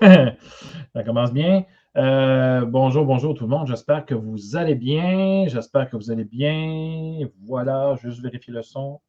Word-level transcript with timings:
Ça 0.94 1.02
commence 1.04 1.32
bien. 1.32 1.64
Euh, 1.96 2.66
bonjour, 2.66 3.06
bonjour 3.06 3.34
tout 3.34 3.44
le 3.44 3.50
monde. 3.50 3.66
J'espère 3.66 4.04
que 4.04 4.14
vous 4.14 4.56
allez 4.56 4.74
bien. 4.74 5.46
J'espère 5.48 5.88
que 5.88 5.96
vous 5.96 6.10
allez 6.10 6.24
bien. 6.24 7.26
Voilà, 7.44 7.94
juste 8.02 8.20
vérifier 8.20 8.52
le 8.52 8.62
son. 8.62 9.00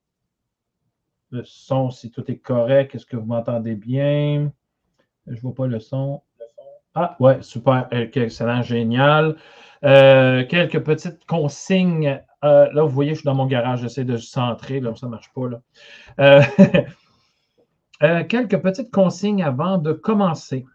Le 1.32 1.44
son, 1.44 1.90
si 1.90 2.10
tout 2.10 2.24
est 2.32 2.38
correct. 2.38 2.96
Est-ce 2.96 3.06
que 3.06 3.18
vous 3.18 3.26
m'entendez 3.26 3.76
bien? 3.76 4.54
Je 5.26 5.36
ne 5.36 5.40
vois 5.42 5.54
pas 5.54 5.68
le 5.68 5.80
son. 5.82 6.22
Ah, 6.96 7.18
ouais, 7.20 7.42
super. 7.42 7.90
Euh, 7.94 8.08
excellent, 8.14 8.62
génial. 8.62 9.36
Euh, 9.84 10.46
quelques 10.46 10.80
petites 10.80 11.26
consignes. 11.26 12.22
là, 12.42 12.84
vous 12.84 12.90
voyez, 12.90 13.10
je 13.12 13.16
suis 13.16 13.26
dans 13.26 13.36
mon 13.36 13.46
garage. 13.46 13.82
J'essaie 13.82 14.06
de 14.06 14.16
centrer. 14.16 14.80
Là, 14.80 14.96
ça 14.96 15.08
ne 15.08 15.12
marche 15.12 15.34
pas. 15.34 15.50
Là. 15.50 16.42
Quelques 18.30 18.62
petites 18.62 18.92
consignes 18.92 19.44
avant 19.44 19.80
de 19.80 19.92
commencer. 19.92 20.66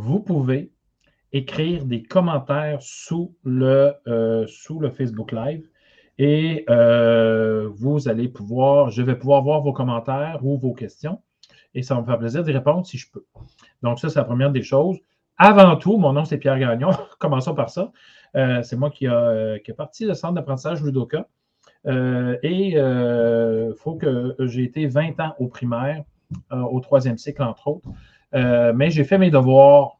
Vous 0.00 0.20
pouvez 0.20 0.72
écrire 1.32 1.84
des 1.84 2.04
commentaires 2.04 2.80
sous 2.80 3.34
le, 3.42 3.94
euh, 4.06 4.46
sous 4.46 4.78
le 4.78 4.90
Facebook 4.90 5.32
Live 5.32 5.68
et 6.18 6.64
euh, 6.70 7.68
vous 7.74 8.08
allez 8.08 8.28
pouvoir, 8.28 8.90
je 8.90 9.02
vais 9.02 9.16
pouvoir 9.16 9.42
voir 9.42 9.60
vos 9.60 9.72
commentaires 9.72 10.38
ou 10.42 10.56
vos 10.56 10.72
questions 10.72 11.20
et 11.74 11.82
ça 11.82 11.96
va 11.96 12.00
me 12.00 12.06
faire 12.06 12.18
plaisir 12.18 12.44
d'y 12.44 12.52
répondre 12.52 12.86
si 12.86 12.96
je 12.96 13.10
peux. 13.10 13.26
Donc, 13.82 13.98
ça, 13.98 14.08
c'est 14.08 14.20
la 14.20 14.24
première 14.24 14.52
des 14.52 14.62
choses. 14.62 14.98
Avant 15.36 15.76
tout, 15.76 15.98
mon 15.98 16.12
nom, 16.12 16.24
c'est 16.24 16.38
Pierre 16.38 16.58
Gagnon. 16.60 16.90
Commençons 17.18 17.54
par 17.54 17.68
ça. 17.68 17.92
c'est 18.34 18.76
moi 18.76 18.90
qui 18.90 19.06
a, 19.06 19.58
qui 19.58 19.72
a 19.72 19.74
parti 19.74 20.04
le 20.04 20.14
centre 20.14 20.34
d'apprentissage 20.34 20.82
Ludoka. 20.82 21.26
Euh, 21.86 22.36
et 22.42 22.68
il 22.68 22.78
euh, 22.78 23.74
faut 23.74 23.94
que 23.94 24.34
j'ai 24.40 24.64
été 24.64 24.86
20 24.86 25.20
ans 25.20 25.34
au 25.38 25.48
primaire, 25.48 26.04
euh, 26.52 26.60
au 26.60 26.80
troisième 26.80 27.18
cycle, 27.18 27.42
entre 27.42 27.68
autres. 27.68 27.88
Mais 28.32 28.90
j'ai 28.90 29.04
fait 29.04 29.18
mes 29.18 29.30
devoirs, 29.30 29.98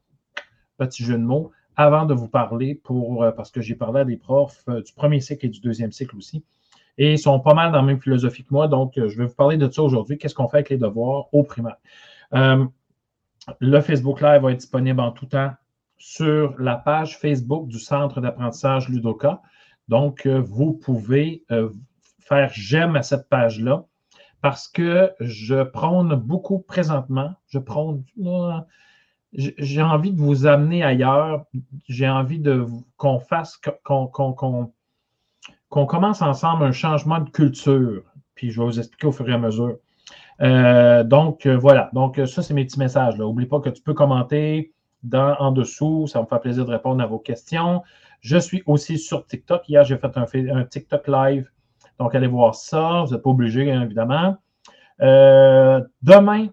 petit 0.77 1.05
jeu 1.05 1.15
de 1.15 1.23
mots, 1.23 1.51
avant 1.77 2.07
de 2.07 2.15
vous 2.15 2.29
parler, 2.29 2.75
pour, 2.75 3.25
parce 3.37 3.51
que 3.51 3.61
j'ai 3.61 3.75
parlé 3.75 4.01
à 4.01 4.05
des 4.05 4.17
profs 4.17 4.65
du 4.67 4.93
premier 4.93 5.21
cycle 5.21 5.47
et 5.47 5.49
du 5.49 5.61
deuxième 5.61 5.93
cycle 5.93 6.17
aussi. 6.17 6.45
Et 6.99 7.13
ils 7.13 7.19
sont 7.19 7.39
pas 7.41 7.55
mal 7.55 7.71
dans 7.71 7.79
la 7.79 7.85
même 7.85 8.01
philosophie 8.01 8.45
que 8.45 8.53
moi. 8.53 8.67
Donc, 8.67 8.95
je 8.97 9.17
vais 9.17 9.27
vous 9.27 9.35
parler 9.35 9.57
de 9.57 9.71
ça 9.71 9.83
aujourd'hui. 9.83 10.19
Qu'est-ce 10.19 10.35
qu'on 10.35 10.49
fait 10.49 10.59
avec 10.59 10.71
les 10.71 10.79
devoirs 10.79 11.33
au 11.33 11.43
primaire? 11.43 11.77
le 13.61 13.81
Facebook 13.81 14.21
Live 14.21 14.43
va 14.43 14.53
être 14.53 14.59
disponible 14.59 15.01
en 15.01 15.13
tout 15.13 15.27
temps 15.27 15.53
sur 15.99 16.55
la 16.59 16.77
page 16.77 17.19
Facebook 17.19 17.69
du 17.69 17.79
Centre 17.79 18.21
d'apprentissage 18.21 18.89
Ludoka. 18.89 19.43
Donc, 19.89 20.27
euh, 20.27 20.41
vous 20.41 20.73
pouvez 20.73 21.45
euh, 21.51 21.71
faire 22.21 22.51
j'aime 22.53 22.95
à 22.97 23.03
cette 23.03 23.29
page-là 23.29 23.85
parce 24.41 24.69
que 24.69 25.13
je 25.21 25.63
prône 25.63 26.15
beaucoup 26.15 26.61
présentement. 26.61 27.35
Je 27.49 27.59
prône. 27.59 28.05
J'ai 29.33 29.83
envie 29.83 30.13
de 30.13 30.21
vous 30.21 30.47
amener 30.47 30.83
ailleurs. 30.83 31.45
J'ai 31.89 32.09
envie 32.09 32.39
de 32.39 32.67
qu'on 32.97 33.19
fasse, 33.19 33.61
qu'on 33.85 34.73
commence 35.87 36.23
ensemble 36.23 36.65
un 36.65 36.73
changement 36.73 37.21
de 37.21 37.31
culture. 37.31 38.03
Puis 38.35 38.51
je 38.51 38.61
vais 38.61 38.67
vous 38.67 38.79
expliquer 38.79 39.07
au 39.07 39.13
fur 39.13 39.29
et 39.29 39.35
à 39.35 39.39
mesure. 39.39 39.79
Euh, 40.41 41.05
donc, 41.05 41.47
voilà. 41.47 41.91
Donc, 41.93 42.21
ça, 42.27 42.43
c'est 42.43 42.55
mes 42.55 42.65
petits 42.65 42.79
messages. 42.79 43.17
N'oublie 43.17 43.47
pas 43.47 43.61
que 43.61 43.71
tu 43.71 43.83
peux 43.83 43.95
commenter 43.95 44.73
en 45.13 45.53
dessous. 45.53 46.07
Ça 46.07 46.21
me 46.21 46.27
fait 46.27 46.39
plaisir 46.39 46.65
de 46.65 46.71
répondre 46.71 47.03
à 47.03 47.07
vos 47.07 47.19
questions. 47.19 47.83
Je 48.21 48.39
suis 48.39 48.63
aussi 48.67 48.99
sur 48.99 49.27
TikTok. 49.27 49.69
Hier, 49.69 49.85
j'ai 49.85 49.97
fait 49.97 50.17
un, 50.17 50.65
TikTok 50.65 51.09
live. 51.09 51.51
Donc, 51.99 52.15
allez 52.15 52.27
voir 52.27 52.55
ça. 52.55 53.03
Vous 53.05 53.13
n'êtes 53.13 53.23
pas 53.23 53.31
obligé, 53.31 53.71
hein, 53.71 53.83
évidemment. 53.83 54.37
Euh, 55.01 55.81
demain, 56.03 56.49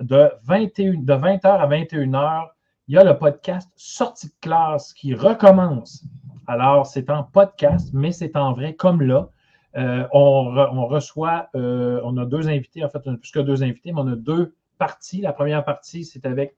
de, 0.00 0.30
21, 0.44 0.94
de 1.02 1.12
20h 1.12 1.46
à 1.46 1.66
21h, 1.66 2.48
il 2.88 2.94
y 2.94 2.98
a 2.98 3.04
le 3.04 3.16
podcast 3.16 3.70
Sortie 3.76 4.28
de 4.28 4.34
classe 4.40 4.92
qui 4.92 5.14
recommence. 5.14 6.04
Alors, 6.46 6.86
c'est 6.86 7.10
en 7.10 7.22
podcast, 7.22 7.90
mais 7.94 8.12
c'est 8.12 8.36
en 8.36 8.52
vrai 8.52 8.74
comme 8.74 9.00
là. 9.00 9.28
Euh, 9.76 10.06
on, 10.12 10.86
reçoit, 10.86 11.48
euh, 11.56 12.00
on 12.04 12.16
a 12.16 12.26
deux 12.26 12.48
invités, 12.48 12.84
en 12.84 12.88
fait, 12.88 13.00
on 13.06 13.14
a 13.14 13.16
plus 13.16 13.32
que 13.32 13.40
deux 13.40 13.62
invités, 13.62 13.92
mais 13.92 14.00
on 14.00 14.12
a 14.12 14.16
deux 14.16 14.54
parties. 14.78 15.20
La 15.20 15.32
première 15.32 15.64
partie, 15.64 16.04
c'est 16.04 16.26
avec 16.26 16.56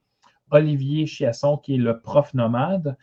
Olivier 0.50 1.06
Chiasson, 1.06 1.56
qui 1.56 1.74
est 1.74 1.78
le 1.78 2.00
prof 2.00 2.34
nomade. 2.34 2.96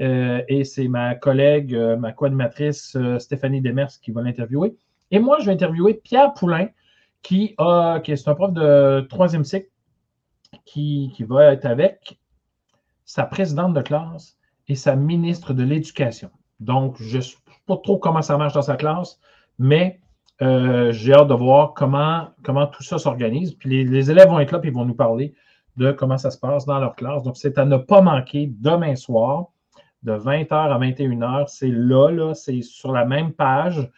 Euh, 0.00 0.42
et 0.48 0.64
c'est 0.64 0.86
ma 0.86 1.14
collègue, 1.14 1.74
euh, 1.74 1.96
ma 1.96 2.12
co-animatrice 2.12 2.94
euh, 2.96 3.18
Stéphanie 3.18 3.60
Demers 3.60 3.90
qui 4.00 4.12
va 4.12 4.22
l'interviewer. 4.22 4.76
Et 5.10 5.18
moi, 5.18 5.38
je 5.40 5.46
vais 5.46 5.52
interviewer 5.52 5.94
Pierre 5.94 6.34
Poulain, 6.34 6.68
qui, 7.22 7.54
a, 7.58 8.00
est 8.04 8.28
un 8.28 8.34
prof 8.34 8.52
de 8.52 9.00
troisième 9.08 9.44
cycle, 9.44 9.68
qui, 10.64 11.12
qui 11.14 11.24
va 11.24 11.52
être 11.52 11.64
avec 11.64 12.18
sa 13.04 13.24
présidente 13.24 13.74
de 13.74 13.80
classe 13.80 14.38
et 14.68 14.76
sa 14.76 14.94
ministre 14.94 15.52
de 15.52 15.64
l'Éducation. 15.64 16.30
Donc, 16.60 16.96
je 17.00 17.16
ne 17.16 17.22
sais 17.22 17.36
pas 17.66 17.76
trop 17.78 17.98
comment 17.98 18.22
ça 18.22 18.36
marche 18.36 18.52
dans 18.52 18.62
sa 18.62 18.76
classe, 18.76 19.18
mais 19.58 20.00
j'ai 20.40 21.12
hâte 21.12 21.26
de 21.26 21.34
voir 21.34 21.74
comment, 21.74 22.28
comment 22.44 22.68
tout 22.68 22.84
ça 22.84 22.98
s'organise. 22.98 23.54
Puis 23.54 23.70
les, 23.70 23.84
les, 23.84 24.10
élèves 24.10 24.28
vont 24.28 24.38
être 24.38 24.52
là 24.52 24.60
et 24.62 24.68
ils 24.68 24.72
vont 24.72 24.84
nous 24.84 24.94
parler 24.94 25.34
de 25.76 25.90
comment 25.90 26.18
ça 26.18 26.30
se 26.30 26.38
passe 26.38 26.64
dans 26.64 26.78
leur 26.78 26.94
classe. 26.94 27.24
Donc, 27.24 27.36
c'est 27.36 27.58
à 27.58 27.64
ne 27.64 27.76
pas 27.76 28.00
manquer 28.00 28.52
demain 28.60 28.94
soir 28.94 29.48
de 30.02 30.12
20h 30.12 30.52
à 30.52 30.78
21h. 30.78 31.46
C'est 31.48 31.70
là, 31.70 32.10
là 32.10 32.34
c'est 32.34 32.62
sur 32.62 32.92
la 32.92 33.04
même 33.04 33.32
page 33.32 33.90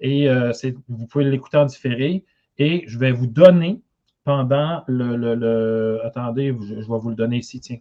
et 0.00 0.28
euh, 0.28 0.52
vous 0.88 1.06
pouvez 1.06 1.24
l'écouter 1.24 1.56
en 1.56 1.64
différé. 1.64 2.24
Et 2.58 2.84
je 2.86 2.98
vais 2.98 3.12
vous 3.12 3.26
donner 3.26 3.82
pendant 4.24 4.82
le. 4.86 6.00
attendez, 6.04 6.54
je, 6.60 6.74
vais 6.74 6.82
vous 6.86 7.10
le 7.10 7.14
donner 7.14 7.38
ici, 7.38 7.60
tiens. 7.60 7.78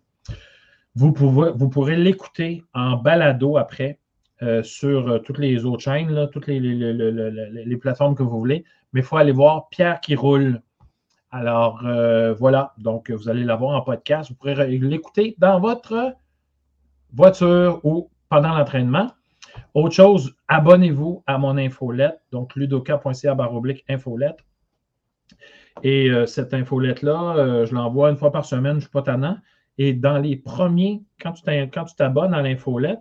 Vous, 0.95 1.11
pouvez, 1.11 1.51
pourrez 1.71 1.97
l'écouter 1.97 2.63
en 2.73 2.95
balado 2.95 3.57
après 3.57 3.99
euh, 4.41 4.63
sur 4.63 5.09
euh, 5.09 5.19
toutes 5.19 5.39
les 5.39 5.65
autres 5.65 5.83
chaînes, 5.83 6.29
toutes 6.31 6.47
les, 6.47 6.59
les, 6.59 7.77
plateformes 7.77 8.15
que 8.15 8.23
vous 8.23 8.37
voulez. 8.37 8.63
Mais 8.93 9.01
il 9.01 9.03
faut 9.03 9.17
aller 9.17 9.33
voir 9.33 9.67
Pierre 9.69 9.99
qui 9.99 10.15
roule. 10.15 10.61
Alors, 11.31 11.83
voilà. 12.39 12.73
Donc, 12.77 13.11
vous 13.11 13.27
allez 13.27 13.43
l'avoir 13.43 13.75
en 13.75 13.81
podcast. 13.81 14.29
Vous 14.29 14.35
pourrez 14.37 14.67
l'écouter 14.77 15.35
dans 15.37 15.59
votre 15.59 16.15
voiture 17.15 17.79
ou 17.83 18.09
pendant 18.29 18.53
l'entraînement. 18.53 19.11
Autre 19.73 19.95
chose, 19.95 20.35
abonnez-vous 20.47 21.23
à 21.27 21.37
mon 21.37 21.57
infolette, 21.57 22.19
donc 22.31 22.55
ludoka.ca 22.55 23.35
baroblique 23.35 23.83
infolette. 23.89 24.39
Et 25.83 26.09
euh, 26.09 26.25
cette 26.25 26.53
infolette-là, 26.53 27.35
euh, 27.37 27.65
je 27.65 27.73
l'envoie 27.73 28.09
une 28.09 28.17
fois 28.17 28.31
par 28.31 28.45
semaine, 28.45 28.73
je 28.73 28.75
ne 28.75 28.81
suis 28.81 28.89
pas 28.89 29.01
tannant. 29.01 29.37
Et 29.77 29.93
dans 29.93 30.17
les 30.17 30.37
premiers, 30.37 31.03
quand 31.21 31.33
tu 31.33 31.95
t'abonnes 31.95 32.33
à 32.33 32.41
l'infolette, 32.41 32.99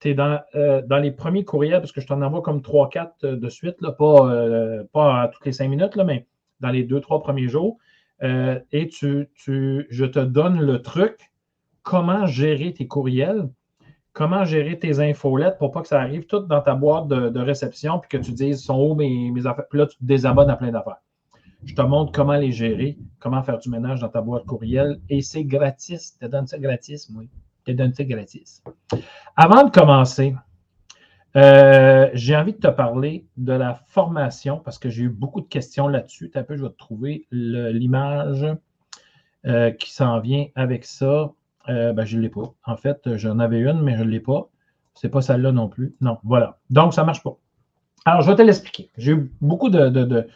tu 0.00 0.10
es 0.10 0.14
dans, 0.14 0.40
euh, 0.54 0.82
dans, 0.86 0.98
les 0.98 1.10
premiers 1.10 1.44
courriels, 1.44 1.80
parce 1.80 1.92
que 1.92 2.00
je 2.00 2.06
t'en 2.06 2.20
envoie 2.22 2.42
comme 2.42 2.60
3-4 2.60 3.36
de 3.36 3.48
suite, 3.48 3.76
pas, 3.98 4.84
pas 4.92 5.28
toutes 5.28 5.46
les 5.46 5.52
5 5.52 5.68
minutes, 5.68 5.96
mais 5.96 6.26
dans 6.60 6.70
les 6.70 6.84
2-3 6.84 7.22
premiers 7.22 7.48
jours. 7.48 7.78
et 8.22 8.88
tu, 8.88 9.28
tu, 9.34 9.86
je 9.88 10.04
te 10.04 10.18
donne 10.18 10.60
le 10.60 10.82
truc 10.82 11.29
comment 11.82 12.26
gérer 12.26 12.72
tes 12.72 12.86
courriels, 12.86 13.48
comment 14.12 14.44
gérer 14.44 14.78
tes 14.78 15.00
infolettes 15.00 15.58
pour 15.58 15.70
pas 15.70 15.82
que 15.82 15.88
ça 15.88 16.00
arrive 16.00 16.26
tout 16.26 16.40
dans 16.40 16.60
ta 16.60 16.74
boîte 16.74 17.08
de, 17.08 17.40
réception 17.40 17.98
puis 17.98 18.08
que 18.08 18.24
tu 18.24 18.32
dises 18.32 18.62
sont 18.62 18.80
où 18.80 18.94
mes, 18.94 19.46
affaires? 19.46 19.66
Puis 19.68 19.78
là, 19.78 19.86
tu 19.86 19.96
te 19.96 20.04
désabonnes 20.04 20.50
à 20.50 20.56
plein 20.56 20.70
d'affaires. 20.70 21.00
Je 21.64 21.74
te 21.74 21.82
montre 21.82 22.12
comment 22.12 22.36
les 22.36 22.52
gérer, 22.52 22.96
comment 23.18 23.42
faire 23.42 23.58
du 23.58 23.68
ménage 23.68 24.00
dans 24.00 24.08
ta 24.08 24.22
boîte 24.22 24.46
courriel 24.46 25.00
et 25.08 25.20
c'est 25.20 25.44
gratis. 25.44 26.16
Je 26.20 26.26
te 26.26 26.30
donne 26.30 26.46
ça 26.46 26.58
gratis, 26.58 27.10
moi. 27.10 27.24
Je 27.66 27.72
te 27.72 27.76
donne 27.76 27.92
ça 27.92 28.04
gratis. 28.04 28.62
Avant 29.36 29.64
de 29.64 29.70
commencer, 29.70 30.34
euh, 31.36 32.08
j'ai 32.14 32.34
envie 32.34 32.54
de 32.54 32.58
te 32.58 32.68
parler 32.68 33.26
de 33.36 33.52
la 33.52 33.74
formation 33.74 34.58
parce 34.58 34.78
que 34.78 34.88
j'ai 34.88 35.04
eu 35.04 35.08
beaucoup 35.10 35.40
de 35.40 35.46
questions 35.46 35.86
là-dessus. 35.86 36.30
Un 36.34 36.44
je 36.48 36.62
vais 36.62 36.70
te 36.70 36.76
trouver 36.76 37.26
l'image 37.30 38.46
euh, 39.46 39.70
qui 39.70 39.92
s'en 39.92 40.20
vient 40.20 40.46
avec 40.54 40.84
ça. 40.84 41.32
Euh, 41.70 41.92
ben, 41.92 42.04
je 42.04 42.16
ne 42.16 42.22
l'ai 42.22 42.28
pas. 42.28 42.52
En 42.66 42.76
fait, 42.76 43.16
j'en 43.16 43.38
avais 43.38 43.60
une, 43.60 43.80
mais 43.80 43.96
je 43.96 44.02
ne 44.02 44.08
l'ai 44.08 44.20
pas. 44.20 44.48
Ce 44.94 45.06
n'est 45.06 45.10
pas 45.10 45.22
celle-là 45.22 45.52
non 45.52 45.68
plus. 45.68 45.94
Non, 46.00 46.18
voilà. 46.24 46.58
Donc, 46.68 46.94
ça 46.94 47.02
ne 47.02 47.06
marche 47.06 47.22
pas. 47.22 47.36
Alors, 48.04 48.22
je 48.22 48.30
vais 48.30 48.36
te 48.36 48.42
l'expliquer. 48.42 48.90
J'ai 48.96 49.12
eu 49.12 49.32
beaucoup 49.40 49.70
de, 49.70 50.26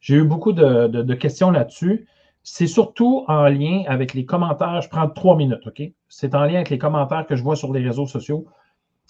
j'ai 0.00 0.16
eu 0.16 0.24
beaucoup 0.24 0.52
de, 0.52 1.14
questions 1.14 1.50
là-dessus. 1.50 2.06
C'est 2.42 2.66
surtout 2.66 3.24
en 3.28 3.44
lien 3.44 3.84
avec 3.86 4.14
les 4.14 4.26
commentaires. 4.26 4.80
Je 4.82 4.88
prends 4.88 5.08
trois 5.08 5.36
minutes, 5.36 5.66
OK? 5.66 5.82
C'est 6.08 6.34
en 6.34 6.44
lien 6.44 6.56
avec 6.56 6.70
les 6.70 6.78
commentaires 6.78 7.26
que 7.26 7.36
je 7.36 7.42
vois 7.42 7.56
sur 7.56 7.72
les 7.72 7.82
réseaux 7.82 8.06
sociaux. 8.06 8.46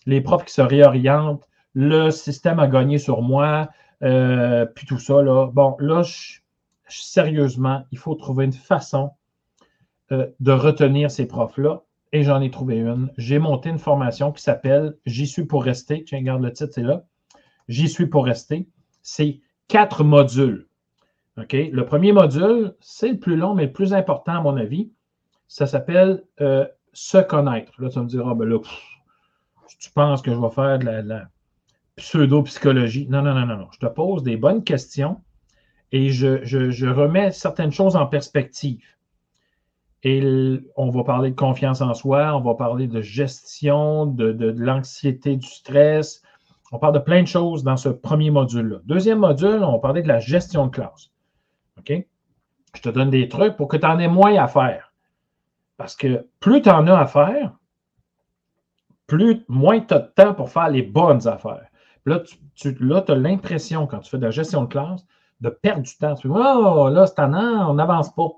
Les 0.06 0.20
profs 0.20 0.44
qui 0.44 0.52
se 0.52 0.60
réorientent, 0.60 1.48
le 1.74 2.10
système 2.10 2.60
a 2.60 2.68
gagné 2.68 2.98
sur 2.98 3.22
moi, 3.22 3.70
euh, 4.02 4.66
puis 4.66 4.86
tout 4.86 4.98
ça. 4.98 5.22
Là. 5.22 5.46
Bon, 5.46 5.76
là, 5.78 6.02
sérieusement, 6.88 7.84
il 7.90 7.98
faut 7.98 8.14
trouver 8.14 8.44
une 8.44 8.52
façon 8.52 9.12
euh, 10.12 10.26
de 10.40 10.52
retenir 10.52 11.10
ces 11.10 11.26
profs-là. 11.26 11.82
Et 12.12 12.22
j'en 12.22 12.40
ai 12.42 12.50
trouvé 12.50 12.76
une. 12.76 13.10
J'ai 13.16 13.38
monté 13.38 13.70
une 13.70 13.78
formation 13.78 14.32
qui 14.32 14.42
s'appelle 14.42 14.96
J'y 15.06 15.26
suis 15.26 15.44
pour 15.44 15.64
rester. 15.64 16.04
Tiens, 16.04 16.18
regarde 16.18 16.42
le 16.42 16.52
titre, 16.52 16.72
c'est 16.74 16.82
là. 16.82 17.04
J'y 17.68 17.88
suis 17.88 18.06
pour 18.06 18.26
rester. 18.26 18.68
C'est 19.02 19.40
quatre 19.68 20.04
modules. 20.04 20.68
OK? 21.38 21.52
Le 21.52 21.84
premier 21.86 22.12
module, 22.12 22.74
c'est 22.80 23.12
le 23.12 23.18
plus 23.18 23.36
long, 23.36 23.54
mais 23.54 23.66
le 23.66 23.72
plus 23.72 23.94
important, 23.94 24.36
à 24.36 24.40
mon 24.40 24.56
avis. 24.56 24.90
Ça 25.48 25.66
s'appelle 25.66 26.22
euh, 26.40 26.66
se 26.92 27.18
connaître. 27.18 27.72
Là, 27.80 27.88
tu 27.88 27.98
me 27.98 28.06
dire, 28.06 28.26
ah, 28.28 28.34
ben 28.34 28.48
là, 28.48 28.58
tu 29.78 29.90
penses 29.90 30.22
que 30.22 30.32
je 30.32 30.38
vais 30.38 30.50
faire 30.50 30.78
de 30.78 30.84
la, 30.84 31.28
pseudo-psychologie? 31.96 33.06
Non, 33.08 33.22
non, 33.22 33.34
non, 33.34 33.46
non, 33.46 33.56
non. 33.56 33.68
Je 33.72 33.78
te 33.78 33.86
pose 33.86 34.22
des 34.22 34.36
bonnes 34.36 34.64
questions 34.64 35.20
et 35.90 36.10
je, 36.10 36.88
remets 36.88 37.32
certaines 37.32 37.72
choses 37.72 37.96
en 37.96 38.06
perspective. 38.06 38.84
Et 40.04 40.60
on 40.76 40.90
va 40.90 41.04
parler 41.04 41.30
de 41.30 41.36
confiance 41.36 41.80
en 41.80 41.94
soi, 41.94 42.36
on 42.36 42.40
va 42.40 42.54
parler 42.54 42.88
de 42.88 43.00
gestion, 43.00 44.06
de, 44.06 44.32
de 44.32 44.50
l'anxiété, 44.56 45.36
du 45.36 45.46
stress. 45.46 46.22
On 46.72 46.78
parle 46.78 46.94
de 46.94 46.98
plein 46.98 47.22
de 47.22 47.28
choses 47.28 47.62
dans 47.62 47.76
ce 47.76 47.88
premier 47.88 48.30
module-là. 48.30 48.78
Deuxième 48.84 49.20
module, 49.20 49.62
on 49.62 49.72
va 49.72 49.78
parler 49.78 50.02
de 50.02 50.08
la 50.08 50.18
gestion 50.18 50.66
de 50.66 50.72
classe. 50.72 51.10
OK? 51.78 51.92
Je 52.74 52.80
te 52.80 52.88
donne 52.88 53.10
des 53.10 53.28
trucs 53.28 53.56
pour 53.56 53.68
que 53.68 53.76
tu 53.76 53.86
en 53.86 53.98
aies 53.98 54.08
moins 54.08 54.34
à 54.36 54.48
faire. 54.48 54.92
Parce 55.76 55.94
que 55.94 56.26
plus 56.40 56.62
tu 56.62 56.70
en 56.70 56.86
as 56.86 56.98
à 56.98 57.06
faire, 57.06 57.52
plus, 59.06 59.44
moins 59.48 59.80
tu 59.80 59.94
as 59.94 59.98
de 59.98 60.12
temps 60.14 60.34
pour 60.34 60.50
faire 60.50 60.70
les 60.70 60.82
bonnes 60.82 61.28
affaires. 61.28 61.68
là, 62.06 62.20
tu, 62.54 62.68
as 62.68 63.14
l'impression, 63.14 63.86
quand 63.86 63.98
tu 63.98 64.10
fais 64.10 64.18
de 64.18 64.24
la 64.24 64.30
gestion 64.30 64.62
de 64.62 64.68
classe, 64.68 65.04
de 65.40 65.50
perdre 65.50 65.82
du 65.82 65.96
temps. 65.96 66.14
Tu 66.14 66.28
dis, 66.28 66.34
oh, 66.34 66.88
là, 66.88 67.06
c'est 67.06 67.20
an, 67.20 67.70
on 67.70 67.74
n'avance 67.74 68.14
pas. 68.14 68.28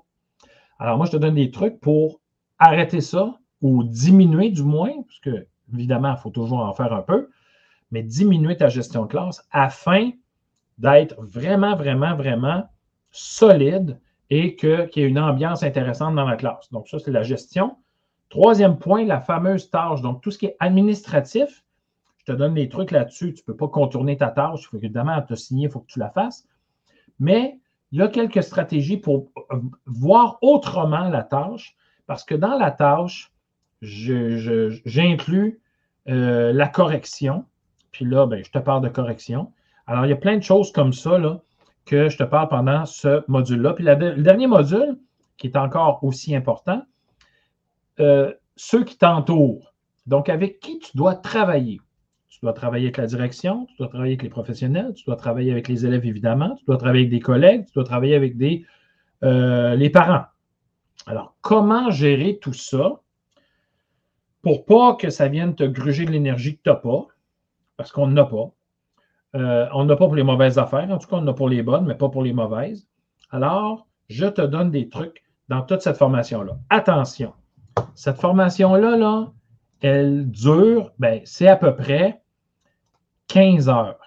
Alors, 0.79 0.97
moi, 0.97 1.05
je 1.05 1.11
te 1.11 1.17
donne 1.17 1.35
des 1.35 1.51
trucs 1.51 1.79
pour 1.79 2.19
arrêter 2.59 3.01
ça 3.01 3.39
ou 3.61 3.83
diminuer 3.83 4.49
du 4.49 4.63
moins, 4.63 4.91
parce 5.03 5.19
que, 5.19 5.47
évidemment, 5.73 6.13
il 6.13 6.17
faut 6.17 6.29
toujours 6.29 6.59
en 6.59 6.73
faire 6.73 6.93
un 6.93 7.01
peu, 7.01 7.29
mais 7.91 8.03
diminuer 8.03 8.57
ta 8.57 8.67
gestion 8.67 9.03
de 9.03 9.07
classe 9.07 9.47
afin 9.51 10.11
d'être 10.77 11.15
vraiment, 11.21 11.75
vraiment, 11.75 12.15
vraiment 12.15 12.67
solide 13.11 13.99
et 14.29 14.55
qu'il 14.55 14.89
y 14.95 15.01
ait 15.01 15.07
une 15.07 15.19
ambiance 15.19 15.63
intéressante 15.63 16.15
dans 16.15 16.25
la 16.25 16.35
classe. 16.35 16.69
Donc, 16.71 16.87
ça, 16.89 16.99
c'est 16.99 17.11
la 17.11 17.23
gestion. 17.23 17.77
Troisième 18.29 18.77
point, 18.77 19.05
la 19.05 19.21
fameuse 19.21 19.69
tâche. 19.69 20.01
Donc, 20.01 20.21
tout 20.21 20.31
ce 20.31 20.37
qui 20.37 20.47
est 20.47 20.57
administratif, 20.59 21.63
je 22.17 22.25
te 22.25 22.31
donne 22.31 22.55
des 22.55 22.67
trucs 22.67 22.91
là-dessus. 22.91 23.33
Tu 23.33 23.41
ne 23.41 23.45
peux 23.45 23.55
pas 23.55 23.67
contourner 23.67 24.17
ta 24.17 24.29
tâche. 24.29 24.63
Il 24.63 24.65
faut 24.65 24.77
évidemment 24.77 25.21
te 25.21 25.35
signer, 25.35 25.67
il 25.67 25.71
faut 25.71 25.79
que 25.79 25.91
tu 25.91 25.99
la 25.99 26.09
fasses. 26.09 26.45
Mais 27.19 27.59
il 27.95 27.99
y 27.99 28.01
a 28.01 28.09
quelques 28.09 28.43
stratégies 28.43 28.97
pour 28.97 29.31
euh, 29.53 29.61
voir 29.85 30.37
autrement 30.41 31.07
la 31.07 31.23
tâche, 31.23 31.77
parce 32.07 32.25
que 32.25 32.35
dans 32.35 32.57
la 32.57 32.69
tâche, 32.69 33.31
j'inclus 33.81 35.61
euh, 36.09 36.51
la 36.51 36.67
correction. 36.67 37.45
Puis 37.93 38.03
là, 38.03 38.25
ben, 38.25 38.43
je 38.43 38.51
te 38.51 38.59
parle 38.59 38.83
de 38.83 38.89
correction. 38.89 39.53
Alors, 39.87 40.05
il 40.05 40.09
y 40.09 40.11
a 40.11 40.17
plein 40.17 40.35
de 40.35 40.43
choses 40.43 40.73
comme 40.73 40.91
ça 40.91 41.17
là, 41.17 41.39
que 41.85 42.09
je 42.09 42.17
te 42.17 42.23
parle 42.23 42.49
pendant 42.49 42.85
ce 42.85 43.23
module-là. 43.29 43.71
Puis 43.71 43.85
le 43.85 44.21
dernier 44.21 44.47
module, 44.47 44.99
qui 45.37 45.47
est 45.47 45.55
encore 45.55 46.03
aussi 46.03 46.35
important, 46.35 46.83
euh, 48.01 48.33
ceux 48.57 48.83
qui 48.83 48.97
t'entourent. 48.97 49.73
Donc, 50.05 50.27
avec 50.27 50.59
qui 50.59 50.79
tu 50.79 50.97
dois 50.97 51.15
travailler. 51.15 51.79
Tu 52.35 52.41
dois 52.41 52.51
travailler 52.51 52.87
avec 52.87 52.97
la 52.97 53.05
direction, 53.05 53.65
tu 53.65 53.77
dois 53.77 53.87
travailler 53.87 54.11
avec 54.11 54.23
les 54.23 54.29
professionnels, 54.29 54.93
tu 54.93 55.05
dois 55.05 55.15
travailler 55.15 55.53
avec 55.53 55.69
les 55.69 55.85
élèves, 55.85 56.05
évidemment, 56.05 56.53
tu 56.57 56.65
dois 56.65 56.75
travailler 56.75 57.03
avec 57.03 57.11
des 57.11 57.21
collègues, 57.21 57.65
tu 57.65 57.71
dois 57.75 57.85
travailler 57.85 58.13
avec 58.13 58.35
des, 58.35 58.65
euh, 59.23 59.73
les 59.75 59.89
parents. 59.89 60.25
Alors, 61.07 61.37
comment 61.39 61.91
gérer 61.91 62.37
tout 62.41 62.51
ça 62.51 62.99
pour 64.41 64.65
pas 64.65 64.95
que 64.95 65.09
ça 65.09 65.29
vienne 65.29 65.55
te 65.55 65.63
gruger 65.63 66.03
de 66.03 66.11
l'énergie 66.11 66.57
que 66.57 66.63
tu 66.63 66.69
n'as 66.69 66.75
pas, 66.75 67.07
parce 67.77 67.93
qu'on 67.93 68.07
n'en 68.07 68.17
a 68.17 68.25
pas. 68.25 68.51
Euh, 69.37 69.69
on 69.73 69.85
n'a 69.85 69.95
pas 69.95 70.05
pour 70.05 70.15
les 70.15 70.23
mauvaises 70.23 70.59
affaires, 70.59 70.91
en 70.91 70.97
tout 70.97 71.07
cas, 71.07 71.15
on 71.15 71.19
en 71.19 71.27
a 71.27 71.33
pour 71.33 71.47
les 71.47 71.63
bonnes, 71.63 71.85
mais 71.85 71.95
pas 71.95 72.09
pour 72.09 72.21
les 72.21 72.33
mauvaises. 72.33 72.85
Alors, 73.31 73.87
je 74.09 74.25
te 74.25 74.41
donne 74.41 74.71
des 74.71 74.89
trucs 74.89 75.23
dans 75.47 75.61
toute 75.61 75.79
cette 75.81 75.97
formation-là. 75.97 76.57
Attention, 76.69 77.31
cette 77.93 78.19
formation-là, 78.19 78.97
là, 78.97 79.31
elle 79.79 80.29
dure, 80.29 80.91
ben, 80.99 81.21
c'est 81.23 81.47
à 81.47 81.55
peu 81.55 81.73
près 81.73 82.21
15 83.27 83.69
heures. 83.69 83.99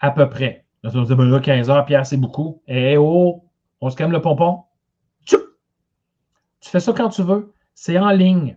À 0.00 0.10
peu 0.10 0.28
près. 0.28 0.64
Là, 0.82 0.90
tu 0.90 0.98
vas 0.98 1.04
dire, 1.04 1.40
15 1.40 1.70
heures, 1.70 1.86
Pierre, 1.86 2.04
c'est 2.06 2.16
beaucoup. 2.16 2.62
Eh 2.68 2.96
oh, 2.96 3.44
on 3.80 3.90
se 3.90 3.96
calme 3.96 4.12
le 4.12 4.20
pompon. 4.20 4.64
Tu 5.26 6.70
fais 6.70 6.80
ça 6.80 6.92
quand 6.92 7.10
tu 7.10 7.22
veux. 7.22 7.52
C'est 7.74 7.98
en 7.98 8.10
ligne. 8.10 8.56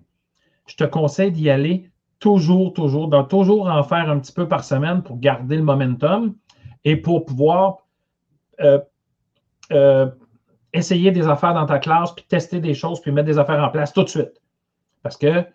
Je 0.68 0.76
te 0.76 0.84
conseille 0.84 1.32
d'y 1.32 1.50
aller 1.50 1.90
toujours, 2.20 2.74
toujours, 2.74 3.08
donc 3.08 3.30
toujours 3.30 3.68
en 3.68 3.84
faire 3.84 4.10
un 4.10 4.20
petit 4.20 4.32
peu 4.32 4.48
par 4.48 4.64
semaine 4.64 5.04
pour 5.04 5.20
garder 5.20 5.58
le 5.58 5.64
momentum 5.64 6.36
et 6.84 6.96
pour 6.96 7.26
pouvoir 7.26 7.80
euh, 8.60 8.80
euh, 9.72 10.10
essayer 10.74 11.12
des 11.12 11.28
affaires 11.28 11.54
dans 11.54 11.66
ta 11.66 11.80
classe, 11.80 12.14
puis 12.14 12.26
tester 12.28 12.60
des 12.60 12.74
choses, 12.74 13.02
puis 13.02 13.12
mettre 13.12 13.28
des 13.28 13.40
affaires 13.40 13.64
en 13.64 13.70
place 13.70 13.94
tout 13.94 14.04
de 14.04 14.10
suite. 14.10 14.42
Parce 15.04 15.18
que 15.18 15.46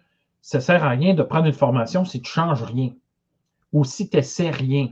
ça 0.40 0.58
ne 0.58 0.62
sert 0.62 0.84
à 0.84 0.90
rien 0.90 1.14
de 1.14 1.22
prendre 1.22 1.46
une 1.46 1.52
formation 1.52 2.04
si 2.04 2.20
tu 2.20 2.28
ne 2.28 2.32
changes 2.32 2.62
rien 2.62 2.90
ou 3.72 3.84
si 3.84 4.08
tu 4.08 4.16
n'essaies 4.16 4.50
rien. 4.50 4.88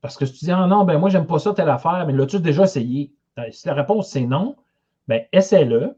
Parce 0.00 0.16
que 0.16 0.26
si 0.26 0.34
tu 0.34 0.44
dis, 0.44 0.52
ah 0.52 0.66
non, 0.66 0.84
ben 0.84 0.98
moi, 0.98 1.10
j'aime 1.10 1.26
pas 1.26 1.38
ça, 1.38 1.52
telle 1.54 1.70
affaire, 1.70 2.04
mais 2.06 2.12
l'as-tu 2.12 2.40
déjà 2.40 2.64
essayé? 2.64 3.12
Ben, 3.36 3.50
si 3.50 3.66
la 3.66 3.74
réponse 3.74 4.10
c'est 4.10 4.26
non, 4.26 4.56
ben 5.06 5.24
essaie-le, 5.32 5.96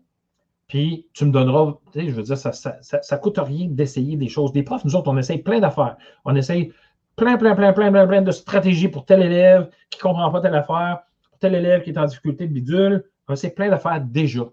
puis 0.68 1.08
tu 1.14 1.24
me 1.24 1.32
donneras, 1.32 1.74
tu 1.92 2.00
sais, 2.00 2.08
je 2.08 2.14
veux 2.14 2.22
dire, 2.22 2.38
ça 2.38 2.52
ne 2.52 3.16
coûte 3.16 3.38
rien 3.38 3.66
d'essayer 3.68 4.16
des 4.16 4.28
choses. 4.28 4.52
Des 4.52 4.62
profs, 4.62 4.84
nous 4.84 4.94
autres, 4.94 5.10
on 5.10 5.16
essaye 5.18 5.38
plein 5.38 5.58
d'affaires. 5.58 5.96
On 6.24 6.36
essaye 6.36 6.72
plein, 7.16 7.36
plein, 7.36 7.56
plein, 7.56 7.72
plein, 7.72 7.90
plein, 7.90 8.06
plein 8.06 8.22
de 8.22 8.30
stratégies 8.30 8.88
pour 8.88 9.04
tel 9.04 9.20
élève 9.20 9.68
qui 9.90 9.98
ne 9.98 10.02
comprend 10.02 10.30
pas 10.30 10.40
telle 10.40 10.54
affaire, 10.54 11.00
pour 11.28 11.38
tel 11.40 11.56
élève 11.56 11.82
qui 11.82 11.90
est 11.90 11.98
en 11.98 12.04
difficulté 12.04 12.46
de 12.46 12.52
bidule. 12.52 13.04
On 13.26 13.32
essaye 13.32 13.50
plein 13.50 13.68
d'affaires 13.68 14.00
déjà. 14.00 14.44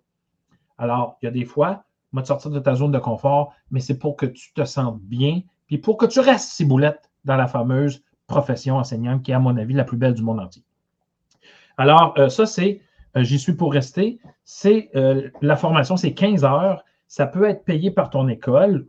Alors, 0.79 1.17
il 1.21 1.25
y 1.25 1.27
a 1.29 1.31
des 1.31 1.45
fois, 1.45 1.83
on 2.13 2.17
va 2.17 2.23
te 2.23 2.27
sortir 2.27 2.49
de 2.49 2.59
ta 2.59 2.73
zone 2.73 2.91
de 2.91 2.99
confort, 2.99 3.53
mais 3.69 3.79
c'est 3.79 3.99
pour 3.99 4.15
que 4.15 4.25
tu 4.25 4.53
te 4.53 4.65
sentes 4.65 4.99
bien, 5.01 5.41
puis 5.67 5.77
pour 5.77 5.97
que 5.97 6.07
tu 6.07 6.19
restes 6.19 6.49
ciboulette 6.49 7.06
dans 7.27 7.35
la 7.35 7.47
fameuse 7.47 8.01
profession 8.25 8.77
enseignante 8.77 9.24
qui 9.24 9.31
est, 9.31 9.35
à 9.35 9.39
mon 9.39 9.56
avis, 9.57 9.74
la 9.74 9.83
plus 9.83 9.97
belle 9.97 10.13
du 10.13 10.24
monde 10.24 10.39
entier. 10.39 10.63
Alors, 11.77 12.13
euh, 12.18 12.29
ça, 12.29 12.45
c'est 12.45 12.81
euh, 13.16 13.23
j'y 13.23 13.40
suis 13.40 13.54
pour 13.54 13.71
rester, 13.71 14.19
c'est 14.44 14.90
euh, 14.95 15.30
la 15.42 15.56
formation, 15.56 15.95
c'est 15.95 16.13
15 16.13 16.44
heures. 16.44 16.83
Ça 17.07 17.25
peut 17.28 17.45
être 17.45 17.63
payé 17.63 17.92
par 17.92 18.09
ton 18.09 18.28
école 18.28 18.85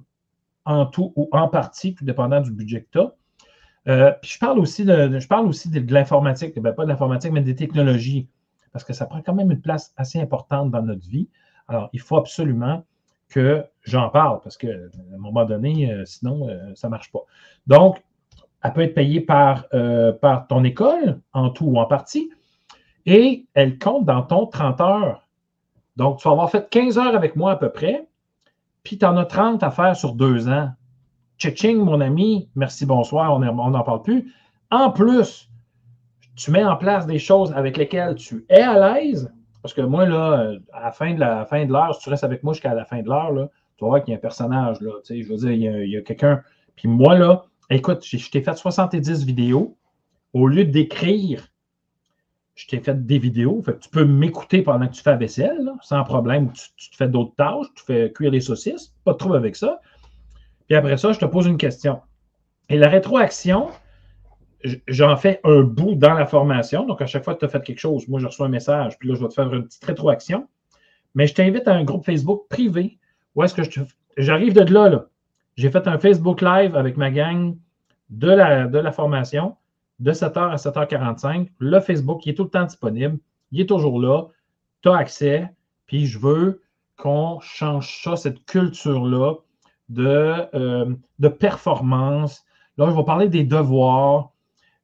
en 0.64 0.86
tout 0.86 1.12
ou 1.14 1.28
en 1.32 1.48
partie, 1.48 1.94
tout 1.94 2.04
dépendant 2.04 2.40
du 2.40 2.50
budget 2.50 2.82
que 2.82 2.88
tu 2.92 2.98
as. 2.98 4.12
Puis 4.20 4.32
je 4.32 4.38
parle 4.38 4.58
aussi 4.58 4.84
de, 4.84 5.18
je 5.18 5.28
parle 5.28 5.46
aussi 5.46 5.70
de, 5.70 5.92
l'informatique, 5.92 6.58
ben, 6.60 6.72
pas 6.72 6.84
de 6.84 6.88
l'informatique, 6.88 7.32
mais 7.32 7.40
des 7.40 7.54
technologies, 7.54 8.28
parce 8.72 8.84
que 8.84 8.92
ça 8.92 9.06
prend 9.06 9.22
quand 9.22 9.34
même 9.34 9.50
une 9.50 9.62
place 9.62 9.94
assez 9.96 10.20
importante 10.20 10.70
dans 10.70 10.82
notre 10.82 11.08
vie. 11.08 11.28
Alors, 11.68 11.88
il 11.94 12.00
faut 12.00 12.18
absolument 12.18 12.84
que 13.30 13.64
j'en 13.84 14.10
parle, 14.10 14.40
parce 14.42 14.58
qu'à 14.58 14.68
un 14.68 15.18
moment 15.18 15.46
donné, 15.46 16.02
sinon, 16.04 16.48
ça 16.74 16.88
ne 16.88 16.90
marche 16.90 17.10
pas. 17.10 17.20
Donc, 17.66 18.02
elle 18.62 18.72
peut 18.72 18.82
être 18.82 18.94
payée 18.94 19.20
par, 19.20 19.64
par 20.20 20.46
ton 20.46 20.64
école, 20.64 21.20
en 21.32 21.50
tout 21.50 21.66
ou 21.66 21.78
en 21.78 21.86
partie 21.86 22.30
et 23.10 23.46
elle 23.54 23.78
compte 23.78 24.04
dans 24.04 24.22
ton 24.22 24.46
30 24.46 24.82
heures. 24.82 25.26
Donc, 25.96 26.18
tu 26.18 26.28
vas 26.28 26.32
avoir 26.32 26.50
fait 26.50 26.68
15 26.68 26.98
heures 26.98 27.16
avec 27.16 27.36
moi 27.36 27.52
à 27.52 27.56
peu 27.56 27.70
près, 27.70 28.06
puis 28.82 28.98
tu 28.98 29.06
en 29.06 29.16
as 29.16 29.24
30 29.24 29.62
à 29.62 29.70
faire 29.70 29.96
sur 29.96 30.12
deux 30.12 30.46
ans. 30.46 30.70
Tching, 31.38 31.78
mon 31.78 32.02
ami, 32.02 32.50
merci, 32.54 32.84
bonsoir, 32.84 33.32
on 33.32 33.38
n'en 33.40 33.82
parle 33.82 34.02
plus. 34.02 34.34
En 34.70 34.90
plus, 34.90 35.48
tu 36.36 36.50
mets 36.50 36.64
en 36.64 36.76
place 36.76 37.06
des 37.06 37.18
choses 37.18 37.50
avec 37.54 37.78
lesquelles 37.78 38.16
tu 38.16 38.44
es 38.50 38.60
à 38.60 38.94
l'aise, 38.94 39.32
parce 39.62 39.72
que 39.72 39.80
moi, 39.80 40.04
là, 40.04 40.52
à 40.74 40.84
la 40.84 40.92
fin 40.92 41.14
de 41.14 41.72
l'heure, 41.72 41.94
si 41.94 42.02
tu 42.02 42.10
restes 42.10 42.24
avec 42.24 42.42
moi 42.42 42.52
jusqu'à 42.52 42.74
la 42.74 42.84
fin 42.84 43.00
de 43.00 43.08
l'heure, 43.08 43.32
tu 43.78 43.84
vas 43.86 43.88
voir 43.88 44.04
qu'il 44.04 44.12
y 44.12 44.14
a 44.14 44.18
un 44.18 44.20
personnage, 44.20 44.82
là, 44.82 44.90
je 45.08 45.26
veux 45.26 45.36
dire, 45.36 45.52
il 45.52 45.90
y 45.90 45.96
a 45.96 46.02
quelqu'un. 46.02 46.42
Puis 46.76 46.88
moi, 46.88 47.16
là, 47.16 47.44
écoute, 47.70 48.04
je 48.04 48.30
t'ai 48.30 48.42
fait 48.42 48.56
70 48.56 49.24
vidéos. 49.24 49.76
Au 50.32 50.46
lieu 50.46 50.64
d'écrire 50.64 51.48
je 52.58 52.66
t'ai 52.66 52.80
fait 52.80 53.06
des 53.06 53.20
vidéos. 53.20 53.62
Tu 53.80 53.88
peux 53.88 54.04
m'écouter 54.04 54.62
pendant 54.62 54.88
que 54.88 54.92
tu 54.92 55.00
fais 55.00 55.12
la 55.12 55.16
vaisselle, 55.16 55.70
sans 55.80 56.02
problème. 56.02 56.50
Tu, 56.52 56.90
te 56.90 56.96
fais 56.96 57.06
d'autres 57.06 57.34
tâches, 57.36 57.66
tu 57.76 57.84
fais 57.84 58.12
cuire 58.12 58.32
des 58.32 58.40
saucisses, 58.40 58.92
pas 59.04 59.12
de 59.12 59.18
trouble 59.18 59.36
avec 59.36 59.54
ça. 59.54 59.80
Puis 60.66 60.74
après 60.74 60.96
ça, 60.96 61.12
je 61.12 61.20
te 61.20 61.24
pose 61.24 61.46
une 61.46 61.56
question. 61.56 62.00
Et 62.68 62.76
la 62.76 62.88
rétroaction, 62.88 63.68
j'en 64.88 65.16
fais 65.16 65.40
un 65.44 65.60
bout 65.60 65.94
dans 65.94 66.14
la 66.14 66.26
formation. 66.26 66.84
Donc, 66.84 67.00
à 67.00 67.06
chaque 67.06 67.22
fois 67.22 67.34
que 67.34 67.38
tu 67.38 67.44
as 67.44 67.48
fait 67.48 67.62
quelque 67.62 67.78
chose, 67.78 68.08
moi, 68.08 68.18
je 68.18 68.26
reçois 68.26 68.46
un 68.46 68.50
message, 68.50 68.98
puis 68.98 69.08
là, 69.08 69.14
je 69.14 69.22
vais 69.22 69.28
te 69.28 69.34
faire 69.34 69.54
une 69.54 69.64
petite 69.64 69.84
rétroaction. 69.84 70.48
Mais 71.14 71.28
je 71.28 71.34
t'invite 71.34 71.68
à 71.68 71.74
un 71.74 71.84
groupe 71.84 72.04
Facebook 72.04 72.48
privé 72.48 72.98
où 73.36 73.44
est-ce 73.44 73.54
que 73.54 73.62
j'arrive 74.16 74.52
de 74.52 74.62
là, 74.62 74.88
là. 74.88 75.06
J'ai 75.58 75.72
fait 75.72 75.88
un 75.88 75.98
Facebook 75.98 76.40
Live 76.40 76.76
avec 76.76 76.96
ma 76.96 77.10
gang 77.10 77.56
de 78.10 78.30
la, 78.30 78.68
de 78.68 78.78
la 78.78 78.92
formation 78.92 79.56
de 79.98 80.12
7h 80.12 80.52
à 80.52 80.54
7h45. 80.54 81.48
Le 81.58 81.80
Facebook, 81.80 82.24
il 82.24 82.30
est 82.30 82.34
tout 82.34 82.44
le 82.44 82.50
temps 82.50 82.62
disponible. 82.62 83.18
Il 83.50 83.60
est 83.62 83.66
toujours 83.66 84.00
là. 84.00 84.26
Tu 84.82 84.88
as 84.88 84.96
accès. 84.96 85.52
Puis 85.88 86.06
je 86.06 86.20
veux 86.20 86.62
qu'on 86.96 87.40
change 87.40 88.04
ça, 88.04 88.14
cette 88.14 88.44
culture-là 88.46 89.34
de, 89.88 90.46
euh, 90.54 90.94
de 91.18 91.28
performance. 91.28 92.44
Là, 92.76 92.88
je 92.88 92.94
vais 92.94 93.04
parler 93.04 93.28
des 93.28 93.42
devoirs. 93.42 94.30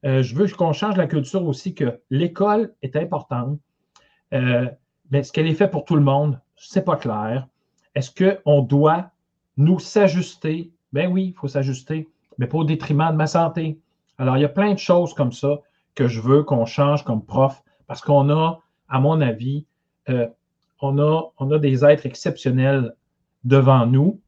Euh, 0.05 0.25
je 0.25 0.35
veux 0.35 0.49
qu'on 0.49 0.73
change 0.73 0.97
la 0.97 1.07
culture 1.07 1.45
aussi 1.45 1.77
que 1.77 2.01
l'école 2.11 2.75
est 2.83 2.97
importante, 2.97 3.61
Euh, 4.33 4.69
mais 5.13 5.21
est-ce 5.21 5.33
qu'elle 5.33 5.47
est 5.47 5.55
faite 5.55 5.71
pour 5.71 5.85
tout 5.85 5.95
le 5.95 6.03
monde? 6.03 6.41
C'est 6.57 6.85
pas 6.85 6.97
clair. 6.97 7.47
Est-ce 7.95 8.11
qu'on 8.11 8.63
doit 8.63 9.13
nous 9.57 9.79
s'ajuster? 9.79 10.71
Ben 10.93 11.11
oui, 11.11 11.33
il 11.35 11.39
faut 11.39 11.49
s'ajuster, 11.49 12.09
mais 12.39 12.47
pas 12.47 12.59
au 12.59 12.65
détriment 12.65 13.11
de 13.11 13.17
ma 13.17 13.27
santé. 13.27 13.79
Alors, 14.19 14.37
il 14.37 14.41
y 14.41 14.45
a 14.45 14.49
plein 14.49 14.73
de 14.73 14.79
choses 14.79 15.15
comme 15.15 15.33
ça 15.33 15.61
que 15.95 16.09
je 16.09 16.21
veux 16.21 16.43
qu'on 16.43 16.65
change 16.65 17.05
comme 17.05 17.25
prof 17.25 17.63
parce 17.87 18.01
qu'on 18.01 18.31
a, 18.31 18.61
à 18.89 19.01
mon 19.01 19.21
avis, 19.21 19.67
euh, 20.09 20.27
on, 20.81 20.99
a, 20.99 21.23
on 21.39 21.51
a 21.51 21.59
des 21.59 21.85
êtres 21.85 22.07
exceptionnels 22.07 22.95
devant 23.45 23.87
nous. 23.87 24.21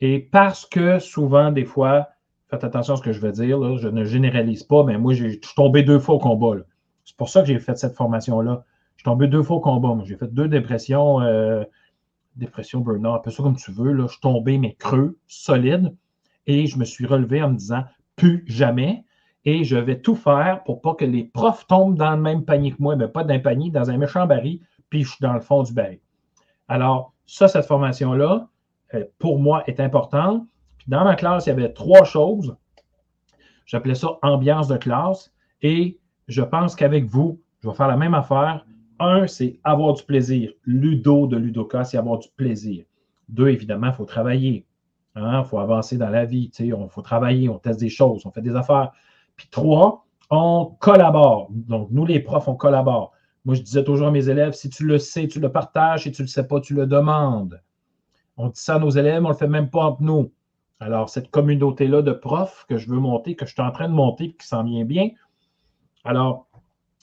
Et 0.00 0.18
parce 0.18 0.66
que 0.66 0.98
souvent, 0.98 1.52
des 1.52 1.64
fois, 1.64 2.08
faites 2.48 2.64
attention 2.64 2.94
à 2.94 2.96
ce 2.96 3.02
que 3.02 3.12
je 3.12 3.20
vais 3.20 3.32
dire, 3.32 3.78
je 3.78 3.88
ne 3.88 4.04
généralise 4.04 4.62
pas, 4.62 4.84
mais 4.84 4.98
moi, 4.98 5.14
je 5.14 5.28
suis 5.28 5.40
tombé 5.56 5.82
deux 5.82 5.98
fois 5.98 6.16
au 6.16 6.18
combat. 6.18 6.56
C'est 7.04 7.16
pour 7.16 7.28
ça 7.28 7.40
que 7.40 7.46
j'ai 7.46 7.58
fait 7.58 7.76
cette 7.76 7.94
formation-là. 7.94 8.64
Je 8.96 9.00
suis 9.00 9.04
tombé 9.04 9.26
deux 9.26 9.42
fois 9.42 9.56
au 9.56 9.60
combat. 9.60 9.96
J'ai 10.04 10.16
fait 10.16 10.32
deux 10.32 10.48
dépressions, 10.48 11.20
euh, 11.20 11.64
dépression, 12.36 12.80
burn-out, 12.80 13.22
peu 13.22 13.30
ça 13.30 13.42
comme 13.42 13.56
tu 13.56 13.72
veux. 13.72 13.92
Là. 13.92 14.06
Je 14.06 14.12
suis 14.12 14.20
tombé, 14.20 14.58
mais 14.58 14.74
creux, 14.74 15.18
solide. 15.26 15.94
Et 16.46 16.66
je 16.66 16.78
me 16.78 16.84
suis 16.84 17.06
relevé 17.06 17.42
en 17.42 17.50
me 17.50 17.56
disant, 17.56 17.84
plus 18.16 18.44
jamais. 18.46 19.04
Et 19.44 19.64
je 19.64 19.76
vais 19.76 20.00
tout 20.00 20.14
faire 20.14 20.62
pour 20.64 20.80
pas 20.80 20.94
que 20.94 21.04
les 21.04 21.24
profs 21.24 21.66
tombent 21.66 21.96
dans 21.96 22.12
le 22.12 22.20
même 22.20 22.44
panier 22.44 22.72
que 22.72 22.80
moi, 22.80 22.96
mais 22.96 23.08
pas 23.08 23.24
dans 23.24 23.34
un 23.34 23.38
panier, 23.40 23.70
dans 23.70 23.90
un 23.90 23.96
méchant 23.96 24.26
baril, 24.26 24.60
puis 24.88 25.02
je 25.02 25.10
suis 25.10 25.22
dans 25.22 25.32
le 25.32 25.40
fond 25.40 25.62
du 25.62 25.72
baril. 25.72 26.00
Alors, 26.68 27.12
ça, 27.26 27.48
cette 27.48 27.66
formation-là, 27.66 28.48
euh, 28.94 29.04
pour 29.18 29.40
moi, 29.40 29.64
est 29.66 29.80
importante. 29.80 30.46
Dans 30.86 31.04
ma 31.04 31.16
classe, 31.16 31.46
il 31.46 31.50
y 31.50 31.52
avait 31.52 31.72
trois 31.72 32.04
choses. 32.04 32.56
J'appelais 33.66 33.94
ça 33.94 34.18
ambiance 34.22 34.68
de 34.68 34.76
classe. 34.76 35.32
Et 35.62 35.98
je 36.28 36.42
pense 36.42 36.74
qu'avec 36.76 37.04
vous, 37.04 37.40
je 37.62 37.68
vais 37.68 37.74
faire 37.74 37.88
la 37.88 37.96
même 37.96 38.14
affaire. 38.14 38.64
Un, 38.98 39.26
c'est 39.26 39.58
avoir 39.64 39.94
du 39.94 40.02
plaisir. 40.02 40.52
Ludo 40.64 41.26
de 41.26 41.36
Ludoka, 41.36 41.84
c'est 41.84 41.98
avoir 41.98 42.18
du 42.18 42.28
plaisir. 42.36 42.84
Deux, 43.28 43.48
évidemment, 43.48 43.88
il 43.88 43.94
faut 43.94 44.04
travailler. 44.04 44.66
Il 45.16 45.22
hein, 45.22 45.44
faut 45.44 45.58
avancer 45.58 45.98
dans 45.98 46.08
la 46.08 46.24
vie. 46.24 46.50
Il 46.58 46.74
faut 46.90 47.02
travailler, 47.02 47.48
on 47.48 47.58
teste 47.58 47.80
des 47.80 47.88
choses, 47.88 48.24
on 48.26 48.30
fait 48.30 48.42
des 48.42 48.54
affaires. 48.54 48.92
Puis 49.36 49.48
trois, 49.50 50.06
on 50.30 50.76
collabore. 50.78 51.48
Donc, 51.50 51.88
nous, 51.90 52.06
les 52.06 52.20
profs, 52.20 52.48
on 52.48 52.54
collabore. 52.54 53.12
Moi, 53.44 53.54
je 53.54 53.62
disais 53.62 53.84
toujours 53.84 54.08
à 54.08 54.10
mes 54.10 54.28
élèves, 54.28 54.52
si 54.52 54.70
tu 54.70 54.84
le 54.84 54.98
sais, 54.98 55.26
tu 55.26 55.40
le 55.40 55.50
partages. 55.50 56.04
Si 56.04 56.12
tu 56.12 56.22
ne 56.22 56.26
le 56.26 56.30
sais 56.30 56.46
pas, 56.46 56.60
tu 56.60 56.74
le 56.74 56.86
demandes. 56.86 57.60
On 58.36 58.48
dit 58.48 58.60
ça 58.60 58.76
à 58.76 58.78
nos 58.78 58.90
élèves, 58.90 59.22
on 59.24 59.28
ne 59.28 59.32
le 59.32 59.38
fait 59.38 59.48
même 59.48 59.68
pas 59.68 59.84
entre 59.84 60.02
nous. 60.02 60.32
Alors, 60.80 61.10
cette 61.10 61.30
communauté-là 61.30 62.02
de 62.02 62.12
profs 62.12 62.64
que 62.68 62.76
je 62.76 62.88
veux 62.88 62.98
monter, 62.98 63.36
que 63.36 63.46
je 63.46 63.52
suis 63.52 63.62
en 63.62 63.70
train 63.70 63.88
de 63.88 63.94
monter, 63.94 64.32
qui 64.32 64.46
s'en 64.46 64.64
vient 64.64 64.84
bien. 64.84 65.10
Alors, 66.04 66.48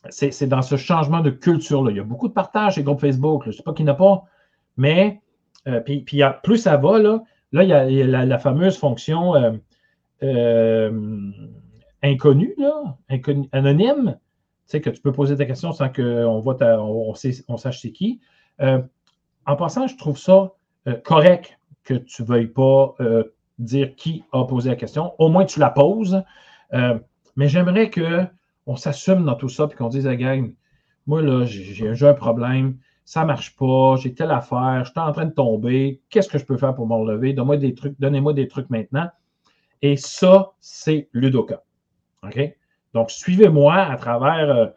c'est 0.10 0.48
dans 0.48 0.62
ce 0.62 0.78
changement 0.78 1.22
de 1.22 1.30
culture-là. 1.30 1.92
Il 1.92 1.98
y 1.98 2.00
a 2.00 2.04
beaucoup 2.04 2.28
de 2.28 2.34
partage 2.34 2.78
les 2.78 2.84
groupes 2.84 3.02
Facebook. 3.02 3.44
Je 3.44 3.50
ne 3.50 3.54
sais 3.54 3.64
pas 3.64 3.74
qu'il 3.74 3.86
n'y 3.86 3.92
en 3.92 3.96
a 3.96 3.98
pas, 3.98 4.24
mais 4.78 5.22
euh, 5.68 5.82
plus 5.82 6.58
ça 6.58 6.78
va, 6.78 7.00
là, 7.00 7.22
là 7.52 7.64
il 7.64 7.94
y 7.94 8.02
a, 8.02 8.26
la, 8.26 8.40
fameuse 8.40 8.78
fonction 8.78 9.36
euh, 9.36 9.52
euh, 10.24 11.32
inconnue, 12.02 12.56
là, 12.58 12.98
anonyme, 13.52 14.18
tu 14.18 14.20
sais, 14.66 14.82
que 14.82 14.90
tu 14.90 15.02
peux 15.02 15.12
poser 15.12 15.36
ta 15.36 15.46
question 15.46 15.74
sans 15.74 15.90
qu'on 15.90 16.44
on, 16.46 17.14
on, 17.48 17.58
sache 17.58 17.82
c'est 17.82 17.92
qui. 17.92 18.22
en 18.60 19.56
passant, 19.58 19.88
je 19.88 19.98
trouve 19.98 20.18
ça 20.18 20.54
correct 21.04 21.60
que 21.84 21.96
tu 21.96 22.22
ne 22.22 22.28
veuilles 22.28 22.48
pas 22.48 22.96
dire 23.58 23.96
qui 23.96 24.24
a 24.32 24.46
posé 24.46 24.70
la 24.70 24.76
question. 24.76 25.14
Au 25.20 25.28
moins, 25.28 25.46
tu 25.46 25.60
la 25.60 25.70
poses. 25.70 26.24
mais 26.72 27.48
j'aimerais 27.48 27.90
que 27.90 28.26
on 28.66 28.76
s'assume 28.76 29.26
dans 29.26 29.36
tout 29.36 29.50
ça, 29.50 29.68
puis 29.68 29.78
qu'on 29.78 29.90
dise 29.90 30.08
à 30.08 30.16
gang, 30.16 30.54
moi, 31.08 31.22
là, 31.22 31.46
j'ai 31.46 32.08
un 32.08 32.14
problème, 32.14 32.78
ça 33.04 33.22
ne 33.22 33.26
marche 33.26 33.56
pas, 33.56 33.96
j'ai 33.96 34.14
telle 34.14 34.32
affaire, 34.32 34.84
je 34.86 34.92
suis 34.92 35.00
en 35.00 35.12
train 35.12 35.26
de 35.26 35.34
tomber, 35.34 36.02
qu'est-ce 36.10 36.30
que 36.30 36.38
je 36.38 36.46
peux 36.46 36.58
faire 36.58 36.76
pour 36.76 36.88
me 36.88 36.94
relever? 36.94 37.34
Donnez-moi 37.34 37.58
des 37.58 37.74
trucs, 37.74 38.00
donnez-moi 38.00 38.34
des 38.34 38.48
trucs 38.48 38.70
maintenant. 38.70 39.10
Et 39.82 39.98
ça, 39.98 40.52
c'est 40.60 41.10
Ludoka. 41.14 41.64
OK? 42.24 42.56
Donc, 42.94 43.10
suivez-moi 43.10 43.76
à 43.76 43.96
travers 43.98 44.50
euh, 44.50 44.68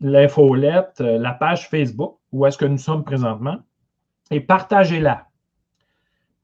l'infolette, 0.00 1.00
euh, 1.00 1.18
la 1.18 1.32
page 1.32 1.68
Facebook, 1.68 2.18
où 2.32 2.46
est-ce 2.46 2.56
que 2.56 2.64
nous 2.64 2.78
sommes 2.78 3.04
présentement, 3.04 3.58
et 4.30 4.40
partagez-la. 4.40 5.26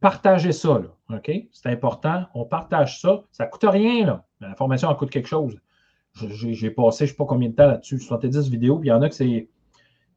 Partagez 0.00 0.52
ça, 0.52 0.78
là. 0.78 1.20
C'est 1.52 1.70
important. 1.70 2.26
On 2.34 2.44
partage 2.44 3.00
ça. 3.00 3.22
Ça 3.32 3.46
ne 3.46 3.50
coûte 3.50 3.64
rien, 3.64 4.04
là. 4.04 4.24
La 4.40 4.54
formation, 4.54 4.94
coûte 4.94 5.10
quelque 5.10 5.28
chose. 5.28 5.56
J'ai 6.26 6.70
passé 6.70 7.06
je 7.06 7.10
ne 7.10 7.14
sais 7.14 7.16
pas 7.16 7.24
combien 7.24 7.48
de 7.48 7.54
temps 7.54 7.66
là-dessus, 7.66 7.98
70 7.98 8.48
vidéos, 8.50 8.78
puis 8.78 8.88
il 8.88 8.90
y 8.90 8.94
en 8.94 9.02
a 9.02 9.08
que 9.08 9.14
c'est. 9.14 9.48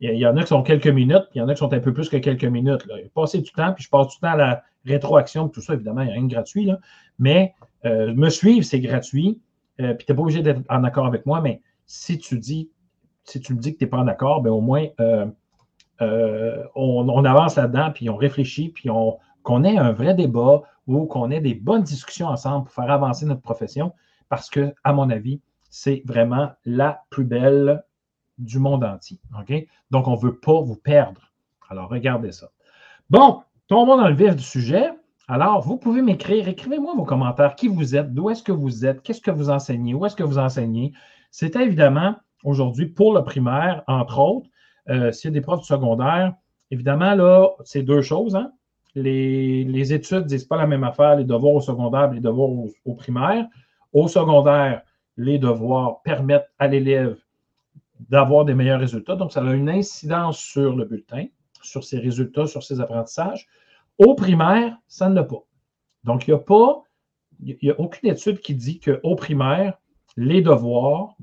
Il 0.03 0.17
y 0.17 0.25
en 0.25 0.36
a 0.36 0.41
qui 0.41 0.48
sont 0.48 0.63
quelques 0.63 0.88
minutes, 0.88 1.27
puis 1.29 1.36
il 1.36 1.39
y 1.39 1.41
en 1.43 1.48
a 1.48 1.53
qui 1.53 1.60
sont 1.60 1.72
un 1.72 1.79
peu 1.79 1.93
plus 1.93 2.10
que 2.10 2.17
quelques 2.17 2.46
minutes. 2.46 2.81
J'ai 2.96 3.12
passé 3.13 3.39
du 3.39 3.51
temps, 3.51 3.72
puis 3.74 3.84
je 3.84 3.89
passe 3.89 4.08
du 4.08 4.17
temps 4.17 4.31
à 4.31 4.36
la 4.36 4.63
rétroaction, 4.84 5.48
tout 5.48 5.62
ça, 5.62 5.75
évidemment, 5.75 6.01
il 6.01 6.05
n'y 6.05 6.12
a 6.12 6.13
rien 6.15 6.24
de 6.24 6.34
gratuit. 6.34 6.65
Là. 6.65 6.79
Mais 7.20 7.53
euh, 7.86 8.12
me 8.15 8.29
suivre, 8.29 8.65
c'est 8.65 8.79
gratuit. 8.79 9.39
Euh, 9.79 9.93
puis 9.93 10.08
tu 10.08 10.12
n'es 10.12 10.15
pas 10.15 10.22
obligé 10.24 10.41
d'être 10.41 10.62
en 10.70 10.84
accord 10.84 11.05
avec 11.05 11.27
moi, 11.27 11.39
mais 11.39 11.62
si 11.86 12.17
tu 12.17 12.39
dis, 12.39 12.72
si 13.25 13.39
tu 13.39 13.53
me 13.53 13.60
dis 13.60 13.74
que 13.74 13.77
tu 13.77 13.84
n'es 13.84 13.89
pas 13.89 14.00
en 14.00 14.08
accord, 14.08 14.41
bien 14.41 14.51
au 14.51 14.62
moins 14.62 14.88
euh, 15.00 15.27
on, 16.75 17.25
avance 17.25 17.55
là-dedans, 17.55 17.91
puis 17.93 18.10
on 18.10 18.17
réfléchit, 18.17 18.70
puis 18.70 18.89
on, 18.89 19.20
qu'on 19.43 19.63
ait 19.63 19.77
un 19.77 19.91
vrai 19.91 20.15
débat 20.15 20.63
ou 20.88 21.05
qu'on 21.05 21.29
ait 21.29 21.41
des 21.41 21.53
bonnes 21.53 21.84
discussions 21.84 22.27
ensemble 22.27 22.65
pour 22.65 22.74
faire 22.74 22.89
avancer 22.89 23.25
notre 23.25 23.41
profession, 23.41 23.93
parce 24.29 24.50
que, 24.50 24.74
à 24.84 24.93
mon 24.93 25.10
avis, 25.12 25.41
c'est 25.72 26.04
vraiment 26.06 26.51
la 26.66 27.04
plus 27.10 27.24
belle 27.24 27.84
du 28.38 28.60
monde 28.60 28.84
entier. 28.84 29.20
Donc, 29.90 30.08
on 30.08 30.16
ne 30.16 30.22
veut 30.22 30.38
pas 30.38 30.62
vous 30.62 30.75
perdre. 30.75 31.32
Alors, 31.70 31.90
regardez 31.90 32.34
ça. 32.34 32.50
Bon, 33.10 33.42
tombons 33.68 33.98
dans 33.98 34.08
le 34.08 34.13
vif 34.13 34.36
du 34.36 34.44
sujet. 34.44 34.90
Alors, 35.28 35.62
vous 35.62 35.78
pouvez 35.78 36.01
m'écrire, 36.01 36.48
écrivez-moi 36.48 36.94
vos 36.96 37.06
commentaires, 37.06 37.56
qui 37.56 37.70
vous 37.70 37.96
êtes, 37.96 38.13
d'où 38.13 38.30
est-ce 38.30 38.44
que 38.44 38.51
vous 38.51 38.86
êtes, 38.86 39.01
qu'est-ce 39.01 39.22
que 39.22 39.32
vous 39.32 39.50
enseignez, 39.50 39.94
où 39.94 40.06
est-ce 40.06 40.16
que 40.16 40.24
vous 40.24 40.38
enseignez? 40.38 40.92
C'était 41.30 41.63
évidemment 41.63 42.16
aujourd'hui 42.44 42.88
pour 42.88 43.13
le 43.13 43.24
primaire, 43.24 43.84
entre 43.88 44.20
autres. 44.20 44.50
S'il 45.13 45.30
y 45.30 45.32
a 45.32 45.32
des 45.32 45.42
profs 45.42 45.62
du 45.62 45.68
secondaire, 45.68 46.34
évidemment, 46.70 47.16
là, 47.16 47.48
c'est 47.63 47.84
deux 47.84 48.01
choses. 48.01 48.36
Hein? 48.36 48.51
Les, 48.94 49.94
études 49.94 50.24
ne 50.24 50.28
disent 50.28 50.44
pas 50.44 50.58
la 50.58 50.68
même 50.68 50.84
affaire, 50.84 51.16
les 51.16 51.24
devoirs 51.24 51.56
au 51.56 51.62
secondaire 51.62 52.12
les 52.12 52.20
devoirs 52.20 52.50
au 52.84 52.96
primaire. 52.96 53.48
Au 53.94 54.10
secondaire, 54.10 54.82
les 55.22 55.38
devoirs 55.38 56.01
permettent 56.01 56.51
à 56.60 56.68
l'élève 56.68 57.18
d'avoir 58.10 58.46
des 58.46 58.56
meilleurs 58.56 58.80
résultats. 58.80 59.16
Donc, 59.16 59.32
ça 59.32 59.46
a 59.46 59.54
une 59.54 59.70
incidence 59.70 60.40
sur 60.40 60.75
le 60.75 60.86
bulletin, 60.86 61.28
sur 61.62 61.84
ses 61.84 62.00
résultats, 62.00 62.48
sur 62.48 62.63
ses 62.63 62.82
apprentissages. 62.82 63.48
Au 64.00 64.16
primaire, 64.16 64.78
ça 64.88 65.10
ne 65.10 65.16
l'a 65.16 65.24
pas. 65.24 65.44
Donc, 66.04 66.28
il 66.28 66.32
n'y 66.32 66.36
a 66.36 66.40
pas, 66.40 66.84
il 67.40 67.58
n'y 67.62 67.70
a 67.70 67.80
aucune 67.80 68.10
étude 68.10 68.40
qui 68.40 68.56
dit 68.56 68.80
qu'au 68.80 69.16
primaire, 69.16 69.78
les 70.18 70.42
devoirs 70.42 71.16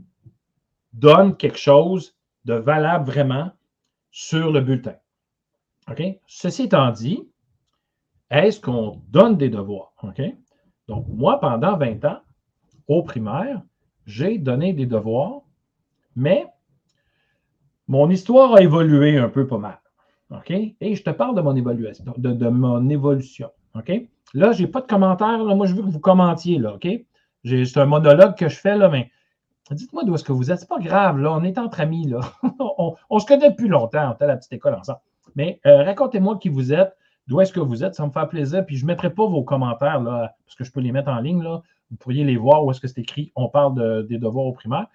donnent 0.93 1.37
quelque 1.37 1.59
chose 1.59 2.17
de 2.45 2.55
valable 2.55 3.07
vraiment 3.07 3.51
sur 4.11 4.53
le 4.53 4.61
bulletin. 4.61 4.95
OK? 5.91 6.03
Ceci 6.27 6.65
étant 6.65 6.91
dit, 6.93 7.29
est-ce 8.31 8.61
qu'on 8.61 9.03
donne 9.09 9.37
des 9.37 9.49
devoirs? 9.49 9.93
OK? 10.03 10.23
Donc, 10.87 11.07
moi, 11.09 11.41
pendant 11.41 11.77
20 11.77 12.05
ans, 12.05 12.21
au 12.87 13.03
primaire, 13.03 13.63
j'ai 14.09 14.39
donné 14.39 14.73
des 14.73 14.87
devoirs, 14.87 15.43
mais 16.17 16.47
mon 17.89 18.09
histoire 18.09 18.55
a 18.55 18.63
évolué 18.63 19.19
un 19.19 19.29
peu 19.29 19.47
pas 19.47 19.59
mal. 19.59 19.79
OK? 20.31 20.51
Et 20.51 20.95
je 20.95 21.03
te 21.03 21.11
parle 21.11 21.37
de 21.37 21.43
mon 21.43 22.89
évolution. 22.89 23.51
OK? 23.75 23.93
Là, 24.33 24.53
je 24.53 24.63
n'ai 24.63 24.67
pas 24.67 24.81
de 24.81 24.87
commentaires. 24.87 25.39
Moi, 25.39 25.67
je 25.67 25.75
veux 25.75 25.83
que 25.83 25.91
vous 25.91 26.01
commentiez. 26.01 26.59
Là, 26.59 26.75
OK? 26.75 26.89
C'est 27.45 27.77
un 27.77 27.85
monologue 27.85 28.35
que 28.35 28.49
je 28.49 28.57
fais, 28.57 28.77
là, 28.77 28.89
mais 28.89 29.11
dites-moi 29.71 30.05
d'où 30.05 30.15
est-ce 30.15 30.25
que 30.25 30.33
vous 30.33 30.51
êtes. 30.51 30.61
C'est 30.61 30.69
pas 30.69 30.81
grave, 30.81 31.19
là. 31.19 31.31
On 31.33 31.45
est 31.45 31.59
entre 31.59 31.81
amis, 31.81 32.09
là. 32.09 32.21
on, 33.11 33.19
se 33.19 33.27
connaît 33.27 33.51
depuis 33.51 33.69
longtemps. 33.69 34.11
On 34.11 34.15
était 34.15 34.25
à 34.25 34.29
la 34.29 34.37
petite 34.37 34.55
école 34.55 34.75
ensemble. 34.75 35.01
Mais 35.37 35.61
euh, 35.67 35.83
racontez-moi 35.85 36.39
qui 36.39 36.49
vous 36.49 36.73
êtes, 36.73 36.97
d'où 37.27 37.43
est-ce 37.43 37.53
que 37.53 37.61
vous 37.61 37.85
êtes. 37.85 37.95
Ça 37.95 38.07
me 38.07 38.11
fait 38.11 38.27
plaisir. 38.27 38.65
Puis 38.65 38.77
je 38.77 38.85
ne 38.85 38.89
mettrai 38.89 39.11
pas 39.11 39.27
vos 39.27 39.43
commentaires, 39.43 40.01
là, 40.01 40.35
parce 40.47 40.57
que 40.57 40.65
je 40.65 40.73
peux 40.73 40.81
les 40.81 40.93
mettre 40.93 41.11
en 41.11 41.21
ligne, 41.21 41.43
là. 41.43 41.63
Vous 41.91 41.97
pourriez 41.97 42.25
les 42.25 42.37
voir 42.37 42.65
où 42.65 42.71
est-ce 42.71 42.81
que 42.81 42.89
c'est 42.89 43.01
écrit. 43.01 43.33
On 43.35 43.49
parle 43.49 44.07
des 44.07 44.19
devoirs 44.19 44.47
au 44.47 44.53
primaire. 44.53 44.87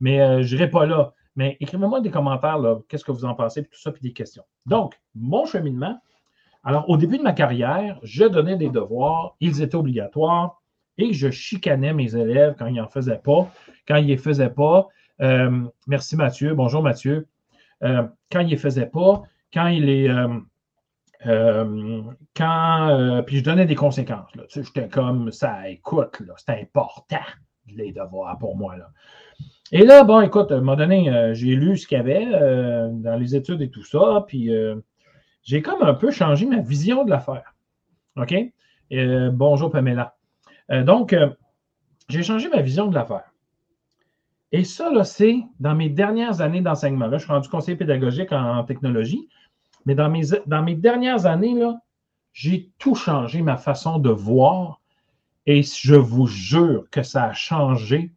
Mais 0.00 0.20
euh, 0.20 0.42
je 0.42 0.54
n'irai 0.54 0.70
pas 0.70 0.86
là. 0.86 1.14
Mais 1.36 1.56
écrivez-moi 1.60 2.00
des 2.00 2.10
commentaires, 2.10 2.58
qu'est-ce 2.88 3.04
que 3.04 3.12
vous 3.12 3.24
en 3.24 3.34
pensez, 3.34 3.62
puis 3.62 3.70
tout 3.72 3.80
ça, 3.80 3.90
puis 3.90 4.02
des 4.02 4.12
questions. 4.12 4.44
Donc, 4.66 5.00
mon 5.14 5.46
cheminement. 5.46 6.00
Alors, 6.62 6.88
au 6.88 6.96
début 6.96 7.18
de 7.18 7.22
ma 7.22 7.32
carrière, 7.32 7.98
je 8.02 8.24
donnais 8.24 8.56
des 8.56 8.70
devoirs, 8.70 9.36
ils 9.40 9.60
étaient 9.60 9.74
obligatoires, 9.74 10.62
et 10.96 11.12
je 11.12 11.30
chicanais 11.30 11.92
mes 11.92 12.14
élèves 12.14 12.54
quand 12.56 12.66
ils 12.66 12.76
n'en 12.76 12.88
faisaient 12.88 13.20
pas. 13.22 13.50
Quand 13.88 13.96
ils 13.96 14.04
ne 14.04 14.10
les 14.10 14.16
faisaient 14.16 14.50
pas, 14.50 14.88
euh, 15.20 15.64
merci 15.88 16.16
Mathieu, 16.16 16.54
bonjour 16.54 16.82
Mathieu. 16.82 17.26
Euh, 17.82 18.06
quand 18.30 18.40
ils 18.40 18.46
ne 18.46 18.50
les 18.50 18.56
faisaient 18.56 18.86
pas, 18.86 19.22
quand 19.52 19.66
ils 19.66 19.84
les, 19.84 20.08
euh, 21.26 22.02
quand, 22.36 22.88
euh, 22.88 23.22
puis 23.22 23.38
je 23.38 23.44
donnais 23.44 23.66
des 23.66 23.74
conséquences. 23.74 24.30
J'étais 24.48 24.88
comme 24.88 25.30
ça, 25.32 25.68
écoute, 25.68 26.22
c'est 26.36 26.60
important 26.60 27.24
les 27.66 27.92
devoirs 27.92 28.38
pour 28.38 28.56
moi. 28.56 28.76
Là. 28.76 28.90
Et 29.72 29.84
là, 29.84 30.04
bon, 30.04 30.20
écoute, 30.20 30.52
à 30.52 30.56
un 30.56 30.58
moment 30.58 30.76
donné, 30.76 31.08
euh, 31.08 31.34
j'ai 31.34 31.56
lu 31.56 31.76
ce 31.76 31.86
qu'il 31.86 31.96
y 31.96 32.00
avait 32.00 32.26
dans 32.26 33.16
les 33.18 33.34
études 33.34 33.62
et 33.62 33.70
tout 33.70 33.84
ça, 33.84 34.24
puis 34.26 34.50
j'ai 35.42 35.62
comme 35.62 35.82
un 35.82 35.94
peu 35.94 36.10
changé 36.10 36.46
ma 36.46 36.60
vision 36.60 37.04
de 37.04 37.10
l'affaire. 37.10 37.54
OK? 38.16 38.34
bonjour 39.32 39.70
Pamela. 39.70 40.14
donc, 40.70 41.16
j'ai 42.08 42.22
changé 42.22 42.48
ma 42.48 42.60
vision 42.60 42.86
de 42.86 42.94
l'affaire. 42.94 43.34
Et 44.54 44.62
ça, 44.62 44.88
là, 44.92 45.02
c'est 45.02 45.42
dans 45.58 45.74
mes 45.74 45.88
dernières 45.88 46.40
années 46.40 46.60
d'enseignement. 46.60 47.08
Là, 47.08 47.18
je 47.18 47.24
suis 47.24 47.32
rendu 47.32 47.48
conseiller 47.48 47.76
pédagogique 47.76 48.30
en, 48.30 48.62
technologie, 48.62 49.28
mais 49.86 49.94
dans 49.94 50.10
mes, 50.10 50.74
dernières 50.74 51.26
années, 51.26 51.60
j'ai 52.32 52.70
tout 52.78 52.94
changé, 52.94 53.42
ma 53.42 53.56
façon 53.56 53.98
de 53.98 54.10
voir, 54.10 54.80
et 55.46 55.62
je 55.62 55.94
vous 55.94 56.26
jure 56.26 56.88
que 56.90 57.02
ça 57.02 57.24
a 57.24 57.32
changé 57.32 58.14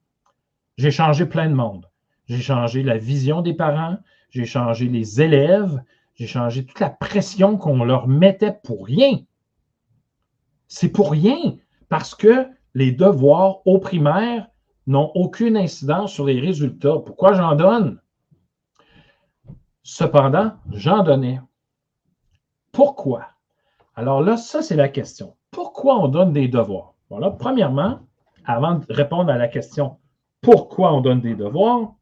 j'ai 0.77 0.91
changé 0.91 1.25
plein 1.25 1.49
de 1.49 1.55
monde. 1.55 1.89
J'ai 2.27 2.41
changé 2.41 2.83
la 2.83 2.97
vision 2.97 3.41
des 3.41 3.53
parents, 3.53 3.97
j'ai 4.29 4.45
changé 4.45 4.87
les 4.87 5.21
élèves, 5.21 5.81
j'ai 6.15 6.27
changé 6.27 6.65
toute 6.65 6.79
la 6.79 6.89
pression 6.89 7.57
qu'on 7.57 7.83
leur 7.83 8.07
mettait 8.07 8.57
pour 8.63 8.85
rien. 8.85 9.19
C'est 10.67 10.89
pour 10.89 11.11
rien, 11.11 11.55
parce 11.89 12.13
que 12.13 12.47
les 12.73 12.91
devoirs 12.91 13.65
au 13.65 13.79
primaire 13.79 14.47
n'ont 14.85 15.11
aucune 15.15 15.57
incidence 15.57 16.13
sur 16.13 16.25
les 16.25 16.39
résultats. 16.39 16.99
Pourquoi 17.05 17.33
j'en 17.33 17.55
donne? 17.55 17.99
Cependant, 19.83 20.53
j'en 20.71 21.03
donnais. 21.03 21.39
Pourquoi? 22.77 23.29
Alors 23.95 24.21
là, 24.21 24.37
ça, 24.37 24.61
c'est 24.61 24.75
la 24.75 24.87
question. 24.87 25.35
Pourquoi 25.49 25.97
on 25.97 26.07
donne 26.07 26.31
des 26.31 26.47
devoirs? 26.47 26.93
Voilà, 27.09 27.31
premièrement, 27.31 28.01
avant 28.45 28.75
de 28.75 28.85
répondre 28.93 29.31
à 29.31 29.37
la 29.37 29.47
question 29.47 29.97
pourquoi 30.41 30.93
on 30.93 31.01
donne 31.01 31.19
des 31.19 31.33
devoirs. 31.33 31.95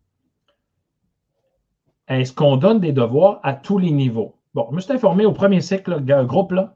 Est-ce 2.09 2.33
qu'on 2.33 2.57
donne 2.57 2.81
des 2.81 2.91
devoirs 2.91 3.39
à 3.43 3.53
tous 3.53 3.77
les 3.77 3.91
niveaux? 3.91 4.35
Bon, 4.53 4.67
je 4.69 4.75
me 4.75 4.81
suis 4.81 4.91
informé 4.91 5.25
au 5.25 5.31
premier 5.31 5.61
cycle, 5.61 6.03
le 6.05 6.25
groupe 6.25 6.51
là, 6.51 6.75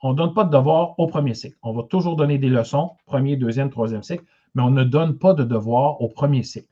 on 0.00 0.12
ne 0.12 0.16
donne 0.16 0.32
pas 0.32 0.44
de 0.44 0.52
devoirs 0.52 0.96
au 1.00 1.08
premier 1.08 1.34
cycle. 1.34 1.56
On 1.64 1.72
va 1.72 1.82
toujours 1.82 2.14
donner 2.14 2.38
des 2.38 2.50
leçons, 2.50 2.92
premier, 3.04 3.34
deuxième, 3.36 3.68
troisième 3.68 4.04
cycle, 4.04 4.22
mais 4.54 4.62
on 4.62 4.70
ne 4.70 4.84
donne 4.84 5.18
pas 5.18 5.34
de 5.34 5.42
devoirs 5.42 6.00
au 6.00 6.06
premier 6.06 6.44
cycle. 6.44 6.68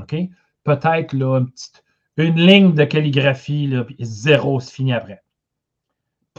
OK? 0.00 0.16
Peut-être 0.64 1.14
une, 1.14 1.46
ligne 2.16 2.74
de 2.74 2.82
calligraphie, 2.82 3.72
puis 3.86 3.96
zéro, 4.00 4.58
c'est 4.58 4.74
fini 4.74 4.92
après. 4.92 5.22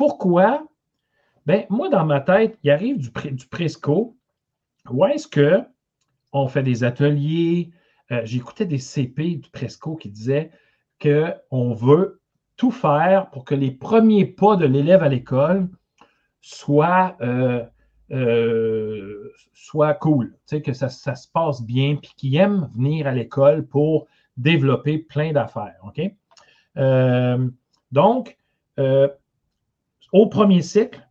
Pourquoi? 0.01 0.65
Ben, 1.46 1.67
moi, 1.70 1.88
dans 1.88 2.03
ma 2.03 2.22
tête, 2.22 2.58
il 2.63 2.72
arrive 2.72 2.98
du, 2.98 3.12
Presco. 3.12 4.17
Où 4.89 5.05
est-ce 5.05 5.27
que 5.27 5.62
on 6.31 6.48
fait 6.48 6.63
des 6.63 6.84
ateliers. 6.84 7.70
Euh, 8.10 8.22
j'écoutais 8.24 8.65
des 8.65 8.79
CP 8.79 9.36
du 9.36 9.51
Presco 9.51 9.96
qui 9.96 10.10
disaient 10.10 10.50
qu'on 11.00 11.75
veut 11.75 12.20
tout 12.58 12.72
faire 12.72 13.29
pour 13.29 13.46
que 13.46 13.53
les 13.53 13.70
premiers 13.70 14.25
pas 14.25 14.55
de 14.55 14.65
l'élève 14.65 15.03
à 15.03 15.08
l'école 15.08 15.70
soient, 16.41 17.15
euh, 17.22 17.63
euh, 18.10 19.31
cool, 20.00 20.36
que 20.50 20.74
ça, 20.74 20.89
se 20.89 21.27
passe 21.31 21.62
bien, 21.62 21.98
puis 21.98 22.12
qu'il 22.17 22.36
aime 22.38 22.72
venir 22.74 23.05
à 23.05 23.12
l'école 23.12 23.67
pour 23.67 24.08
développer 24.36 24.98
plein 24.98 25.31
d'affaires. 25.31 25.79
Donc, 27.91 28.36
au 30.11 30.27
premier 30.27 30.61
cycle, 30.61 31.07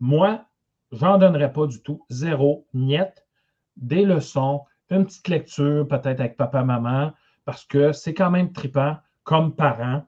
moi, 0.00 0.44
j'en 0.90 1.18
donnerais 1.18 1.52
pas 1.52 1.66
du 1.66 1.82
tout, 1.82 2.04
zéro, 2.10 2.66
niet 2.74 3.24
des 3.76 4.04
leçons, 4.04 4.62
une 4.90 5.06
petite 5.06 5.28
lecture 5.28 5.86
peut-être 5.88 6.20
avec 6.20 6.36
papa, 6.36 6.62
maman, 6.62 7.12
parce 7.44 7.64
que 7.64 7.92
c'est 7.92 8.14
quand 8.14 8.30
même 8.30 8.52
tripant 8.52 8.96
comme 9.24 9.54
parent. 9.54 10.04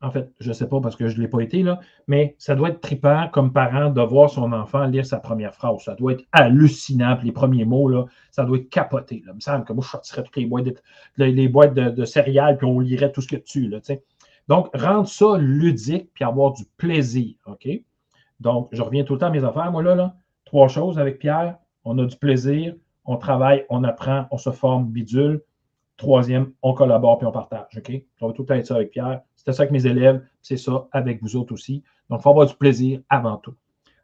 En 0.00 0.10
fait, 0.10 0.32
je 0.40 0.48
ne 0.48 0.52
sais 0.52 0.68
pas 0.68 0.80
parce 0.80 0.96
que 0.96 1.08
je 1.08 1.16
ne 1.16 1.22
l'ai 1.22 1.28
pas 1.28 1.40
été, 1.40 1.62
là, 1.62 1.78
mais 2.08 2.34
ça 2.38 2.56
doit 2.56 2.70
être 2.70 2.80
tripant 2.80 3.28
comme 3.32 3.52
parent 3.52 3.88
de 3.90 4.00
voir 4.00 4.30
son 4.30 4.52
enfant 4.52 4.84
lire 4.86 5.06
sa 5.06 5.18
première 5.18 5.54
phrase. 5.54 5.82
Ça 5.84 5.94
doit 5.94 6.12
être 6.12 6.24
hallucinant. 6.32 7.16
les 7.22 7.30
premiers 7.30 7.64
mots, 7.64 7.88
là, 7.88 8.06
ça 8.30 8.44
doit 8.44 8.58
être 8.58 8.68
capoté. 8.68 9.22
Il 9.24 9.32
me 9.32 9.40
semble 9.40 9.64
que 9.64 9.72
moi, 9.72 9.84
je 9.84 9.90
sortirais 9.90 10.24
toutes 10.24 10.36
les 10.36 10.46
boîtes 10.46 10.64
de, 10.64 11.24
les 11.24 11.48
boîtes 11.48 11.74
de, 11.74 12.04
céréales, 12.04 12.58
puis 12.58 12.66
on 12.66 12.80
lirait 12.80 13.12
tout 13.12 13.20
ce 13.20 13.28
que 13.28 13.36
tu 13.36 13.68
là, 13.68 13.78
Donc, 14.48 14.68
rendre 14.74 15.08
ça 15.08 15.36
ludique, 15.38 16.10
puis 16.14 16.24
avoir 16.24 16.52
du 16.52 16.64
plaisir. 16.76 17.34
OK? 17.46 17.68
Donc, 18.40 18.68
je 18.72 18.82
reviens 18.82 19.04
tout 19.04 19.14
le 19.14 19.18
temps 19.20 19.26
à 19.26 19.30
mes 19.30 19.44
affaires, 19.44 19.70
moi, 19.70 19.82
là, 19.82 19.94
là. 19.94 20.16
Trois 20.44 20.68
choses 20.68 20.98
avec 20.98 21.18
Pierre. 21.18 21.56
On 21.84 21.98
a 21.98 22.04
du 22.04 22.16
plaisir, 22.16 22.74
on 23.04 23.16
travaille, 23.16 23.64
on 23.68 23.84
apprend, 23.84 24.26
on 24.30 24.38
se 24.38 24.50
forme, 24.50 24.86
bidule. 24.86 25.42
Troisième, 25.96 26.52
on 26.62 26.74
collabore 26.74 27.18
puis 27.18 27.26
on 27.26 27.32
partage. 27.32 27.76
OK? 27.76 27.92
On 28.20 28.28
va 28.28 28.32
tout 28.32 28.42
le 28.42 28.46
temps 28.46 28.54
être 28.54 28.66
ça 28.66 28.76
avec 28.76 28.90
Pierre. 28.90 29.20
C'était 29.36 29.52
ça 29.52 29.62
avec 29.62 29.72
mes 29.72 29.86
élèves, 29.86 30.22
c'est 30.40 30.56
ça 30.56 30.88
avec 30.92 31.22
vous 31.22 31.36
autres 31.36 31.52
aussi. 31.52 31.82
Donc, 32.10 32.20
il 32.20 32.22
faut 32.22 32.30
avoir 32.30 32.46
du 32.46 32.54
plaisir 32.54 33.00
avant 33.08 33.36
tout. 33.36 33.54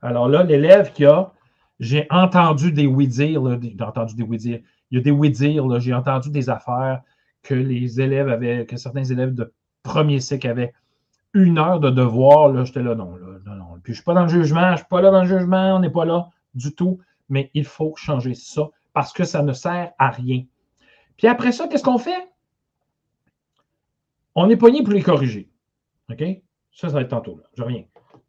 Alors 0.01 0.29
là, 0.29 0.44
l'élève 0.44 0.92
qui 0.92 1.05
a, 1.05 1.33
j'ai 1.81 2.07
entendu 2.11 2.72
des 2.72 2.87
oui-dire, 2.87 3.42
j'ai 3.61 3.85
entendu 3.85 4.14
des 4.14 4.22
oui-dire, 4.22 4.61
il 4.90 4.98
y 4.98 5.01
a 5.01 5.03
des 5.03 5.11
oui-dire, 5.11 5.81
j'ai 5.81 5.94
entendu 5.94 6.31
des 6.31 6.48
affaires 6.51 7.03
que 7.42 7.55
les 7.55 8.01
élèves 8.01 8.29
avaient, 8.29 8.66
que 8.66 8.77
certains 8.77 9.05
élèves 9.05 9.35
de 9.35 9.53
premier 9.88 10.20
cycle 10.20 10.46
avaient 10.46 10.74
une 11.33 11.59
heure 11.59 11.81
de 11.81 11.90
devoir. 11.90 12.53
Là, 12.53 12.64
j'étais 12.64 12.83
là, 12.83 12.94
non, 12.94 13.16
là, 13.16 13.38
non, 13.46 13.55
non. 13.55 13.64
Puis 13.83 13.87
je 13.87 13.90
ne 13.92 13.94
suis 13.94 14.05
pas 14.05 14.14
dans 14.14 14.22
le 14.22 14.29
jugement, 14.29 14.66
je 14.66 14.72
ne 14.72 14.77
suis 14.77 14.87
pas 14.87 15.01
là 15.01 15.11
dans 15.11 15.22
le 15.22 15.29
jugement, 15.29 15.77
on 15.77 15.81
n'est 15.81 15.90
pas 15.90 16.05
là 16.05 16.31
du 16.55 16.74
tout, 16.74 17.01
mais 17.29 17.51
il 17.55 17.64
faut 17.64 17.94
changer 17.96 18.35
ça 18.35 18.68
parce 18.92 19.12
que 19.12 19.24
ça 19.24 19.42
ne 19.42 19.53
sert 19.53 19.92
à 19.98 20.11
rien. 20.11 20.44
Puis 21.16 21.27
après 21.27 21.53
ça, 21.53 21.66
qu'est-ce 21.68 21.85
qu'on 21.85 21.98
fait? 21.98 22.29
On 24.35 24.48
est 24.51 24.57
pogné 24.57 24.83
pour 24.83 24.92
les 24.92 25.03
corriger. 25.03 25.48
OK? 26.11 26.22
Ça, 26.72 26.88
ça 26.88 26.94
va 26.94 27.01
être 27.01 27.09
tantôt. 27.09 27.40
Je 27.57 27.62
reviens. 27.62 27.85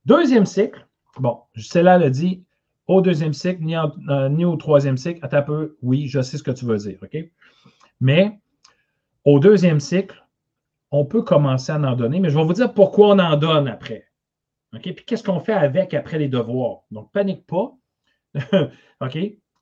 Deuxième 0.05 0.45
cycle. 0.45 0.87
Bon, 1.19 1.41
celle-là 1.55 1.97
l'a 1.97 2.09
dit 2.09 2.43
au 2.87 3.01
deuxième 3.01 3.33
cycle, 3.33 3.61
ni, 3.61 3.75
euh, 3.75 4.47
au 4.47 4.55
troisième 4.55 4.97
cycle. 4.97 5.19
Un 5.21 5.41
peu. 5.41 5.77
Oui, 5.81 6.07
je 6.07 6.21
sais 6.21 6.37
ce 6.37 6.43
que 6.43 6.51
tu 6.51 6.65
veux 6.65 6.77
dire. 6.77 6.97
OK? 7.03 7.17
Mais 8.01 8.39
au 9.25 9.39
deuxième 9.39 9.79
cycle, 9.79 10.25
on 10.91 11.05
peut 11.05 11.21
commencer 11.21 11.71
à 11.71 11.77
en 11.77 11.95
donner, 11.95 12.19
mais 12.19 12.29
je 12.29 12.37
vais 12.37 12.43
vous 12.43 12.53
dire 12.53 12.73
pourquoi 12.73 13.09
on 13.09 13.19
en 13.19 13.37
donne 13.37 13.67
après. 13.67 14.07
OK? 14.73 14.81
Puis 14.81 15.05
qu'est-ce 15.05 15.23
qu'on 15.23 15.39
fait 15.39 15.53
avec 15.53 15.93
après 15.93 16.17
les 16.17 16.27
devoirs? 16.27 16.81
Donc, 16.91 17.11
panique 17.11 17.45
pas. 17.45 17.73
OK? 19.01 19.17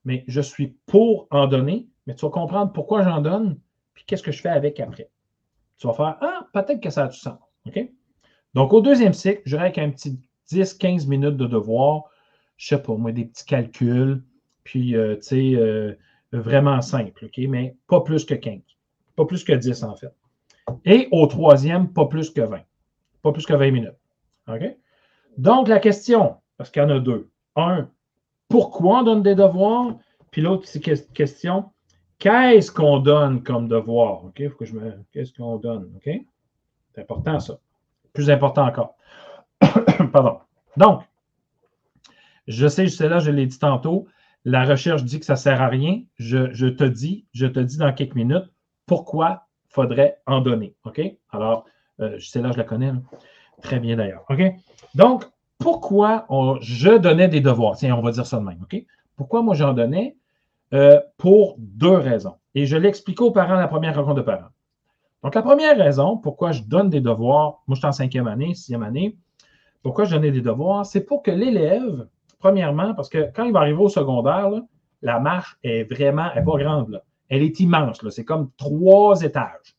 mais 0.08 0.24
je 0.30 0.40
suis 0.40 0.68
pour 0.86 1.28
en 1.32 1.48
donner, 1.48 1.90
mais 2.06 2.16
tu 2.16 2.26
vas 2.26 2.32
comprendre 2.32 2.72
pourquoi 2.72 3.04
j'en 3.04 3.20
donne, 3.20 3.60
puis 3.94 4.06
qu'est-ce 4.08 4.24
que 4.24 4.32
je 4.32 4.42
fais 4.42 4.48
avec 4.48 4.80
après. 4.80 5.10
Tu 5.78 5.86
vas 5.86 5.92
faire 5.92 6.18
Ah, 6.22 6.48
peut-être 6.54 6.80
que 6.80 6.90
ça 6.90 7.04
a 7.04 7.08
du 7.10 7.18
sens. 7.18 7.38
Donc, 8.54 8.72
au 8.72 8.80
deuxième 8.80 9.12
cycle, 9.12 9.42
j'aurai 9.46 9.64
avec 9.64 9.78
un 9.80 9.90
petit 9.92 10.18
10-15 10.50 11.10
minutes 11.10 11.36
de 11.36 11.46
devoir, 11.46 12.06
je 12.56 12.68
sais 12.68 12.82
pas, 12.82 12.96
moi, 12.96 13.12
des 13.12 13.26
petits 13.26 13.44
calculs, 13.44 14.24
puis, 14.64 14.96
euh, 14.96 15.18
tu 15.18 15.24
sais, 15.24 15.56
euh, 15.56 15.94
vraiment 16.32 16.82
simple, 16.82 17.26
OK? 17.26 17.38
Mais 17.50 17.76
pas 17.88 18.00
plus 18.00 18.24
que 18.24 18.34
15. 18.34 18.62
Pas 19.18 19.26
plus 19.26 19.44
que 19.44 19.52
10, 19.52 19.84
en 19.84 19.98
fait. 19.98 20.14
Et 20.86 21.08
au 21.12 21.28
troisième, 21.28 21.92
pas 21.94 22.06
plus 22.06 22.30
que 22.30 22.42
20. 22.42 22.60
Pas 23.22 23.32
plus 23.32 23.46
que 23.46 23.54
20 23.54 23.72
minutes. 23.72 23.98
Donc, 25.38 25.68
la 25.68 25.80
question, 25.80 26.38
parce 26.58 26.70
qu'il 26.70 26.82
y 26.82 26.86
en 26.86 26.90
a 26.90 27.00
deux. 27.00 27.30
Un, 27.56 27.90
pourquoi 28.50 29.00
on 29.00 29.04
donne 29.04 29.24
des 29.24 29.36
devoirs? 29.36 29.96
Puis 30.32 30.42
l'autre, 30.42 30.68
c'est 30.68 30.80
question, 30.80 31.72
qu'est-ce 32.20 32.72
qu'on 32.72 33.00
donne 33.00 33.44
comme 33.44 33.68
devoir? 33.68 34.26
OK? 34.26 34.48
Faut 34.50 34.58
que 34.58 34.66
je 34.66 34.74
me. 34.74 34.94
Qu'est-ce 35.12 35.34
qu'on 35.34 35.58
donne? 35.58 35.92
OK? 35.96 36.10
C'est 36.94 37.02
important, 37.02 37.40
ça. 37.40 37.60
Plus 38.14 38.30
important 38.30 38.66
encore. 38.66 38.96
Pardon. 40.12 40.40
Donc, 40.78 41.02
je 42.48 42.68
sais, 42.68 42.88
je 42.88 42.96
sais 42.96 43.10
là, 43.10 43.20
je 43.20 43.32
l'ai 43.32 43.46
dit 43.46 43.60
tantôt, 43.60 44.08
la 44.46 44.64
recherche 44.64 45.04
dit 45.04 45.20
que 45.20 45.26
ça 45.26 45.34
ne 45.34 45.38
sert 45.38 45.62
à 45.62 45.68
rien. 45.68 46.02
Je, 46.16 46.68
te 46.70 46.84
dis, 46.84 47.26
je 47.34 47.46
te 47.46 47.60
dis 47.60 47.78
dans 47.78 47.94
quelques 47.94 48.16
minutes 48.16 48.50
pourquoi 48.86 49.47
faudrait 49.70 50.20
en 50.26 50.42
donner. 50.42 50.76
OK? 50.86 51.02
Alors, 51.32 51.66
euh, 52.00 52.16
je 52.18 52.30
sais 52.30 52.42
là, 52.42 52.52
je 52.52 52.58
la 52.58 52.64
connais. 52.64 52.92
Très 53.62 53.80
bien 53.80 53.96
d'ailleurs. 53.96 54.24
OK? 54.30 54.42
Donc, 54.96 55.26
pourquoi 55.58 56.26
je 56.62 56.98
donnais 56.98 57.28
des 57.28 57.42
devoirs? 57.42 57.76
Tiens, 57.78 57.96
on 57.96 58.02
va 58.02 58.12
dire 58.12 58.26
ça 58.26 58.38
de 58.38 58.44
même. 58.44 58.60
OK? 58.62 58.84
Pourquoi 59.16 59.42
moi 59.42 59.56
j'en 59.56 59.74
donnais? 59.74 60.16
Euh, 60.74 61.00
pour 61.18 61.56
deux 61.60 61.96
raisons. 61.96 62.36
Et 62.54 62.66
je 62.66 62.76
l'explique 62.76 63.22
aux 63.22 63.32
parents 63.32 63.56
à 63.56 63.60
la 63.62 63.70
première 63.70 63.96
rencontre 63.96 64.16
de 64.16 64.22
parents. 64.22 64.50
Donc, 65.24 65.34
la 65.34 65.42
première 65.42 65.78
raison 65.78 66.18
pourquoi 66.18 66.52
je 66.52 66.62
donne 66.62 66.90
des 66.90 67.00
devoirs, 67.00 67.64
moi 67.68 67.76
je 67.76 67.80
suis 67.80 67.88
en 67.88 67.94
cinquième 67.94 68.28
année, 68.28 68.54
sixième 68.54 68.84
année, 68.84 69.18
pourquoi 69.82 70.04
je 70.04 70.14
donnais 70.14 70.32
des 70.32 70.42
devoirs, 70.42 70.86
c'est 70.86 71.06
pour 71.06 71.24
que 71.24 71.32
l'élève, 71.32 72.08
premièrement, 72.40 72.94
parce 72.94 73.08
que 73.08 73.32
quand 73.34 73.46
il 73.46 73.54
va 73.54 73.62
arriver 73.62 73.82
au 73.82 73.88
secondaire, 73.88 74.50
la 75.02 75.20
marche 75.20 75.58
est 75.64 75.84
vraiment, 75.84 76.30
elle 76.34 76.44
n'est 76.44 76.52
pas 76.52 76.58
grande, 76.58 77.02
elle 77.30 77.44
est 77.44 77.60
immense, 77.60 78.08
c'est 78.10 78.26
comme 78.26 78.50
trois 78.58 79.22
étages. 79.22 79.76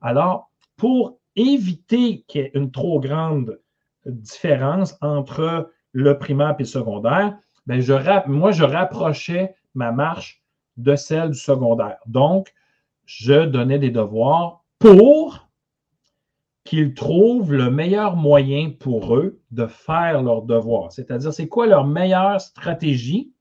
Alors, 0.00 0.50
pour 0.76 1.18
éviter 1.36 2.24
qu'il 2.26 2.40
y 2.40 2.44
ait 2.44 2.50
une 2.54 2.70
trop 2.70 3.00
grande 3.00 3.60
différence 4.06 4.96
entre 5.00 5.70
le 5.92 6.18
primaire 6.18 6.54
et 6.58 6.62
le 6.62 6.64
secondaire, 6.64 7.36
bien, 7.66 7.80
je, 7.80 8.28
moi, 8.28 8.50
je 8.50 8.64
rapprochais 8.64 9.54
ma 9.74 9.92
marche 9.92 10.42
de 10.76 10.96
celle 10.96 11.30
du 11.30 11.38
secondaire. 11.38 11.98
Donc, 12.06 12.52
je 13.04 13.44
donnais 13.44 13.78
des 13.78 13.90
devoirs 13.90 14.64
pour 14.78 15.48
qu'ils 16.64 16.94
trouvent 16.94 17.52
le 17.52 17.70
meilleur 17.70 18.16
moyen 18.16 18.70
pour 18.70 19.16
eux 19.16 19.40
de 19.50 19.66
faire 19.66 20.22
leurs 20.22 20.42
devoirs. 20.42 20.92
C'est-à-dire, 20.92 21.32
c'est 21.32 21.48
quoi 21.48 21.66
leur 21.66 21.86
meilleure 21.86 22.40
stratégie? 22.40 23.32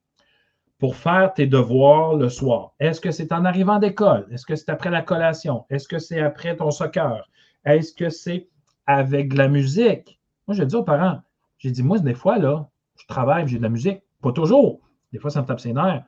Pour 0.79 0.95
faire 0.95 1.33
tes 1.33 1.45
devoirs 1.45 2.15
le 2.15 2.29
soir? 2.29 2.71
Est-ce 2.79 2.99
que 2.99 3.11
c'est 3.11 3.31
en 3.31 3.45
arrivant 3.45 3.79
d'école? 3.79 4.27
Est-ce 4.31 4.45
que 4.45 4.55
c'est 4.55 4.69
après 4.69 4.89
la 4.89 5.01
collation? 5.01 5.65
Est-ce 5.69 5.87
que 5.87 5.99
c'est 5.99 6.21
après 6.21 6.55
ton 6.55 6.71
soccer? 6.71 7.29
Est-ce 7.65 7.93
que 7.93 8.09
c'est 8.09 8.47
avec 8.87 9.33
de 9.33 9.37
la 9.37 9.49
musique? 9.49 10.19
Moi, 10.47 10.55
je 10.55 10.63
dis 10.63 10.75
aux 10.75 10.83
parents, 10.83 11.21
j'ai 11.59 11.69
dit, 11.69 11.83
moi, 11.83 11.99
des 11.99 12.15
fois, 12.15 12.39
là, 12.39 12.69
je 12.95 13.05
travaille, 13.05 13.47
j'ai 13.47 13.57
de 13.57 13.63
la 13.63 13.69
musique. 13.69 14.01
Pas 14.21 14.31
toujours. 14.31 14.79
Des 15.11 15.19
fois, 15.19 15.29
ça 15.29 15.41
me 15.41 15.45
tape 15.45 15.59
ses 15.59 15.73
nerfs 15.73 16.03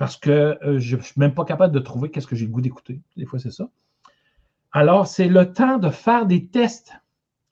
parce 0.00 0.16
que 0.16 0.58
euh, 0.64 0.78
je 0.78 0.96
ne 0.96 1.02
suis 1.02 1.20
même 1.20 1.34
pas 1.34 1.44
capable 1.44 1.74
de 1.74 1.78
trouver 1.78 2.10
qu'est-ce 2.10 2.26
que 2.26 2.34
j'ai 2.34 2.46
le 2.46 2.50
goût 2.50 2.62
d'écouter. 2.62 3.02
Des 3.18 3.26
fois, 3.26 3.38
c'est 3.38 3.50
ça. 3.50 3.68
Alors, 4.72 5.06
c'est 5.06 5.28
le 5.28 5.52
temps 5.52 5.76
de 5.76 5.90
faire 5.90 6.24
des 6.24 6.46
tests. 6.46 6.94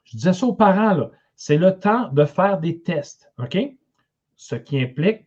Je 0.05 0.17
disais 0.17 0.33
ça 0.33 0.47
aux 0.47 0.55
parents, 0.55 0.95
là. 0.95 1.11
C'est 1.37 1.59
le 1.59 1.79
temps 1.79 2.09
de 2.09 2.25
faire 2.25 2.59
des 2.59 2.81
tests. 2.81 3.31
OK? 3.39 3.59
Ce 4.37 4.55
qui 4.55 4.81
implique 4.81 5.27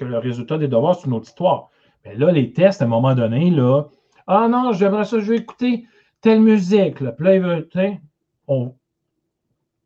que 0.00 0.04
le 0.06 0.18
résultat 0.18 0.58
des 0.58 0.68
devoirs, 0.68 0.96
c'est 0.96 1.06
une 1.06 1.12
autre 1.12 1.28
histoire. 1.28 1.68
Mais 2.04 2.14
là, 2.14 2.32
les 2.32 2.52
tests, 2.52 2.80
à 2.82 2.86
un 2.86 2.88
moment 2.88 3.14
donné, 3.14 3.50
là, 3.50 3.84
ah 4.26 4.48
non, 4.48 4.72
j'aimerais 4.72 5.04
ça, 5.04 5.20
je 5.20 5.30
vais 5.30 5.38
écouter 5.38 5.86
telle 6.20 6.40
musique. 6.40 7.00
Là. 7.00 7.12
Puis 7.12 7.24
là, 7.24 7.36
il 7.36 8.00
on, 8.46 8.74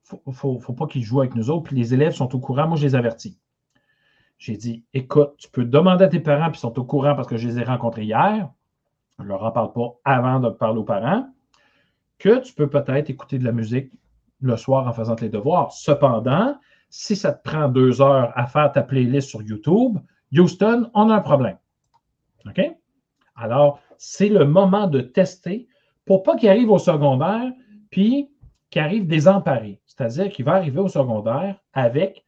faut, 0.05 0.23
faut, 0.33 0.59
faut 0.61 0.73
pas 0.73 0.87
qu'ils 0.87 1.03
jouent 1.03 1.21
avec 1.21 1.35
nous 1.35 1.51
autres. 1.51 1.65
Puis 1.65 1.77
les 1.77 1.93
élèves 1.95 2.15
sont 2.15 2.35
au 2.35 2.39
courant. 2.39 2.69
Moi, 2.69 2.77
je 2.77 2.87
les 2.87 2.95
avertis. 2.95 3.39
J'ai 4.39 4.57
dit, 4.57 4.85
écoute, 4.95 5.35
tu 5.39 5.49
peux 5.49 5.65
demander 5.65 6.05
à 6.05 6.09
tes 6.09 6.21
parents, 6.21 6.51
puis 6.51 6.59
ils 6.59 6.61
sont 6.61 6.79
au 6.79 6.85
courant 6.85 7.15
parce 7.15 7.29
que 7.29 7.37
je 7.37 7.49
les 7.49 7.59
ai 7.59 7.65
rencontrés 7.65 8.05
hier. 8.05 8.49
Je 9.19 9.25
ne 9.25 9.29
leur 9.29 9.43
en 9.43 9.51
parle 9.51 9.73
pas 9.73 9.95
avant 10.05 10.41
de 10.41 10.51
parler 10.51 10.79
aux 10.79 10.85
parents, 10.85 11.29
que 12.19 12.41
tu 12.41 12.53
peux 12.53 12.69
peut-être 12.69 13.11
écouter 13.11 13.39
de 13.39 13.45
la 13.45 13.53
musique 13.53 13.93
le 14.41 14.57
soir 14.57 14.87
en 14.87 14.93
faisant 14.93 15.15
tes 15.15 15.29
devoirs. 15.29 15.73
Cependant, 15.73 16.57
si 16.97 17.17
ça 17.17 17.33
te 17.33 17.43
prend 17.43 17.69
deux 17.69 18.01
heures 18.01 18.33
à 18.37 18.47
faire 18.47 18.71
ta 18.71 18.81
playlist 18.81 19.29
sur 19.29 19.43
YouTube, 19.43 19.99
Houston, 20.33 20.89
on 20.95 21.11
a 21.11 21.17
un 21.17 21.21
problème. 21.21 21.59
OK? 22.47 22.61
Alors, 23.35 23.81
c'est 23.99 24.29
le 24.29 24.45
moment 24.45 24.87
de 24.87 25.01
tester 25.01 25.67
pour 26.05 26.23
pas 26.23 26.37
qu'il 26.37 26.49
arrive 26.49 26.71
au 26.71 26.79
secondaire, 26.79 27.51
puis 27.91 28.31
qu'il 28.71 28.81
arrive 28.81 29.09
désemparé. 29.09 29.81
C'est-à-dire 29.87 30.31
qu'il 30.31 30.45
va 30.45 30.53
arriver 30.53 30.79
au 30.79 30.87
secondaire 30.87 31.59
avec 31.73 32.25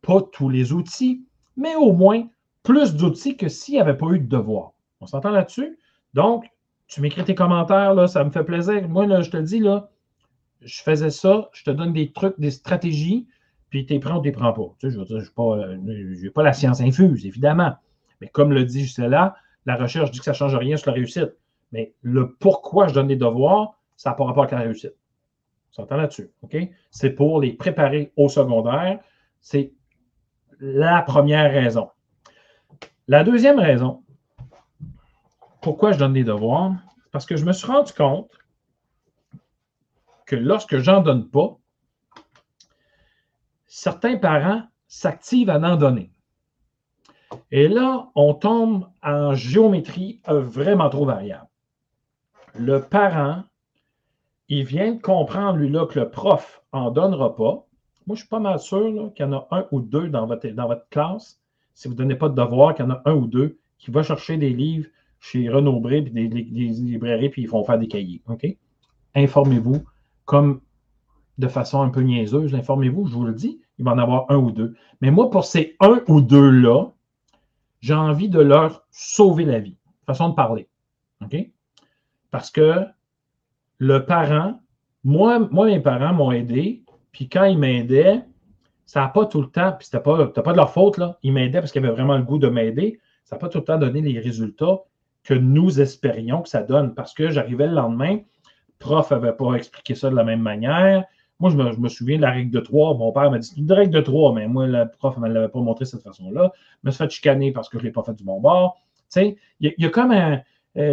pas 0.00 0.20
tous 0.20 0.48
les 0.48 0.72
outils, 0.72 1.24
mais 1.56 1.76
au 1.76 1.92
moins 1.92 2.26
plus 2.64 2.96
d'outils 2.96 3.36
que 3.36 3.48
s'il 3.48 3.74
n'y 3.74 3.80
avait 3.80 3.96
pas 3.96 4.10
eu 4.10 4.18
de 4.18 4.28
devoir. 4.28 4.72
On 5.00 5.06
s'entend 5.06 5.30
là-dessus? 5.30 5.78
Donc, 6.12 6.44
tu 6.88 7.02
m'écris 7.02 7.22
tes 7.22 7.36
commentaires, 7.36 7.94
là, 7.94 8.08
ça 8.08 8.24
me 8.24 8.30
fait 8.30 8.42
plaisir. 8.42 8.88
Moi, 8.88 9.06
là, 9.06 9.20
je 9.20 9.30
te 9.30 9.36
dis, 9.36 9.60
là, 9.60 9.90
je 10.60 10.82
faisais 10.82 11.10
ça, 11.10 11.50
je 11.52 11.62
te 11.62 11.70
donne 11.70 11.92
des 11.92 12.10
trucs, 12.10 12.38
des 12.40 12.50
stratégies, 12.50 13.28
puis 13.72 13.86
tu 13.86 13.94
es 13.94 13.98
prends 13.98 14.18
ou 14.18 14.22
tu 14.22 14.28
ne 14.28 14.34
prends 14.34 14.52
pas. 14.52 14.74
Je 14.82 14.88
veux 14.88 15.04
dire, 15.06 15.20
je 15.20 16.24
n'ai 16.24 16.30
pas, 16.30 16.42
la 16.42 16.52
science 16.52 16.82
infuse, 16.82 17.24
évidemment. 17.24 17.74
Mais 18.20 18.28
comme 18.28 18.52
le 18.52 18.64
dit 18.64 18.94
là, 18.98 19.34
la 19.64 19.76
recherche 19.76 20.10
dit 20.10 20.18
que 20.18 20.26
ça 20.26 20.32
ne 20.32 20.36
change 20.36 20.54
rien 20.54 20.76
sur 20.76 20.90
la 20.90 20.96
réussite. 20.96 21.34
Mais 21.72 21.94
le 22.02 22.34
pourquoi 22.34 22.88
je 22.88 22.92
donne 22.92 23.06
des 23.06 23.16
devoirs, 23.16 23.78
ça 23.96 24.10
n'a 24.10 24.16
pas 24.16 24.24
rapport 24.24 24.42
avec 24.42 24.52
la 24.52 24.60
réussite. 24.60 24.92
On 25.70 25.72
s'entend 25.72 25.96
là-dessus. 25.96 26.30
OK? 26.42 26.54
C'est 26.90 27.12
pour 27.12 27.40
les 27.40 27.54
préparer 27.54 28.12
au 28.16 28.28
secondaire. 28.28 29.00
C'est 29.40 29.72
la 30.60 31.00
première 31.00 31.50
raison. 31.50 31.88
La 33.08 33.24
deuxième 33.24 33.58
raison, 33.58 34.02
pourquoi 35.62 35.92
je 35.92 35.98
donne 35.98 36.12
des 36.12 36.24
devoirs, 36.24 36.74
parce 37.10 37.24
que 37.24 37.36
je 37.36 37.46
me 37.46 37.52
suis 37.52 37.66
rendu 37.66 37.94
compte 37.94 38.30
que 40.26 40.36
lorsque 40.36 40.76
j'en 40.76 41.00
donne 41.00 41.26
pas, 41.30 41.56
certains 43.74 44.18
parents 44.18 44.64
s'activent 44.86 45.48
à 45.48 45.58
en 45.58 45.76
donner. 45.76 46.12
Et 47.50 47.68
là, 47.68 48.10
on 48.14 48.34
tombe 48.34 48.86
en 49.02 49.32
géométrie 49.32 50.20
vraiment 50.26 50.90
trop 50.90 51.06
variable. 51.06 51.48
Le 52.54 52.82
parent, 52.82 53.44
il 54.50 54.64
vient 54.64 54.92
de 54.92 55.00
comprendre, 55.00 55.56
lui, 55.56 55.70
là, 55.70 55.86
que 55.86 55.98
le 55.98 56.10
prof 56.10 56.62
en 56.72 56.90
donnera 56.90 57.34
pas. 57.34 57.66
Moi, 58.06 58.14
je 58.14 58.16
suis 58.16 58.28
pas 58.28 58.40
mal 58.40 58.58
sûr 58.58 59.10
qu'il 59.14 59.24
y 59.24 59.28
en 59.28 59.32
a 59.32 59.48
un 59.50 59.66
ou 59.72 59.80
deux 59.80 60.10
dans 60.10 60.26
votre, 60.26 60.88
classe, 60.90 61.40
si 61.72 61.88
vous 61.88 61.94
ne 61.94 61.98
donnez 61.98 62.16
pas 62.16 62.28
de 62.28 62.34
devoir, 62.34 62.74
qu'il 62.74 62.84
y 62.84 62.88
en 62.88 62.92
a 62.92 63.00
un 63.06 63.14
ou 63.14 63.26
deux 63.26 63.58
qui 63.78 63.90
vont 63.90 64.02
chercher 64.02 64.36
des 64.36 64.50
livres 64.50 64.88
chez 65.18 65.48
Renaud 65.48 65.80
Bré 65.80 65.98
et 65.98 66.02
des, 66.02 66.28
librairies, 66.28 67.30
puis 67.30 67.42
ils 67.42 67.48
vont 67.48 67.64
faire 67.64 67.78
des 67.78 67.88
cahiers. 67.88 68.20
OK? 68.26 68.46
Informez-vous, 69.14 69.82
comme 70.26 70.60
de 71.38 71.48
façon 71.48 71.80
un 71.80 71.88
peu 71.88 72.02
niaiseuse, 72.02 72.54
informez-vous, 72.54 73.06
je 73.06 73.14
vous 73.14 73.24
le 73.24 73.32
dis, 73.32 73.61
il 73.78 73.84
va 73.84 73.92
en 73.92 73.98
avoir 73.98 74.30
un 74.30 74.36
ou 74.36 74.50
deux. 74.50 74.74
Mais 75.00 75.10
moi, 75.10 75.30
pour 75.30 75.44
ces 75.44 75.76
un 75.80 76.00
ou 76.08 76.20
deux-là, 76.20 76.92
j'ai 77.80 77.94
envie 77.94 78.28
de 78.28 78.40
leur 78.40 78.84
sauver 78.90 79.44
la 79.44 79.58
vie. 79.58 79.76
Façon 80.06 80.30
de 80.30 80.34
parler. 80.34 80.68
OK? 81.22 81.36
Parce 82.30 82.50
que 82.50 82.84
le 83.78 84.04
parent, 84.04 84.60
moi, 85.04 85.38
moi 85.50 85.66
mes 85.66 85.80
parents 85.80 86.12
m'ont 86.12 86.32
aidé 86.32 86.82
puis 87.12 87.28
quand 87.28 87.44
ils 87.44 87.58
m'aidaient, 87.58 88.22
ça 88.86 89.00
n'a 89.02 89.08
pas 89.08 89.26
tout 89.26 89.40
le 89.40 89.48
temps, 89.48 89.72
puis 89.72 89.86
c'était 89.86 90.02
pas, 90.02 90.26
pas 90.26 90.52
de 90.52 90.56
leur 90.56 90.72
faute, 90.72 90.98
là. 90.98 91.18
Ils 91.22 91.32
m'aidaient 91.32 91.60
parce 91.60 91.70
qu'ils 91.70 91.84
avaient 91.84 91.94
vraiment 91.94 92.16
le 92.16 92.24
goût 92.24 92.38
de 92.38 92.48
m'aider. 92.48 92.98
Ça 93.24 93.36
n'a 93.36 93.40
pas 93.40 93.48
tout 93.48 93.58
le 93.58 93.64
temps 93.64 93.78
donné 93.78 94.00
les 94.00 94.18
résultats 94.18 94.80
que 95.22 95.34
nous 95.34 95.80
espérions 95.80 96.42
que 96.42 96.48
ça 96.48 96.62
donne. 96.62 96.94
Parce 96.94 97.14
que 97.14 97.30
j'arrivais 97.30 97.68
le 97.68 97.74
lendemain, 97.74 98.14
le 98.16 98.22
prof 98.78 99.10
n'avait 99.10 99.34
pas 99.34 99.54
expliqué 99.54 99.94
ça 99.94 100.10
de 100.10 100.16
la 100.16 100.24
même 100.24 100.42
manière. 100.42 101.04
Moi, 101.42 101.50
je 101.50 101.56
me, 101.56 101.88
souviens 101.88 102.16
de 102.16 102.22
la 102.22 102.30
règle 102.30 102.50
de 102.50 102.60
trois. 102.60 102.94
Mon 102.94 103.12
père 103.12 103.30
m'a 103.30 103.38
dit 103.38 103.48
c'est 103.48 103.60
une 103.60 103.70
règle 103.70 103.92
de 103.92 104.00
trois, 104.00 104.32
mais 104.32 104.48
moi, 104.48 104.66
le 104.66 104.88
prof 104.88 105.16
ne 105.18 105.22
me 105.22 105.28
l'avait 105.28 105.48
pas 105.48 105.60
montré 105.60 105.84
de 105.84 105.90
cette 105.90 106.02
façon-là. 106.02 106.52
Je 106.82 106.88
me 106.88 106.90
suis 106.90 107.04
fait 107.04 107.10
chicaner 107.10 107.52
parce 107.52 107.68
que 107.68 107.78
je 107.78 107.82
ne 107.82 107.88
l'ai 107.88 107.92
pas 107.92 108.02
fait 108.02 108.14
du 108.14 108.24
bon 108.24 108.40
bord. 108.40 108.78
Il 109.16 109.36
y, 109.60 109.84
a 109.84 109.90
comme. 109.90 110.12
Euh, 110.12 110.36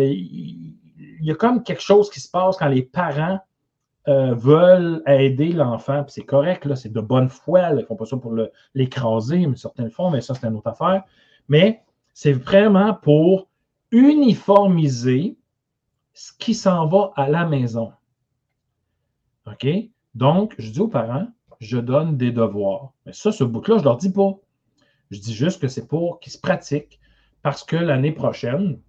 il 0.03 1.25
y 1.25 1.31
a 1.31 1.35
comme 1.35 1.63
quelque 1.63 1.81
chose 1.81 2.09
qui 2.09 2.19
se 2.19 2.29
passe 2.29 2.57
quand 2.57 2.67
les 2.67 2.81
parents 2.81 3.39
euh, 4.07 4.33
veulent 4.33 5.03
aider 5.05 5.51
l'enfant, 5.51 6.03
c'est 6.07 6.23
correct, 6.23 6.65
là, 6.65 6.75
c'est 6.75 6.91
de 6.91 6.99
bonne 6.99 7.29
foi, 7.29 7.69
ils 7.69 7.75
ne 7.75 7.81
font 7.83 7.95
pas 7.95 8.05
ça 8.05 8.17
pour 8.17 8.33
l'écraser, 8.73 9.45
mais 9.45 9.55
certains 9.55 9.83
le 9.83 9.91
font, 9.91 10.09
mais 10.09 10.21
ça, 10.21 10.33
c'est 10.33 10.47
une 10.47 10.55
autre 10.55 10.67
affaire. 10.67 11.03
Mais 11.47 11.83
c'est 12.13 12.33
vraiment 12.33 12.93
pour 12.95 13.49
uniformiser 13.91 15.37
ce 16.13 16.31
qui 16.33 16.55
s'en 16.55 16.87
va 16.87 17.11
à 17.15 17.29
la 17.29 17.45
maison. 17.45 17.91
OK? 19.45 19.67
Donc, 20.19 20.53
je 20.57 20.69
dis 20.69 20.81
aux 20.81 20.89
parents, 20.89 21.27
je 21.61 21.77
donne 21.77 22.17
des 22.17 22.31
devoirs. 22.31 22.91
Mais 23.05 23.13
ça, 23.13 23.31
ce 23.31 23.45
bout-là, 23.45 23.77
je 23.77 23.83
ne 23.83 23.85
leur 23.85 23.95
dis 23.95 24.11
pas. 24.11 24.33
Je 25.11 25.17
dis 25.17 25.33
juste 25.33 25.61
que 25.61 25.69
c'est 25.69 25.87
pour 25.87 26.19
qu'ils 26.19 26.33
se 26.33 26.37
pratiquent 26.37 26.99
parce 27.41 27.63
que 27.63 27.77
l'année 27.77 28.11
prochaine, 28.11 28.81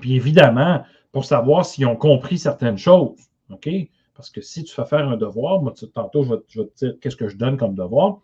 puis 0.00 0.16
évidemment, 0.16 0.82
pour 1.12 1.24
savoir 1.24 1.64
s'ils 1.64 1.86
ont 1.86 1.94
compris 1.94 2.36
certaines 2.36 2.78
choses, 2.78 3.16
OK? 3.50 3.68
Parce 4.16 4.28
que 4.28 4.40
si 4.40 4.64
tu 4.64 4.74
fais 4.74 4.84
faire 4.84 5.08
un 5.08 5.16
devoir, 5.16 5.62
moi, 5.62 5.72
tantôt, 5.94 6.24
je 6.24 6.30
vais, 6.30 6.40
te 6.40 6.84
dire 6.84 6.94
qu'est-ce 7.00 7.14
que 7.14 7.28
je 7.28 7.36
donne 7.36 7.56
comme 7.56 7.76
devoir, 7.76 8.18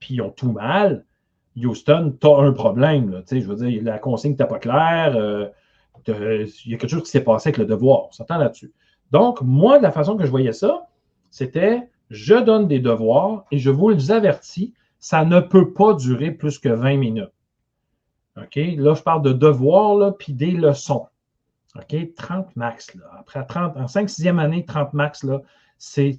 puis 0.00 0.14
ils 0.14 0.22
ont 0.22 0.30
tout 0.30 0.52
mal. 0.52 1.04
Houston, 1.54 2.16
tu 2.18 2.26
as 2.26 2.38
un 2.38 2.52
problème. 2.52 3.22
je 3.30 3.40
veux 3.40 3.56
dire, 3.56 3.82
la 3.84 3.98
consigne 3.98 4.30
n'était 4.30 4.46
pas 4.46 4.58
claire. 4.58 5.16
Euh, 5.16 5.48
il 6.08 6.48
y 6.64 6.74
a 6.74 6.78
quelque 6.78 6.88
chose 6.88 7.02
qui 7.02 7.10
s'est 7.10 7.24
passé 7.24 7.50
avec 7.50 7.58
le 7.58 7.66
devoir. 7.66 8.06
On 8.08 8.10
s'entend 8.10 8.38
là-dessus. 8.38 8.72
Donc, 9.10 9.42
moi, 9.42 9.76
de 9.76 9.82
la 9.82 9.92
façon 9.92 10.16
que 10.16 10.24
je 10.24 10.30
voyais 10.30 10.54
ça, 10.54 10.88
c'était 11.34 11.88
je 12.10 12.36
donne 12.36 12.68
des 12.68 12.78
devoirs 12.78 13.44
et 13.50 13.58
je 13.58 13.68
vous 13.68 13.88
les 13.88 14.12
avertis, 14.12 14.72
ça 15.00 15.24
ne 15.24 15.40
peut 15.40 15.72
pas 15.72 15.94
durer 15.94 16.30
plus 16.30 16.60
que 16.60 16.68
20 16.68 16.96
minutes. 16.96 17.32
OK? 18.36 18.54
Là, 18.54 18.94
je 18.94 19.02
parle 19.02 19.22
de 19.22 19.32
devoirs, 19.32 19.96
là, 19.96 20.12
puis 20.12 20.32
des 20.32 20.52
leçons. 20.52 21.08
OK? 21.74 22.14
30 22.14 22.54
max. 22.54 22.94
Là. 22.94 23.02
Après 23.18 23.44
30, 23.44 23.76
en 23.76 23.86
5-6e 23.86 24.38
année, 24.38 24.64
30 24.64 24.94
max, 24.94 25.24
là, 25.24 25.42
c'est, 25.76 26.12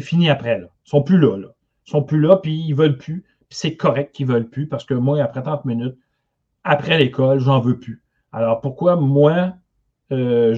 fini 0.00 0.30
après. 0.30 0.58
Là. 0.58 0.68
Ils 0.86 0.88
sont 0.88 1.02
plus 1.02 1.18
là, 1.18 1.36
là. 1.36 1.48
Ils 1.86 1.90
sont 1.90 2.02
plus 2.02 2.20
là, 2.20 2.38
puis 2.38 2.64
ils 2.66 2.74
veulent 2.74 2.96
plus. 2.96 3.26
Puis 3.50 3.58
c'est 3.58 3.76
correct 3.76 4.14
qu'ils 4.14 4.26
veulent 4.26 4.48
plus 4.48 4.68
parce 4.68 4.86
que 4.86 4.94
moi, 4.94 5.22
après 5.22 5.42
30 5.42 5.66
minutes, 5.66 5.98
après 6.64 6.96
l'école, 6.96 7.40
j'en 7.40 7.60
veux 7.60 7.78
plus. 7.78 8.02
Alors 8.32 8.62
pourquoi 8.62 8.96
moi, 8.96 9.52
euh, 10.12 10.56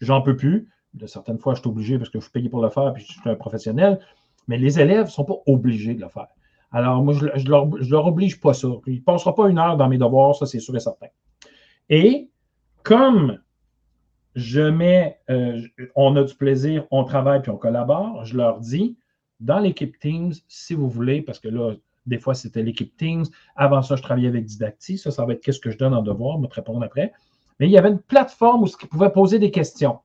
j'en 0.00 0.22
peux 0.22 0.36
plus? 0.36 0.70
De 0.96 1.06
certaines 1.06 1.38
fois, 1.38 1.54
je 1.54 1.60
suis 1.60 1.68
obligé 1.68 1.98
parce 1.98 2.10
que 2.10 2.18
je 2.18 2.24
suis 2.24 2.32
payé 2.32 2.48
pour 2.48 2.62
le 2.62 2.70
faire 2.70 2.92
puis 2.92 3.04
je 3.04 3.12
suis 3.12 3.30
un 3.30 3.34
professionnel. 3.34 4.00
Mais 4.48 4.58
les 4.58 4.80
élèves 4.80 5.06
ne 5.06 5.10
sont 5.10 5.24
pas 5.24 5.36
obligés 5.46 5.94
de 5.94 6.00
le 6.00 6.08
faire. 6.08 6.28
Alors, 6.72 7.02
moi, 7.02 7.14
je 7.14 7.24
ne 7.24 7.90
leur, 7.90 8.06
oblige 8.06 8.40
pas 8.40 8.54
ça. 8.54 8.68
Il 8.86 8.96
ne 8.96 9.00
passera 9.00 9.34
pas 9.34 9.48
une 9.48 9.58
heure 9.58 9.76
dans 9.76 9.88
mes 9.88 9.98
devoirs, 9.98 10.34
ça, 10.34 10.46
c'est 10.46 10.58
sûr 10.58 10.76
et 10.76 10.80
certain. 10.80 11.06
Et 11.88 12.28
comme 12.82 13.38
je 14.34 14.60
mets, 14.60 15.18
euh, 15.30 15.60
on 15.94 16.14
a 16.16 16.24
du 16.24 16.34
plaisir, 16.34 16.86
on 16.90 17.04
travaille 17.04 17.40
puis 17.42 17.50
on 17.50 17.56
collabore. 17.56 18.24
Je 18.24 18.36
leur 18.36 18.60
dis, 18.60 18.96
dans 19.40 19.58
l'équipe 19.58 19.98
Teams, 19.98 20.32
si 20.48 20.74
vous 20.74 20.88
voulez, 20.88 21.22
parce 21.22 21.38
que 21.38 21.48
là, 21.48 21.74
des 22.06 22.18
fois, 22.18 22.34
c'était 22.34 22.62
l'équipe 22.62 22.96
Teams. 22.96 23.24
Avant 23.56 23.82
ça, 23.82 23.96
je 23.96 24.02
travaillais 24.02 24.28
avec 24.28 24.44
Didacti. 24.44 24.98
Ça, 24.98 25.10
ça 25.10 25.24
va 25.24 25.32
être 25.32 25.40
qu'est-ce 25.40 25.60
que 25.60 25.70
je 25.70 25.78
donne 25.78 25.94
en 25.94 26.02
devoir, 26.02 26.38
me 26.38 26.46
répondre 26.46 26.84
après. 26.84 27.12
Mais 27.58 27.66
il 27.66 27.72
y 27.72 27.78
avait 27.78 27.88
une 27.88 28.00
plateforme 28.00 28.62
où 28.62 28.66
ils 28.66 28.88
pouvaient 28.88 29.10
poser 29.10 29.38
des 29.38 29.50
questions. 29.50 29.98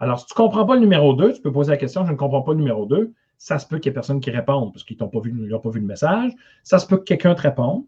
Alors, 0.00 0.18
si 0.18 0.26
tu 0.26 0.32
ne 0.32 0.36
comprends 0.36 0.64
pas 0.64 0.74
le 0.74 0.80
numéro 0.80 1.14
2, 1.14 1.34
tu 1.34 1.42
peux 1.42 1.52
poser 1.52 1.70
la 1.70 1.76
question, 1.76 2.06
je 2.06 2.12
ne 2.12 2.16
comprends 2.16 2.42
pas 2.42 2.52
le 2.52 2.58
numéro 2.58 2.86
2. 2.86 3.12
Ça 3.36 3.58
se 3.58 3.66
peut 3.66 3.78
qu'il 3.78 3.90
y 3.90 3.92
ait 3.92 3.94
personne 3.94 4.20
qui 4.20 4.30
réponde 4.30 4.72
parce 4.72 4.82
qu'ils 4.82 4.96
n'ont 4.98 5.08
pas, 5.08 5.20
vu, 5.20 5.30
le 5.30 5.80
message. 5.86 6.32
Ça 6.62 6.78
se 6.78 6.86
peut 6.86 6.96
que 6.96 7.04
quelqu'un 7.04 7.34
te 7.34 7.42
réponde. 7.42 7.84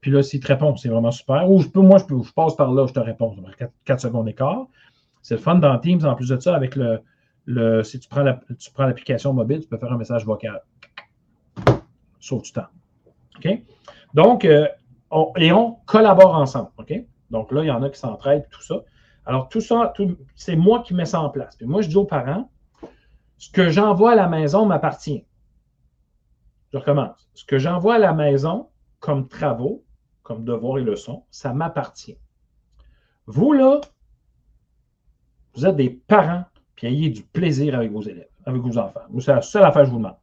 Puis 0.00 0.10
là, 0.10 0.22
s'il 0.22 0.40
te 0.40 0.48
répond, 0.48 0.74
c'est 0.76 0.88
vraiment 0.88 1.10
super. 1.10 1.50
Ou 1.50 1.60
je 1.60 1.68
peux, 1.68 1.80
moi, 1.80 1.98
je, 1.98 2.04
peux, 2.04 2.22
je 2.22 2.32
passe 2.32 2.56
par 2.56 2.72
là, 2.72 2.86
je 2.86 2.92
te 2.92 3.00
réponds. 3.00 3.36
4, 3.84 4.00
secondes 4.00 4.26
d'écart. 4.26 4.66
C'est 5.20 5.34
le 5.34 5.40
fun 5.40 5.54
dans 5.56 5.78
Teams, 5.78 6.04
en 6.04 6.14
plus 6.14 6.28
de 6.28 6.40
ça, 6.40 6.56
avec 6.56 6.76
le, 6.76 7.82
si 7.84 8.00
tu 8.00 8.08
prends 8.08 8.22
l'application 8.22 9.32
mobile, 9.32 9.60
tu 9.60 9.68
peux 9.68 9.78
faire 9.78 9.92
un 9.92 9.98
message 9.98 10.24
vocal. 10.24 10.60
Sauf 12.18 12.42
du 12.42 12.52
temps. 12.52 12.66
OK? 13.36 13.62
Donc, 14.14 14.44
euh, 14.44 14.66
et 15.36 15.52
on 15.52 15.76
collabore 15.86 16.34
ensemble. 16.34 16.70
OK? 16.78 16.92
Donc 17.30 17.52
là, 17.52 17.62
il 17.62 17.66
y 17.66 17.70
en 17.70 17.82
a 17.82 17.90
qui 17.90 17.98
s'entraident, 17.98 18.46
tout 18.50 18.62
ça. 18.62 18.76
Alors, 19.24 19.48
tout 19.48 19.60
ça, 19.60 19.92
c'est 20.34 20.56
moi 20.56 20.82
qui 20.82 20.94
mets 20.94 21.04
ça 21.04 21.20
en 21.20 21.30
place. 21.30 21.56
Puis 21.56 21.66
moi, 21.66 21.82
je 21.82 21.88
dis 21.88 21.96
aux 21.96 22.04
parents, 22.04 22.50
ce 23.38 23.50
que 23.50 23.70
j'envoie 23.70 24.12
à 24.12 24.14
la 24.14 24.28
maison 24.28 24.66
m'appartient. 24.66 25.24
Je 26.72 26.78
recommence. 26.78 27.28
Ce 27.34 27.44
que 27.44 27.58
j'envoie 27.58 27.96
à 27.96 27.98
la 27.98 28.12
maison 28.12 28.68
comme 29.00 29.28
travaux, 29.28 29.84
comme 30.22 30.44
devoirs 30.44 30.78
et 30.78 30.82
leçons, 30.82 31.24
ça 31.30 31.52
m'appartient. 31.52 32.18
Vous, 33.26 33.52
là, 33.52 33.80
vous 35.54 35.66
êtes 35.66 35.76
des 35.76 35.90
parents, 35.90 36.44
puis 36.74 36.86
ayez 36.86 37.10
du 37.10 37.22
plaisir 37.22 37.74
avec 37.74 37.92
vos 37.92 38.02
élèves, 38.02 38.30
avec 38.46 38.62
vos 38.62 38.78
enfants. 38.78 39.00
C'est 39.18 39.34
la 39.34 39.42
seule 39.42 39.64
affaire 39.64 39.82
que 39.82 39.88
je 39.88 39.92
vous 39.92 39.98
demande. 39.98 40.16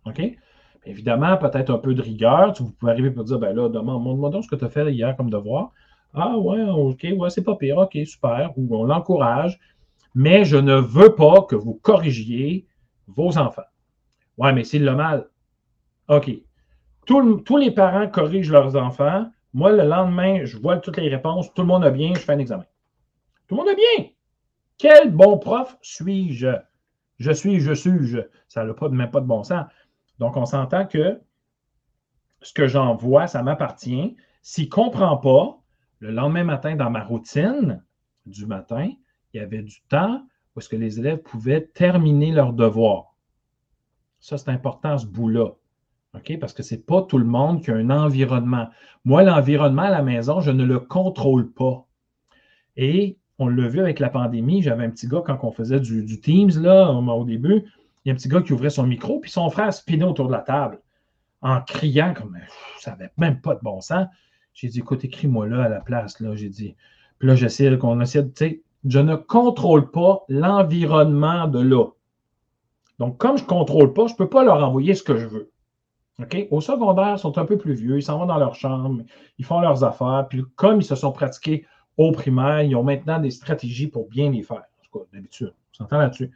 Évidemment, 0.85 1.37
peut-être 1.37 1.69
un 1.69 1.77
peu 1.77 1.93
de 1.93 2.01
rigueur. 2.01 2.53
Vous 2.57 2.71
pouvez 2.71 2.91
arriver 2.93 3.09
et 3.09 3.23
dire, 3.23 3.39
ben 3.39 3.55
là, 3.55 3.69
demande-moi 3.69 4.29
donc 4.29 4.43
ce 4.43 4.49
que 4.49 4.55
tu 4.55 4.65
as 4.65 4.69
fait 4.69 4.91
hier 4.91 5.15
comme 5.15 5.29
devoir. 5.29 5.71
Ah 6.13 6.37
ouais, 6.37 6.61
OK, 6.63 7.07
ouais, 7.15 7.29
c'est 7.29 7.43
pas 7.43 7.55
pire, 7.55 7.77
OK, 7.77 7.97
super. 8.05 8.51
Ou 8.57 8.75
on 8.75 8.83
l'encourage. 8.83 9.59
Mais 10.15 10.43
je 10.43 10.57
ne 10.57 10.75
veux 10.75 11.15
pas 11.15 11.43
que 11.43 11.55
vous 11.55 11.75
corrigiez 11.75 12.67
vos 13.07 13.37
enfants. 13.37 13.61
Ouais, 14.37 14.53
mais 14.53 14.63
c'est 14.63 14.79
le 14.79 14.95
mal. 14.95 15.29
OK. 16.07 16.31
tous 17.05 17.57
les 17.57 17.71
parents 17.71 18.07
corrigent 18.07 18.51
leurs 18.51 18.75
enfants. 18.75 19.29
Moi, 19.53 19.71
le 19.71 19.83
lendemain, 19.83 20.45
je 20.45 20.57
vois 20.57 20.77
toutes 20.77 20.97
les 20.97 21.09
réponses. 21.09 21.53
Tout 21.53 21.61
le 21.61 21.67
monde 21.67 21.83
a 21.83 21.91
bien, 21.91 22.13
je 22.13 22.19
fais 22.19 22.33
un 22.33 22.39
examen. 22.39 22.65
Tout 23.47 23.55
le 23.55 23.61
monde 23.61 23.69
a 23.69 23.75
bien. 23.75 24.09
Quel 24.77 25.11
bon 25.11 25.37
prof 25.37 25.77
suis-je? 25.81 26.55
Je 27.17 27.31
suis, 27.31 27.59
je 27.59 27.73
suis, 27.73 28.07
je. 28.07 28.19
Ça 28.47 28.63
n'a 28.63 28.73
pas, 28.73 28.89
même 28.89 29.11
pas 29.11 29.19
de 29.19 29.25
bon 29.25 29.43
sens. 29.43 29.65
Donc, 30.19 30.37
on 30.37 30.45
s'entend 30.45 30.85
que 30.85 31.19
ce 32.41 32.53
que 32.53 32.67
j'envoie, 32.67 33.27
ça 33.27 33.43
m'appartient. 33.43 34.15
S'il 34.41 34.65
ne 34.65 34.69
comprend 34.69 35.17
pas, 35.17 35.59
le 35.99 36.11
lendemain 36.11 36.43
matin, 36.43 36.75
dans 36.75 36.89
ma 36.89 37.03
routine 37.03 37.83
du 38.25 38.45
matin, 38.45 38.89
il 39.33 39.37
y 39.37 39.43
avait 39.43 39.61
du 39.61 39.81
temps 39.89 40.23
où 40.55 40.59
que 40.67 40.75
les 40.75 40.99
élèves 40.99 41.21
pouvaient 41.21 41.65
terminer 41.73 42.31
leurs 42.31 42.53
devoirs. 42.53 43.15
Ça, 44.19 44.37
c'est 44.37 44.49
important, 44.49 44.97
ce 44.97 45.05
bout-là. 45.05 45.51
Parce 46.41 46.53
que 46.53 46.63
ce 46.63 46.75
n'est 46.75 46.81
pas 46.81 47.03
tout 47.03 47.17
le 47.17 47.25
monde 47.25 47.63
qui 47.63 47.71
a 47.71 47.75
un 47.75 47.89
environnement. 47.89 48.67
Moi, 49.05 49.23
l'environnement 49.23 49.83
à 49.83 49.89
la 49.89 50.01
maison, 50.01 50.41
je 50.41 50.51
ne 50.51 50.65
le 50.65 50.79
contrôle 50.79 51.51
pas. 51.51 51.85
Et 52.75 53.17
on 53.37 53.47
l'a 53.47 53.67
vu 53.67 53.79
avec 53.79 53.99
la 53.99 54.09
pandémie, 54.09 54.61
j'avais 54.61 54.83
un 54.83 54.89
petit 54.89 55.07
gars 55.07 55.21
quand 55.25 55.37
on 55.43 55.51
faisait 55.51 55.79
du, 55.79 56.19
Teams 56.19 56.51
là, 56.61 56.91
au 56.91 57.23
début, 57.23 57.63
il 58.03 58.09
y 58.09 58.11
a 58.11 58.13
un 58.13 58.15
petit 58.15 58.27
gars 58.27 58.41
qui 58.41 58.51
ouvrait 58.51 58.69
son 58.69 58.85
micro, 58.85 59.19
puis 59.19 59.31
son 59.31 59.49
frère 59.49 59.73
spinait 59.73 60.03
autour 60.03 60.27
de 60.27 60.33
la 60.33 60.39
table 60.39 60.81
en 61.41 61.61
criant 61.61 62.13
comme 62.13 62.37
ça 62.79 62.91
n'avait 62.91 63.11
même 63.17 63.39
pas 63.39 63.55
de 63.55 63.61
bon 63.61 63.79
sens. 63.79 64.07
J'ai 64.53 64.67
dit, 64.67 64.79
écoute, 64.79 65.03
écris-moi 65.03 65.47
là 65.47 65.63
à 65.63 65.69
la 65.69 65.79
place. 65.79 66.19
Là. 66.19 66.35
J'ai 66.35 66.49
dit. 66.49 66.75
Puis 67.17 67.27
là, 67.27 67.35
j'essaie 67.35 67.77
qu'on 67.77 68.01
essaie. 68.01 68.25
Tu 68.25 68.31
sais, 68.35 68.63
je 68.85 68.99
ne 68.99 69.15
contrôle 69.15 69.91
pas 69.91 70.23
l'environnement 70.29 71.47
de 71.47 71.59
là. 71.59 71.85
Donc, 72.97 73.17
comme 73.17 73.37
je 73.37 73.43
ne 73.43 73.47
contrôle 73.47 73.93
pas, 73.93 74.07
je 74.07 74.13
ne 74.13 74.17
peux 74.17 74.29
pas 74.29 74.43
leur 74.43 74.63
envoyer 74.63 74.93
ce 74.93 75.03
que 75.03 75.17
je 75.17 75.27
veux. 75.27 75.51
OK? 76.19 76.47
Au 76.51 76.59
secondaire, 76.59 77.15
ils 77.15 77.19
sont 77.19 77.37
un 77.37 77.45
peu 77.45 77.57
plus 77.57 77.73
vieux, 77.73 77.97
ils 77.97 78.03
s'en 78.03 78.19
vont 78.19 78.25
dans 78.25 78.37
leur 78.37 78.55
chambre, 78.55 79.03
ils 79.37 79.45
font 79.45 79.61
leurs 79.61 79.83
affaires. 79.83 80.27
Puis, 80.29 80.43
comme 80.55 80.81
ils 80.81 80.85
se 80.85 80.95
sont 80.95 81.11
pratiqués 81.11 81.65
au 81.97 82.11
primaire, 82.11 82.61
ils 82.61 82.75
ont 82.75 82.83
maintenant 82.83 83.19
des 83.19 83.31
stratégies 83.31 83.87
pour 83.87 84.07
bien 84.09 84.31
les 84.31 84.43
faire. 84.43 84.57
En 84.57 84.83
tout 84.83 84.99
cas, 84.99 85.05
d'habitude. 85.13 85.53
On 85.73 85.77
s'entend 85.83 85.97
là-dessus? 85.97 86.31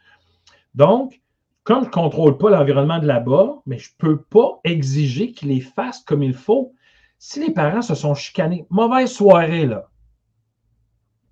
Donc, 0.76 1.21
comme 1.63 1.84
je 1.84 1.88
ne 1.88 1.91
contrôle 1.91 2.38
pas 2.38 2.49
l'environnement 2.49 2.99
de 2.99 3.08
là-bas, 3.08 3.62
mais 3.65 3.78
je 3.78 3.89
ne 3.89 4.10
peux 4.10 4.21
pas 4.21 4.60
exiger 4.63 5.32
qu'ils 5.32 5.49
les 5.49 5.62
fassent 5.62 6.04
comme 6.04 6.23
il 6.23 6.34
faut. 6.34 6.73
Si 7.26 7.40
les 7.40 7.54
parents 7.54 7.82
se 7.82 7.96
sont 7.96 8.16
chicanés, 8.16 8.68
mauvaise 8.70 9.10
soirée, 9.10 9.66
là. 9.66 9.90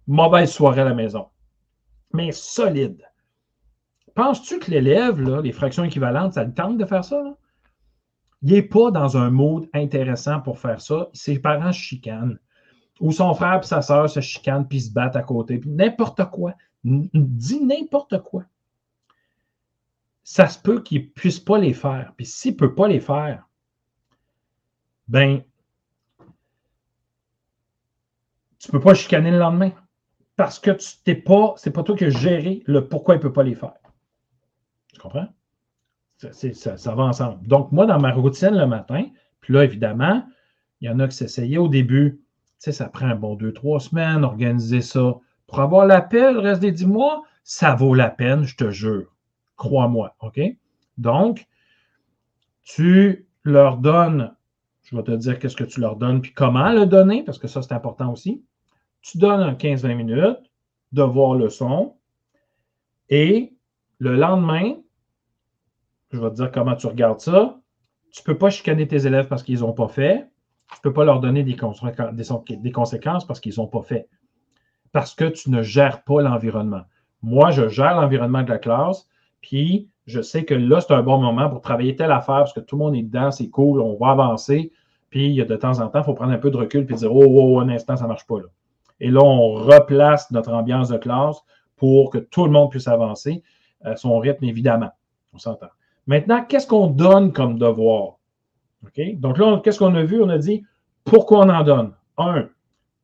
Mauvaise 0.07 0.49
soirée 0.49 0.79
à 0.79 0.85
la 0.85 0.93
maison. 0.93 1.27
Mais 2.13 2.31
solide. 2.31 3.05
Penses-tu 4.15 4.59
que 4.59 4.71
l'élève, 4.71 5.19
les 5.41 5.51
fractions 5.51 5.83
équivalentes, 5.83 6.35
ça 6.35 6.45
le 6.45 6.53
tente 6.53 6.77
de 6.77 6.85
faire 6.85 7.03
ça? 7.03 7.35
Il 8.41 8.53
n'est 8.53 8.61
pas 8.61 8.89
dans 8.89 9.17
un 9.17 9.31
mode 9.31 9.67
intéressant 9.73 10.39
pour 10.39 10.59
faire 10.59 10.79
ça. 10.79 11.09
Ses 11.11 11.39
parents 11.39 11.73
chicanent. 11.73 12.39
Ou 13.01 13.11
son 13.11 13.33
frère 13.33 13.59
et 13.59 13.63
sa 13.63 13.81
soeur 13.81 14.09
se 14.09 14.21
chicanent 14.21 14.69
puis 14.69 14.79
se 14.79 14.93
battent 14.93 15.17
à 15.17 15.23
côté. 15.23 15.59
N'importe 15.65 16.23
quoi. 16.29 16.53
Dis 16.85 17.65
n'importe 17.65 18.23
quoi. 18.23 18.45
Ça 20.23 20.47
se 20.47 20.57
peut 20.57 20.81
qu'il 20.81 21.01
ne 21.01 21.07
puisse 21.07 21.41
pas 21.41 21.57
les 21.57 21.73
faire. 21.73 22.13
Puis 22.15 22.27
s'il 22.27 22.53
ne 22.53 22.59
peut 22.59 22.75
pas 22.75 22.87
les 22.87 23.01
faire, 23.01 23.45
ben, 25.09 25.43
tu 28.61 28.67
ne 28.67 28.71
peux 28.73 28.79
pas 28.79 28.93
chicaner 28.93 29.31
le 29.31 29.39
lendemain. 29.39 29.71
Parce 30.35 30.59
que 30.59 30.71
tu 30.71 30.87
t'es 31.03 31.15
pas, 31.15 31.55
c'est 31.57 31.71
pas 31.71 31.83
toi 31.83 31.95
qui 31.95 32.05
as 32.05 32.09
géré 32.09 32.61
le 32.67 32.87
pourquoi 32.87 33.15
il 33.15 33.17
ne 33.17 33.23
peut 33.23 33.33
pas 33.33 33.43
les 33.43 33.55
faire. 33.55 33.73
Tu 34.93 34.99
comprends? 34.99 35.27
Ça, 36.17 36.77
ça, 36.77 36.95
va 36.95 37.03
ensemble. 37.03 37.45
Donc, 37.47 37.71
moi, 37.71 37.87
dans 37.87 37.99
ma 37.99 38.11
routine 38.11 38.55
le 38.55 38.67
matin, 38.67 39.05
puis 39.39 39.53
là, 39.53 39.63
évidemment, 39.63 40.23
il 40.79 40.87
y 40.87 40.89
en 40.91 40.99
a 40.99 41.07
qui 41.07 41.17
s'essayaient 41.17 41.57
au 41.57 41.67
début. 41.67 42.21
Tu 42.59 42.65
sais, 42.65 42.71
ça 42.71 42.87
prend 42.87 43.07
un 43.07 43.15
bon 43.15 43.35
deux, 43.35 43.51
trois 43.51 43.79
semaines, 43.79 44.23
organiser 44.23 44.81
ça. 44.81 45.15
Pour 45.47 45.59
avoir 45.59 45.87
l'appel, 45.87 46.35
le 46.35 46.39
reste 46.39 46.61
des 46.61 46.71
dix 46.71 46.85
mois, 46.85 47.23
ça 47.43 47.73
vaut 47.73 47.95
la 47.95 48.11
peine, 48.11 48.43
je 48.43 48.55
te 48.55 48.69
jure. 48.69 49.15
Crois-moi, 49.57 50.15
OK? 50.21 50.39
Donc, 50.99 51.47
tu 52.63 53.27
leur 53.43 53.77
donnes, 53.77 54.35
je 54.83 54.95
vais 54.95 55.03
te 55.03 55.11
dire 55.11 55.39
qu'est-ce 55.39 55.55
que 55.55 55.63
tu 55.63 55.79
leur 55.79 55.95
donnes, 55.95 56.21
puis 56.21 56.33
comment 56.33 56.71
le 56.71 56.85
donner, 56.85 57.23
parce 57.23 57.39
que 57.39 57.47
ça, 57.47 57.63
c'est 57.63 57.73
important 57.73 58.11
aussi 58.11 58.43
tu 59.01 59.17
donnes 59.17 59.53
15-20 59.53 59.95
minutes, 59.95 60.51
devoir 60.91 61.35
leçon, 61.35 61.95
et 63.09 63.53
le 63.99 64.15
lendemain, 64.15 64.75
je 66.11 66.19
vais 66.19 66.29
te 66.29 66.35
dire 66.35 66.51
comment 66.51 66.75
tu 66.75 66.87
regardes 66.87 67.19
ça. 67.19 67.59
Tu 68.11 68.21
ne 68.21 68.25
peux 68.25 68.37
pas 68.37 68.49
chicaner 68.49 68.87
tes 68.87 69.05
élèves 69.05 69.27
parce 69.27 69.43
qu'ils 69.43 69.59
n'ont 69.59 69.73
pas 69.73 69.87
fait. 69.87 70.27
Tu 70.71 70.77
ne 70.77 70.81
peux 70.81 70.93
pas 70.93 71.03
leur 71.03 71.19
donner 71.19 71.43
des, 71.43 71.55
conséquences 71.55 73.25
parce 73.25 73.39
qu'ils 73.39 73.55
n'ont 73.57 73.67
pas 73.67 73.81
fait. 73.81 74.07
Parce 74.91 75.13
que 75.13 75.25
tu 75.25 75.49
ne 75.49 75.61
gères 75.61 76.03
pas 76.03 76.21
l'environnement. 76.21 76.83
Moi, 77.21 77.51
je 77.51 77.67
gère 77.67 77.95
l'environnement 77.99 78.43
de 78.43 78.49
la 78.49 78.57
classe, 78.57 79.07
puis 79.41 79.89
je 80.07 80.21
sais 80.21 80.45
que 80.45 80.53
là, 80.53 80.81
c'est 80.81 80.93
un 80.93 81.03
bon 81.03 81.19
moment 81.19 81.49
pour 81.49 81.61
travailler 81.61 81.95
telle 81.95 82.11
affaire 82.11 82.39
parce 82.39 82.53
que 82.53 82.59
tout 82.61 82.77
le 82.77 82.83
monde 82.83 82.95
est 82.95 83.03
dedans, 83.03 83.31
c'est 83.31 83.49
cool, 83.49 83.81
on 83.81 83.97
va 83.97 84.11
avancer. 84.11 84.71
Puis, 85.09 85.35
de 85.35 85.55
temps 85.55 85.79
en 85.79 85.89
temps, 85.89 85.99
il 85.99 86.05
faut 86.05 86.13
prendre 86.13 86.31
un 86.31 86.37
peu 86.37 86.49
de 86.49 86.57
recul 86.57 86.87
et 86.89 86.93
dire 86.93 87.13
Oh, 87.13 87.23
oh, 87.25 87.55
oh 87.55 87.59
un 87.59 87.69
instant, 87.69 87.97
ça 87.97 88.03
ne 88.03 88.09
marche 88.09 88.25
pas 88.25 88.39
là. 88.39 88.47
Et 89.01 89.09
là, 89.09 89.21
on 89.21 89.55
replace 89.55 90.29
notre 90.29 90.53
ambiance 90.53 90.89
de 90.89 90.97
classe 90.97 91.41
pour 91.75 92.11
que 92.11 92.19
tout 92.19 92.45
le 92.45 92.51
monde 92.51 92.69
puisse 92.69 92.87
avancer 92.87 93.43
à 93.83 93.95
son 93.95 94.19
rythme, 94.19 94.45
évidemment. 94.45 94.91
On 95.33 95.39
s'entend. 95.39 95.69
Maintenant, 96.05 96.45
qu'est-ce 96.47 96.67
qu'on 96.67 96.87
donne 96.87 97.33
comme 97.33 97.57
devoir? 97.57 98.19
Donc 99.15 99.37
là, 99.37 99.59
qu'est-ce 99.63 99.79
qu'on 99.79 99.95
a 99.95 100.03
vu? 100.03 100.21
On 100.21 100.29
a 100.29 100.37
dit 100.37 100.63
pourquoi 101.03 101.39
on 101.39 101.49
en 101.49 101.63
donne? 101.63 101.93
Un, 102.17 102.47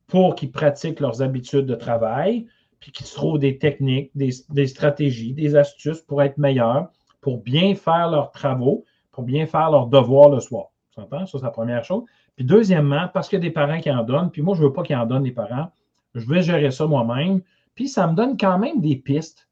pour 0.06 0.36
qu'ils 0.36 0.52
pratiquent 0.52 1.00
leurs 1.00 1.24
habitudes 1.24 1.66
de 1.66 1.74
travail, 1.76 2.46
puis 2.80 2.92
qu'ils 2.92 3.08
trouvent 3.08 3.40
des 3.40 3.58
techniques, 3.58 4.12
des, 4.16 4.68
stratégies, 4.68 5.34
des 5.34 5.56
astuces 5.56 6.02
pour 6.02 6.22
être 6.22 6.38
meilleurs, 6.38 6.90
pour 7.22 7.40
bien 7.40 7.74
faire 7.74 8.10
leurs 8.12 8.30
travaux, 8.30 8.86
pour 9.12 9.24
bien 9.24 9.48
faire 9.48 9.72
leurs 9.72 9.88
devoirs 9.88 10.30
le 10.30 10.40
soir. 10.40 10.68
On 10.96 11.02
s'entend? 11.02 11.26
Ça, 11.26 11.40
c'est 11.40 11.44
la 11.44 11.52
première 11.52 11.84
chose. 11.84 12.04
Puis 12.36 12.46
deuxièmement, 12.46 13.08
parce 13.12 13.30
qu'il 13.30 13.40
y 13.40 13.42
a 13.42 13.48
des 13.48 13.52
parents 13.52 13.80
qui 13.80 13.90
en 13.90 14.04
donnent, 14.04 14.30
puis 14.30 14.44
moi, 14.44 14.56
je 14.56 14.62
ne 14.62 14.68
veux 14.68 14.74
pas 14.74 14.84
qu'ils 14.84 14.96
en 14.96 15.08
donnent 15.08 15.24
des 15.24 15.32
parents, 15.32 15.72
je 16.20 16.28
vais 16.28 16.42
gérer 16.42 16.72
ça 16.72 16.86
moi-même. 16.88 17.42
Puis 17.76 17.88
ça 17.88 18.08
me 18.08 18.16
donne 18.16 18.38
quand 18.38 18.58
même 18.58 18.82
des 18.82 18.96
pistes 18.96 19.48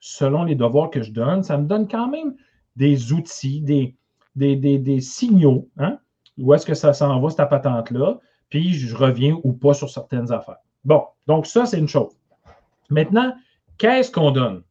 selon 0.00 0.44
les 0.44 0.54
devoirs 0.54 0.90
que 0.90 1.02
je 1.02 1.12
donne. 1.12 1.42
Ça 1.42 1.56
me 1.58 1.66
donne 1.66 1.86
quand 1.88 2.08
même 2.08 2.34
des 2.76 3.12
outils, 3.12 3.60
des, 3.60 3.96
des, 4.34 5.00
signaux. 5.00 5.68
Hein? 5.78 5.98
Où 6.38 6.52
est-ce 6.54 6.66
que 6.66 6.74
ça 6.74 6.92
s'en 6.92 7.20
va, 7.20 7.30
cette 7.30 7.48
patente-là? 7.48 8.18
Puis 8.48 8.74
je 8.74 8.94
reviens 8.96 9.38
ou 9.44 9.52
pas 9.52 9.74
sur 9.74 9.88
certaines 9.88 10.32
affaires. 10.32 10.58
Bon, 10.84 11.04
donc 11.26 11.46
ça, 11.46 11.66
c'est 11.66 11.78
une 11.78 11.88
chose. 11.88 12.12
Maintenant, 12.90 13.32
qu'est-ce 13.78 14.10
qu'on 14.10 14.32
donne? 14.32 14.62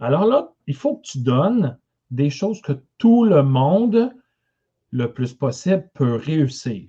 Alors 0.00 0.26
là, 0.26 0.52
il 0.66 0.74
faut 0.74 0.96
que 0.96 1.02
tu 1.02 1.18
donnes 1.20 1.78
des 2.10 2.30
choses 2.30 2.60
que 2.60 2.72
tout 2.98 3.24
le 3.24 3.42
monde, 3.42 4.12
le 4.90 5.12
plus 5.12 5.32
possible, 5.32 5.88
peut 5.94 6.16
réussir. 6.16 6.88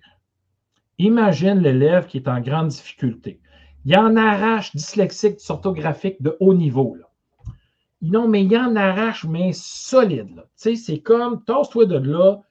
Imagine 0.98 1.60
l'élève 1.60 2.08
qui 2.08 2.18
est 2.18 2.28
en 2.28 2.42
grande 2.42 2.70
difficulté 2.70 3.40
Il 3.86 3.98
en 3.98 4.16
arrache 4.16 4.76
dyslexique, 4.76 5.40
orthographique 5.50 6.22
de 6.22 6.36
haut 6.40 6.54
niveau. 6.54 6.96
Là. 6.96 7.08
Non, 8.02 8.28
mais 8.28 8.44
il 8.44 8.58
en 8.58 8.76
arrache, 8.76 9.26
mais 9.26 9.52
solide. 9.54 10.44
C'est 10.56 11.00
comme, 11.00 11.44
tasse-toi 11.44 11.86
de 11.86 11.98
là, 11.98 12.42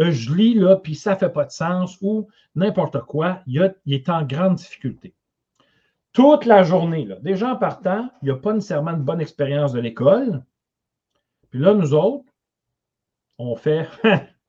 euh, 0.00 0.10
je 0.10 0.34
lis, 0.34 0.54
là, 0.54 0.76
puis 0.76 0.94
ça 0.94 1.14
ne 1.14 1.18
fait 1.18 1.32
pas 1.32 1.44
de 1.44 1.50
sens, 1.50 1.98
ou 2.00 2.28
n'importe 2.54 3.00
quoi, 3.00 3.40
il, 3.46 3.74
est 3.86 4.08
en 4.08 4.24
grande 4.24 4.56
difficulté. 4.56 5.14
Toute 6.12 6.44
la 6.44 6.62
journée, 6.62 7.04
là, 7.04 7.16
déjà 7.20 7.52
en 7.52 7.56
partant, 7.56 8.10
il 8.22 8.26
n'y 8.26 8.30
a 8.30 8.36
pas 8.36 8.52
nécessairement 8.52 8.92
de 8.92 9.02
bonne 9.02 9.20
expérience 9.20 9.72
de 9.72 9.80
l'école. 9.80 10.44
Puis 11.50 11.60
là, 11.60 11.74
nous 11.74 11.94
autres, 11.94 12.24
on 13.38 13.56
fait 13.56 13.88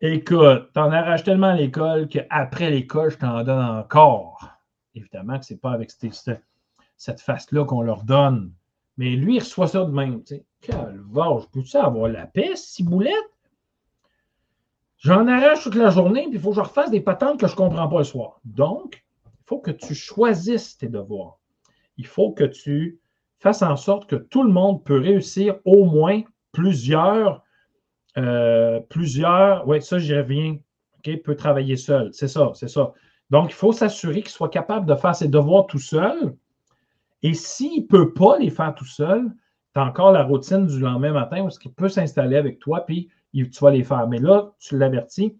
Écoute, 0.00 0.72
t'en 0.74 0.90
arraches 0.90 1.24
tellement 1.24 1.48
à 1.48 1.54
l'école 1.54 2.08
qu'après 2.08 2.70
l'école, 2.70 3.10
je 3.10 3.18
t'en 3.18 3.42
donne 3.44 3.64
encore. 3.64 4.55
Évidemment 4.96 5.38
que 5.38 5.44
ce 5.44 5.54
n'est 5.54 5.60
pas 5.60 5.70
avec 5.70 5.90
cette, 5.90 6.40
cette 6.96 7.20
face-là 7.20 7.64
qu'on 7.64 7.82
leur 7.82 8.02
donne. 8.02 8.52
Mais 8.96 9.10
lui, 9.10 9.36
il 9.36 9.40
reçoit 9.40 9.68
ça 9.68 9.84
de 9.84 9.90
même. 9.90 10.22
Je 10.28 11.46
peux-tu 11.52 11.76
avoir 11.76 12.08
la 12.08 12.26
paix, 12.26 12.54
boulette? 12.80 13.12
J'en 14.98 15.28
arrache 15.28 15.62
toute 15.62 15.74
la 15.74 15.90
journée, 15.90 16.22
puis 16.22 16.34
il 16.34 16.40
faut 16.40 16.50
que 16.50 16.56
je 16.56 16.60
refasse 16.60 16.90
des 16.90 17.02
patentes 17.02 17.38
que 17.38 17.46
je 17.46 17.52
ne 17.52 17.56
comprends 17.56 17.88
pas 17.88 17.98
le 17.98 18.04
soir. 18.04 18.40
Donc, 18.44 19.04
il 19.26 19.44
faut 19.44 19.58
que 19.58 19.70
tu 19.70 19.94
choisisses 19.94 20.78
tes 20.78 20.88
devoirs. 20.88 21.38
Il 21.98 22.06
faut 22.06 22.32
que 22.32 22.44
tu 22.44 22.98
fasses 23.38 23.62
en 23.62 23.76
sorte 23.76 24.08
que 24.08 24.16
tout 24.16 24.42
le 24.42 24.50
monde 24.50 24.82
peut 24.82 24.98
réussir 24.98 25.58
au 25.66 25.84
moins 25.84 26.22
plusieurs, 26.52 27.44
euh, 28.16 28.80
plusieurs, 28.80 29.68
oui, 29.68 29.82
ça 29.82 29.98
j'y 29.98 30.16
reviens, 30.16 30.56
OK, 30.98 31.22
peut 31.22 31.36
travailler 31.36 31.76
seul. 31.76 32.12
C'est 32.14 32.28
ça, 32.28 32.52
c'est 32.54 32.68
ça. 32.68 32.94
Donc, 33.30 33.50
il 33.50 33.54
faut 33.54 33.72
s'assurer 33.72 34.22
qu'il 34.22 34.30
soit 34.30 34.48
capable 34.48 34.86
de 34.86 34.94
faire 34.94 35.14
ses 35.14 35.28
devoirs 35.28 35.66
tout 35.66 35.78
seul. 35.78 36.36
Et 37.22 37.34
s'il 37.34 37.82
ne 37.82 37.86
peut 37.86 38.12
pas 38.12 38.38
les 38.38 38.50
faire 38.50 38.74
tout 38.74 38.84
seul, 38.84 39.32
tu 39.74 39.80
as 39.80 39.84
encore 39.84 40.12
la 40.12 40.22
routine 40.22 40.66
du 40.66 40.78
lendemain 40.78 41.12
matin 41.12 41.42
où 41.44 41.48
il 41.48 41.72
peut 41.72 41.88
s'installer 41.88 42.36
avec 42.36 42.58
toi, 42.58 42.84
puis 42.86 43.10
tu 43.32 43.60
vas 43.60 43.70
les 43.70 43.84
faire. 43.84 44.06
Mais 44.08 44.18
là, 44.18 44.52
tu 44.58 44.78
l'avertis, 44.78 45.36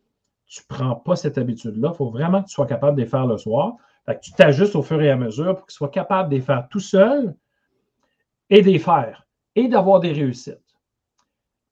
tu 0.47 0.63
ne 0.63 0.75
prends 0.75 0.97
pas 0.97 1.17
cette 1.17 1.39
habitude-là. 1.39 1.91
Il 1.93 1.97
faut 1.97 2.11
vraiment 2.11 2.43
que 2.43 2.49
tu 2.49 2.55
sois 2.55 2.67
capable 2.67 2.97
de 2.97 3.03
les 3.03 3.09
faire 3.09 3.27
le 3.27 3.39
soir. 3.39 3.77
Tu 4.23 4.33
t'ajustes 4.33 4.77
au 4.77 4.83
fur 4.83 5.01
et 5.01 5.11
à 5.11 5.17
mesure 5.17 5.57
pour 5.57 5.67
qu'il 5.67 5.75
soit 5.75 5.89
capable 5.89 6.29
de 6.31 6.37
les 6.37 6.41
faire 6.41 6.69
tout 6.69 6.81
seul 6.81 7.35
et 8.51 8.63
de 8.63 8.79
faire 8.79 9.27
et 9.55 9.69
d'avoir 9.69 10.01
des 10.01 10.13
réussites. 10.13 10.61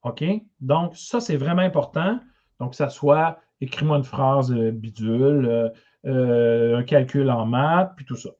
OK? 0.02 0.24
Donc, 0.60 0.96
ça, 0.96 1.20
c'est 1.20 1.36
vraiment 1.36 1.62
important. 1.62 2.18
Donc, 2.60 2.74
ça 2.74 2.88
soit 2.88 3.38
écris-moi 3.60 3.98
une 3.98 4.04
phrase 4.04 4.52
euh, 4.52 4.70
bidule, 4.70 5.46
euh, 5.46 5.68
euh, 6.06 6.76
un 6.78 6.82
calcul 6.82 7.30
en 7.30 7.46
maths, 7.46 7.92
puis 7.96 8.04
tout 8.04 8.16
ça. 8.16 8.30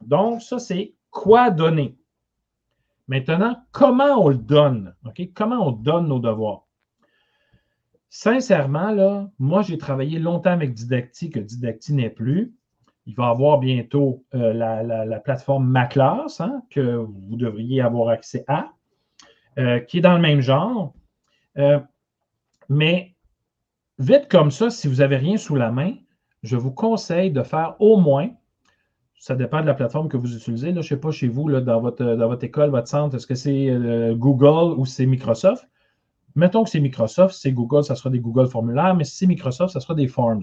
Donc, 0.00 0.42
ça, 0.42 0.58
c'est 0.58 0.94
quoi 1.10 1.50
donner? 1.50 1.96
Maintenant, 3.06 3.56
comment 3.72 4.24
on 4.24 4.28
le 4.28 4.36
donne? 4.36 4.94
Comment 5.34 5.68
on 5.68 5.72
donne 5.72 6.08
nos 6.08 6.18
devoirs? 6.18 6.66
Sincèrement, 8.08 8.90
là, 8.90 9.30
moi, 9.38 9.62
j'ai 9.62 9.78
travaillé 9.78 10.18
longtemps 10.18 10.50
avec 10.50 10.74
Didacti, 10.74 11.30
que 11.30 11.38
Didacti 11.38 11.92
n'est 11.94 12.10
plus. 12.10 12.54
Il 13.06 13.14
va 13.14 13.28
avoir 13.28 13.58
bientôt 13.58 14.24
euh, 14.34 14.52
la, 14.52 15.20
plateforme 15.20 15.68
MaClass, 15.68 16.40
hein, 16.40 16.62
que 16.70 16.80
vous 16.80 17.36
devriez 17.36 17.80
avoir 17.80 18.08
accès 18.08 18.44
à, 18.48 18.72
euh, 19.58 19.80
qui 19.80 19.98
est 19.98 20.02
dans 20.02 20.14
le 20.14 20.20
même 20.20 20.40
genre. 20.40 20.94
Mais 22.68 23.16
vite 23.98 24.28
comme 24.28 24.50
ça, 24.50 24.70
si 24.70 24.88
vous 24.88 24.96
n'avez 24.96 25.16
rien 25.16 25.36
sous 25.36 25.56
la 25.56 25.70
main, 25.70 25.94
je 26.42 26.56
vous 26.56 26.70
conseille 26.70 27.30
de 27.30 27.42
faire 27.42 27.76
au 27.78 27.98
moins, 27.98 28.30
ça 29.18 29.34
dépend 29.34 29.60
de 29.60 29.66
la 29.66 29.74
plateforme 29.74 30.08
que 30.08 30.16
vous 30.16 30.34
utilisez. 30.34 30.68
Là, 30.68 30.74
je 30.74 30.78
ne 30.78 30.82
sais 30.82 30.96
pas 30.96 31.10
chez 31.10 31.28
vous, 31.28 31.48
là, 31.48 31.60
dans, 31.60 31.80
votre, 31.80 32.44
école, 32.44 32.70
votre 32.70 32.88
centre, 32.88 33.14
est-ce 33.16 33.26
que 33.26 33.34
c'est 33.34 33.68
Google 34.14 34.78
ou 34.78 34.86
c'est 34.86 35.04
Microsoft? 35.04 35.68
Mettons 36.36 36.64
que 36.64 36.70
c'est 36.70 36.80
Microsoft, 36.80 37.34
c'est 37.34 37.52
Google, 37.52 37.84
ça 37.84 37.96
sera 37.96 38.08
des 38.08 38.20
Google 38.20 38.46
formulaires, 38.46 38.94
mais 38.94 39.04
si 39.04 39.16
c'est 39.16 39.26
Microsoft, 39.26 39.72
ça 39.72 39.80
sera 39.80 39.94
des 39.94 40.06
Forms. 40.06 40.42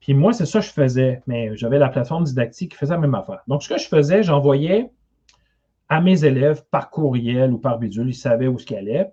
Puis 0.00 0.14
moi, 0.14 0.32
c'est 0.32 0.46
ça 0.46 0.60
que 0.60 0.66
je 0.66 0.72
faisais, 0.72 1.22
mais 1.26 1.56
j'avais 1.56 1.78
la 1.78 1.88
plateforme 1.88 2.24
didactique 2.24 2.72
qui 2.72 2.76
faisait 2.76 2.94
la 2.94 3.00
même 3.00 3.14
affaire. 3.14 3.40
Donc, 3.46 3.62
ce 3.62 3.68
que 3.68 3.78
je 3.78 3.86
faisais, 3.86 4.22
j'envoyais 4.22 4.90
à 5.88 6.00
mes 6.00 6.24
élèves 6.24 6.64
par 6.70 6.90
courriel 6.90 7.52
ou 7.52 7.58
par 7.58 7.78
bidule, 7.78 8.08
ils 8.08 8.14
savaient 8.14 8.46
où 8.46 8.58
ce 8.58 8.64
qu'ils 8.64 8.78
allaient. 8.78 9.12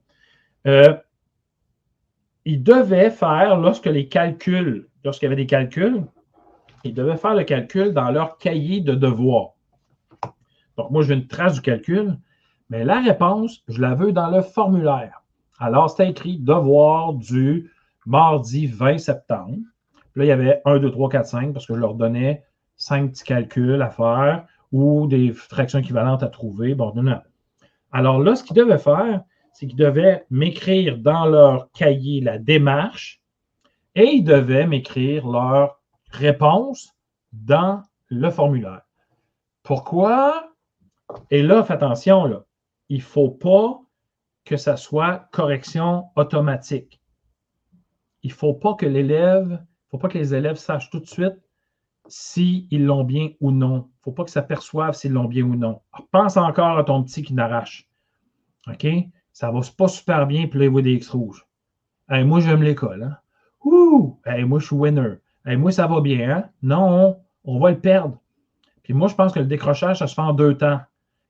Euh, 0.65 0.95
ils 2.47 2.63
devaient 2.63 3.09
faire, 3.09 3.57
lorsque 3.57 3.87
les 3.87 4.07
calculs, 4.07 4.87
lorsqu'il 5.03 5.25
y 5.25 5.31
avait 5.33 5.41
des 5.41 5.47
calculs, 5.47 6.05
ils 6.85 6.93
devaient 6.93 7.17
faire 7.17 7.35
le 7.35 7.43
calcul 7.43 7.91
dans 7.91 8.09
leur 8.09 8.37
cahier 8.37 8.79
de 8.79 8.95
devoirs. 8.95 9.55
Donc, 10.77 10.91
moi, 10.91 11.03
veux 11.03 11.13
une 11.13 11.27
trace 11.27 11.55
du 11.55 11.61
calcul, 11.61 12.17
mais 12.69 12.85
la 12.85 13.01
réponse, 13.01 13.65
je 13.67 13.81
la 13.81 13.95
veux 13.95 14.13
dans 14.13 14.29
le 14.29 14.41
formulaire. 14.41 15.23
Alors, 15.59 15.89
c'était 15.89 16.09
écrit 16.09 16.37
devoir 16.37 17.15
du 17.15 17.69
mardi 18.05 18.65
20 18.65 18.97
septembre. 18.97 19.57
Puis 20.13 20.21
là, 20.21 20.23
il 20.23 20.29
y 20.29 20.31
avait 20.31 20.61
1, 20.63 20.79
2, 20.79 20.89
3, 20.89 21.09
4, 21.09 21.25
5 21.25 21.53
parce 21.53 21.65
que 21.65 21.75
je 21.75 21.79
leur 21.79 21.95
donnais 21.95 22.43
cinq 22.77 23.11
petits 23.11 23.25
calculs 23.25 23.81
à 23.81 23.89
faire 23.89 24.45
ou 24.71 25.07
des 25.07 25.33
fractions 25.33 25.79
équivalentes 25.79 26.23
à 26.23 26.27
trouver. 26.27 26.75
Bon, 26.75 26.93
non, 26.95 27.03
non. 27.03 27.19
Alors 27.91 28.19
là, 28.19 28.35
ce 28.35 28.43
qu'ils 28.45 28.55
devaient 28.55 28.77
faire, 28.77 29.21
c'est 29.57 29.65
qu'ils 29.65 29.75
devaient 29.75 30.23
m'écrire 30.29 30.99
dans 30.99 31.25
leur 31.25 31.71
cahier 31.71 32.21
la 32.21 32.37
démarche 32.37 33.23
et 33.95 34.03
ils 34.03 34.23
devaient 34.23 34.67
m'écrire 34.67 35.27
leur 35.27 35.81
réponse 36.11 36.93
dans 37.31 37.81
le 38.05 38.29
formulaire. 38.29 38.83
Pourquoi? 39.63 40.53
Et 41.31 41.41
là, 41.41 41.63
faites 41.63 41.77
attention, 41.77 42.25
là. 42.25 42.45
il 42.89 42.97
ne 42.97 43.01
faut 43.01 43.31
pas 43.31 43.81
que 44.45 44.57
ça 44.57 44.77
soit 44.77 45.27
correction 45.31 46.05
automatique. 46.15 47.01
Il 48.21 48.29
ne 48.29 48.35
faut 48.35 48.53
pas 48.53 48.75
que 48.75 48.85
l'élève, 48.85 49.65
faut 49.89 49.97
pas 49.97 50.09
que 50.09 50.19
les 50.19 50.35
élèves 50.35 50.57
sachent 50.57 50.91
tout 50.91 50.99
de 50.99 51.07
suite 51.07 51.41
s'ils 52.07 52.85
l'ont 52.85 53.03
bien 53.03 53.29
ou 53.41 53.49
non. 53.49 53.89
Il 53.89 53.97
ne 53.97 54.03
faut 54.03 54.11
pas 54.11 54.23
qu'ils 54.23 54.33
s'aperçoivent 54.33 54.93
s'ils 54.93 55.13
l'ont 55.13 55.25
bien 55.25 55.45
ou 55.45 55.55
non. 55.55 55.81
pense 56.11 56.37
encore 56.37 56.77
à 56.77 56.83
ton 56.83 57.03
petit 57.03 57.23
qui 57.23 57.33
n'arrache. 57.33 57.89
OK? 58.67 58.85
Ça 59.37 59.51
va 59.51 59.61
pas 59.77 59.87
super 59.87 60.25
bien, 60.25 60.47
puis 60.47 60.59
là, 60.59 60.65
il 60.65 60.81
des 60.81 60.93
X 60.93 61.09
rouges. 61.09 61.45
moi, 62.09 62.39
j'aime 62.39 62.63
l'école. 62.63 63.03
Hein? 63.03 63.17
Ouh! 63.63 64.19
moi, 64.45 64.59
je 64.59 64.65
suis 64.65 64.75
winner. 64.75 65.17
moi, 65.45 65.71
ça 65.71 65.85
va 65.85 66.01
bien. 66.01 66.29
Hein? 66.29 66.49
Non, 66.63 67.19
on 67.43 67.59
va 67.59 67.69
le 67.69 67.79
perdre. 67.79 68.17
Puis 68.81 68.93
moi, 68.93 69.07
je 69.07 69.13
pense 69.13 69.33
que 69.33 69.39
le 69.39 69.45
décrochage, 69.45 69.99
ça 69.99 70.07
se 70.07 70.15
fait 70.15 70.21
en 70.21 70.33
deux 70.33 70.57
temps 70.57 70.79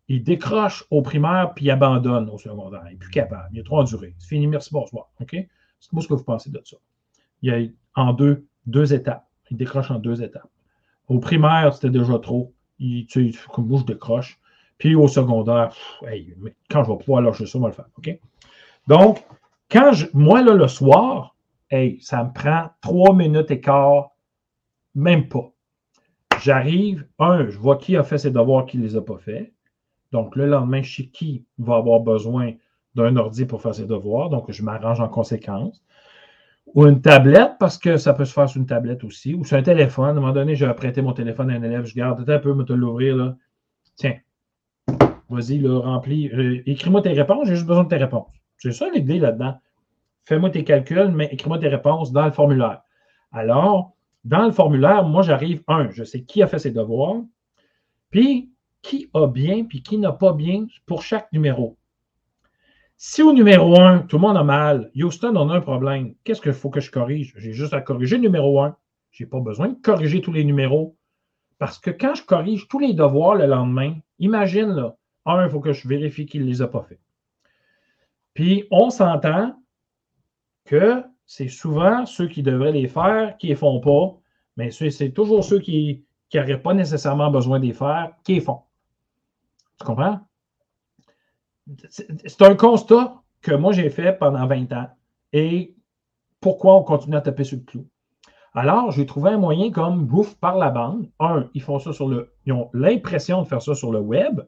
il 0.08 0.24
décroche 0.24 0.86
au 0.90 1.02
primaire 1.02 1.54
puis 1.54 1.66
il 1.66 1.72
abandonne 1.72 2.30
au 2.30 2.38
secondaire. 2.38 2.84
Il 2.86 2.92
n'est 2.92 2.98
plus 2.98 3.10
capable. 3.10 3.50
Il 3.52 3.60
est 3.60 3.64
trop 3.64 3.80
enduré. 3.80 4.16
C'est 4.20 4.30
fini, 4.30 4.48
merci, 4.48 4.70
bonsoir. 4.72 5.10
OK? 5.20 5.36
C'est 5.80 5.92
moi 5.94 6.02
ce 6.02 6.08
que 6.08 6.14
vous 6.14 6.24
pensez 6.24 6.50
de 6.50 6.62
ça. 6.64 6.78
Il 7.42 7.54
y 7.54 7.76
en 7.96 8.14
deux, 8.14 8.48
deux 8.66 8.94
étapes. 8.94 9.28
Il 9.52 9.58
décroche 9.58 9.92
en 9.92 10.00
deux 10.00 10.24
étapes. 10.24 10.50
Au 11.10 11.20
primaire, 11.20 11.74
c'était 11.74 11.90
déjà 11.90 12.18
trop. 12.20 12.54
Il, 12.80 13.06
comme 13.54 13.68
moi, 13.68 13.80
je 13.80 13.86
décroche. 13.86 14.40
Puis 14.78 14.96
au 14.96 15.08
secondaire, 15.08 15.76
quand 16.70 16.84
je 16.84 16.92
vais 16.92 16.98
pouvoir 16.98 17.22
lâcher 17.22 17.46
ça, 17.46 17.58
on 17.58 17.62
va 17.62 17.70
le 17.70 17.74
faire. 17.74 17.90
Donc, 18.88 19.24
quand 19.72 19.92
je, 19.92 20.08
moi, 20.14 20.42
là, 20.42 20.54
le 20.54 20.68
soir, 20.68 21.36
hey, 21.70 22.00
ça 22.02 22.24
me 22.24 22.32
prend 22.32 22.70
trois 22.82 23.14
minutes 23.14 23.52
et 23.52 23.60
quart, 23.60 24.12
même 24.96 25.28
pas. 25.28 25.52
J'arrive, 26.42 27.08
un, 27.20 27.50
je 27.50 27.58
vois 27.58 27.78
qui 27.78 27.98
a 27.98 28.04
fait 28.04 28.18
ses 28.18 28.32
devoirs, 28.32 28.66
qui 28.66 28.78
ne 28.78 28.84
les 28.84 28.96
a 28.96 29.02
pas 29.02 29.18
faits. 29.18 29.52
Donc, 30.12 30.36
le 30.36 30.46
lendemain, 30.46 30.84
chez 30.84 31.08
qui 31.10 31.46
va 31.58 31.76
avoir 31.78 32.00
besoin 32.00 32.54
d'un 32.96 33.16
ordi 33.18 33.46
pour 33.46 33.62
faire 33.62 33.76
ses 33.76 33.86
devoirs. 33.86 34.30
Donc, 34.30 34.52
je 34.52 34.64
m'arrange 34.64 35.02
en 35.02 35.10
conséquence. 35.10 35.84
Ou 36.76 36.86
une 36.86 37.02
tablette, 37.02 37.54
parce 37.60 37.78
que 37.78 37.98
ça 37.98 38.14
peut 38.14 38.26
se 38.26 38.34
faire 38.34 38.48
sur 38.48 38.60
une 38.60 38.68
tablette 38.68 39.04
aussi. 39.04 39.34
Ou 39.34 39.44
sur 39.44 39.58
un 39.58 39.64
téléphone. 39.64 40.06
À 40.06 40.10
un 40.12 40.14
moment 40.14 40.32
donné, 40.32 40.56
je 40.56 40.66
vais 40.66 40.74
prêter 40.74 41.02
mon 41.02 41.14
téléphone 41.14 41.50
à 41.50 41.54
un 41.54 41.64
élève. 41.64 41.86
Je 41.86 41.96
garde 41.96 42.30
un 42.30 42.40
peu, 42.40 42.54
me 42.54 42.64
te 42.64 42.74
l'ouvrir. 42.74 43.16
Là. 43.16 43.36
Tiens, 43.96 44.16
vas-y, 45.30 45.60
là, 45.60 45.80
remplis. 45.80 46.30
Euh, 46.30 46.62
écris-moi 46.66 47.02
tes 47.02 47.14
réponses. 47.14 47.48
J'ai 47.48 47.56
juste 47.56 47.68
besoin 47.68 47.84
de 47.84 47.90
tes 47.90 47.98
réponses. 47.98 48.28
C'est 48.58 48.72
ça 48.72 48.90
l'idée 48.90 49.20
là-dedans. 49.20 49.56
Fais-moi 50.26 50.50
tes 50.50 50.64
calculs, 50.64 51.12
mais 51.14 51.30
écris-moi 51.32 51.60
tes 51.60 51.68
réponses 51.68 52.12
dans 52.12 52.26
le 52.26 52.32
formulaire. 52.32 52.82
Alors, 53.32 53.94
dans 54.26 54.46
le 54.46 54.52
formulaire, 54.52 55.06
moi, 55.06 55.22
j'arrive, 55.22 55.64
un, 55.68 55.90
je 55.92 56.04
sais 56.04 56.24
qui 56.24 56.44
a 56.44 56.48
fait 56.48 56.60
ses 56.60 56.72
devoirs. 56.72 57.22
Puis, 58.10 58.52
qui 58.82 59.10
a 59.14 59.28
bien 59.28 59.64
puis 59.66 59.82
qui 59.82 59.98
n'a 59.98 60.12
pas 60.12 60.34
bien 60.34 60.66
pour 60.86 61.02
chaque 61.02 61.32
numéro. 61.32 61.78
Si 63.00 63.22
au 63.22 63.32
numéro 63.32 63.80
1, 63.80 64.00
tout 64.00 64.18
le 64.18 64.22
monde 64.22 64.38
a 64.38 64.44
mal, 64.44 64.92
Houston, 64.96 65.36
on 65.36 65.50
a 65.50 65.56
un 65.56 65.62
problème, 65.62 66.16
qu'est-ce 66.24 66.42
qu'il 66.42 66.54
faut 66.54 66.70
que 66.70 66.80
je 66.80 66.90
corrige? 66.90 67.34
J'ai 67.38 67.54
juste 67.54 67.74
à 67.74 67.82
corriger 67.82 68.16
le 68.16 68.24
numéro 68.24 68.60
1. 68.60 68.76
Je 69.12 69.24
n'ai 69.24 69.30
pas 69.30 69.40
besoin 69.40 69.70
de 69.70 69.76
corriger 69.76 70.20
tous 70.20 70.34
les 70.34 70.44
numéros. 70.44 70.98
Parce 71.60 71.80
que 71.80 71.90
quand 71.90 72.16
je 72.16 72.24
corrige 72.24 72.68
tous 72.68 72.80
les 72.80 72.94
devoirs 72.94 73.36
le 73.36 73.46
lendemain, 73.46 73.96
imagine, 74.20 74.70
là, 74.70 74.97
un, 75.28 75.46
il 75.46 75.52
faut 75.52 75.60
que 75.60 75.74
je 75.74 75.88
vérifie 75.88 76.26
qu'il 76.26 76.42
ne 76.42 76.48
les 76.48 76.62
a 76.62 76.68
pas 76.68 76.82
faits. 76.82 77.00
Puis, 78.34 78.66
on 78.72 78.90
s'entend 78.90 79.56
que 80.66 81.04
c'est 81.26 81.50
souvent 81.50 82.06
ceux 82.06 82.28
qui 82.28 82.44
devraient 82.44 82.72
les 82.72 82.88
faire 82.88 83.38
qui 83.38 83.48
ne 83.48 83.52
les 83.52 83.56
font 83.56 83.80
pas, 83.80 84.18
mais 84.56 84.72
c'est 84.72 85.12
toujours 85.12 85.44
ceux 85.44 85.60
qui 85.60 86.06
n'auraient 86.34 86.62
pas 86.62 86.74
nécessairement 86.74 87.32
besoin 87.32 87.60
d'y 87.60 87.74
faire, 87.74 88.14
qui 88.24 88.36
les 88.36 88.42
font. 88.42 88.62
Tu 89.80 89.86
comprends? 89.86 90.20
C'est 92.26 92.42
un 92.42 92.56
constat 92.56 93.22
que 93.42 93.54
moi 93.54 93.74
j'ai 93.74 93.90
fait 93.90 94.14
pendant 94.14 94.48
20 94.48 94.72
ans. 94.74 94.90
Et 95.34 95.76
pourquoi 96.40 96.78
on 96.78 96.84
continue 96.84 97.18
à 97.18 97.22
taper 97.22 97.44
sur 97.44 97.58
le 97.58 97.64
clou? 97.64 97.88
Alors, 98.54 98.92
j'ai 98.92 99.06
trouvé 99.06 99.32
un 99.32 99.38
moyen 99.38 99.70
comme 99.72 100.06
bouffe 100.06 100.36
par 100.40 100.58
la 100.58 100.72
bande. 100.72 101.10
Un, 101.20 101.50
ils 101.54 101.62
font 101.62 101.78
ça 101.78 101.94
sur 101.94 102.08
le. 102.08 102.34
Ils 102.46 102.54
ont 102.54 102.70
l'impression 102.74 103.42
de 103.42 103.48
faire 103.48 103.62
ça 103.62 103.76
sur 103.76 103.92
le 103.92 104.00
web. 104.00 104.42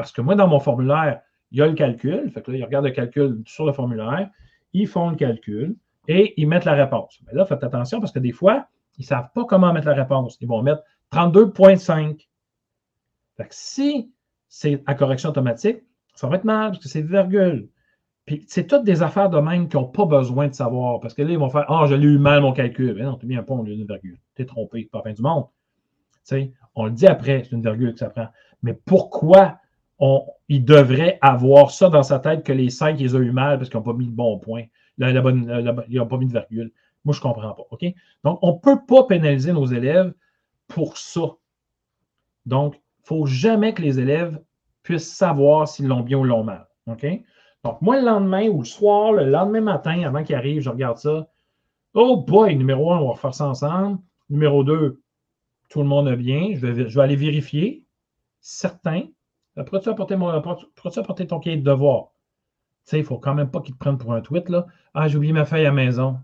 Parce 0.00 0.12
que 0.12 0.22
moi, 0.22 0.34
dans 0.34 0.48
mon 0.48 0.60
formulaire, 0.60 1.20
il 1.50 1.58
y 1.58 1.62
a 1.62 1.66
le 1.66 1.74
calcul. 1.74 2.30
Fait 2.30 2.40
que 2.40 2.50
là, 2.50 2.56
ils 2.56 2.64
regardent 2.64 2.86
le 2.86 2.90
calcul 2.90 3.42
sur 3.44 3.66
le 3.66 3.72
formulaire. 3.74 4.30
Ils 4.72 4.86
font 4.86 5.10
le 5.10 5.16
calcul 5.16 5.76
et 6.08 6.32
ils 6.40 6.48
mettent 6.48 6.64
la 6.64 6.72
réponse. 6.72 7.20
Mais 7.26 7.34
là, 7.34 7.44
faites 7.44 7.62
attention 7.62 8.00
parce 8.00 8.10
que 8.10 8.18
des 8.18 8.32
fois, 8.32 8.66
ils 8.96 9.02
ne 9.02 9.06
savent 9.08 9.28
pas 9.34 9.44
comment 9.44 9.70
mettre 9.74 9.88
la 9.88 9.92
réponse. 9.92 10.38
Ils 10.40 10.48
vont 10.48 10.62
mettre 10.62 10.80
32,5. 11.12 12.28
Fait 13.36 13.44
que 13.44 13.48
si 13.50 14.10
c'est 14.48 14.82
à 14.86 14.94
correction 14.94 15.28
automatique, 15.28 15.82
ça 16.14 16.28
va 16.28 16.36
être 16.36 16.44
mal 16.44 16.70
parce 16.70 16.82
que 16.82 16.88
c'est 16.88 17.02
virgule. 17.02 17.68
Puis 18.24 18.46
c'est 18.48 18.66
toutes 18.66 18.84
des 18.84 19.02
affaires 19.02 19.28
de 19.28 19.38
même 19.38 19.68
qui 19.68 19.76
n'ont 19.76 19.84
pas 19.84 20.06
besoin 20.06 20.48
de 20.48 20.54
savoir. 20.54 21.00
Parce 21.00 21.12
que 21.12 21.20
là, 21.20 21.30
ils 21.30 21.38
vont 21.38 21.50
faire 21.50 21.66
Ah, 21.68 21.82
oh, 21.82 21.86
je 21.88 21.94
l'ai 21.94 22.06
eu 22.06 22.16
mal 22.16 22.40
mon 22.40 22.54
calcul. 22.54 22.94
Mais 22.94 23.02
non, 23.02 23.16
tu 23.16 23.26
mis 23.26 23.36
un 23.36 23.42
point 23.42 23.58
au 23.58 23.64
lieu 23.64 23.76
d'une 23.76 23.86
virgule. 23.86 24.18
Tu 24.34 24.40
es 24.40 24.46
trompé, 24.46 24.88
pas 24.90 25.02
fin 25.02 25.12
du 25.12 25.20
monde. 25.20 25.44
sais, 26.22 26.54
on 26.74 26.86
le 26.86 26.90
dit 26.90 27.06
après, 27.06 27.42
c'est 27.44 27.54
une 27.54 27.62
virgule 27.62 27.92
que 27.92 27.98
ça 27.98 28.08
prend. 28.08 28.28
Mais 28.62 28.72
pourquoi 28.72 29.58
il 30.48 30.64
devrait 30.64 31.18
avoir 31.20 31.70
ça 31.70 31.88
dans 31.88 32.02
sa 32.02 32.18
tête 32.18 32.44
que 32.44 32.52
les 32.52 32.70
cinq, 32.70 33.00
ils 33.00 33.16
ont 33.16 33.20
eu 33.20 33.32
mal 33.32 33.58
parce 33.58 33.68
qu'ils 33.68 33.78
n'ont 33.78 33.84
pas 33.84 33.92
mis 33.92 34.06
le 34.06 34.12
bon 34.12 34.38
point. 34.38 34.64
La, 34.98 35.20
bonne, 35.20 35.84
ils 35.88 35.96
n'ont 35.96 36.06
pas 36.06 36.18
mis 36.18 36.26
de 36.26 36.32
virgule. 36.32 36.72
Moi, 37.04 37.14
je 37.14 37.18
ne 37.18 37.22
comprends 37.22 37.54
pas. 37.54 37.64
Donc, 38.24 38.38
on 38.42 38.54
ne 38.54 38.58
peut 38.58 38.84
pas 38.86 39.04
pénaliser 39.04 39.52
nos 39.52 39.66
élèves 39.66 40.12
pour 40.68 40.98
ça. 40.98 41.36
Donc, 42.46 42.74
il 42.74 42.78
ne 42.78 43.06
faut 43.06 43.26
jamais 43.26 43.72
que 43.74 43.82
les 43.82 43.98
élèves 43.98 44.40
puissent 44.82 45.12
savoir 45.12 45.68
s'ils 45.68 45.86
l'ont 45.86 46.00
bien 46.00 46.18
ou 46.18 46.24
l'ont 46.24 46.44
mal. 46.44 46.66
Donc, 46.86 47.82
moi, 47.82 47.98
le 47.98 48.06
lendemain 48.06 48.48
ou 48.48 48.60
le 48.60 48.64
soir, 48.64 49.12
le 49.12 49.26
lendemain 49.26 49.60
matin, 49.60 50.02
avant 50.02 50.22
qu'il 50.24 50.34
arrive, 50.34 50.60
je 50.60 50.70
regarde 50.70 50.98
ça. 50.98 51.28
Oh 51.94 52.16
boy, 52.16 52.56
numéro 52.56 52.92
un, 52.92 52.98
on 52.98 53.06
va 53.06 53.12
refaire 53.12 53.34
ça 53.34 53.48
ensemble. 53.48 53.98
Numéro 54.28 54.64
deux, 54.64 55.02
tout 55.68 55.80
le 55.80 55.88
monde 55.88 56.08
a 56.08 56.16
bien. 56.16 56.54
Je 56.54 56.66
vais, 56.66 57.00
aller 57.00 57.16
vérifier. 57.16 57.84
Certain. 58.40 59.02
Pourquoi 59.54 59.80
tu 59.80 59.88
apporter, 59.88 60.16
mon, 60.16 60.28
apporter 60.28 61.26
ton 61.26 61.40
cahier 61.40 61.56
de 61.56 61.64
devoir? 61.64 62.12
Tu 62.84 62.90
sais, 62.90 62.98
il 62.98 63.02
ne 63.02 63.06
faut 63.06 63.18
quand 63.18 63.34
même 63.34 63.50
pas 63.50 63.60
qu'ils 63.60 63.74
te 63.74 63.78
prennent 63.78 63.98
pour 63.98 64.14
un 64.14 64.20
tweet. 64.20 64.50
Ah, 64.94 65.08
j'ai 65.08 65.16
oublié 65.16 65.32
ma 65.32 65.44
feuille 65.44 65.66
à 65.66 65.72
maison. 65.72 66.18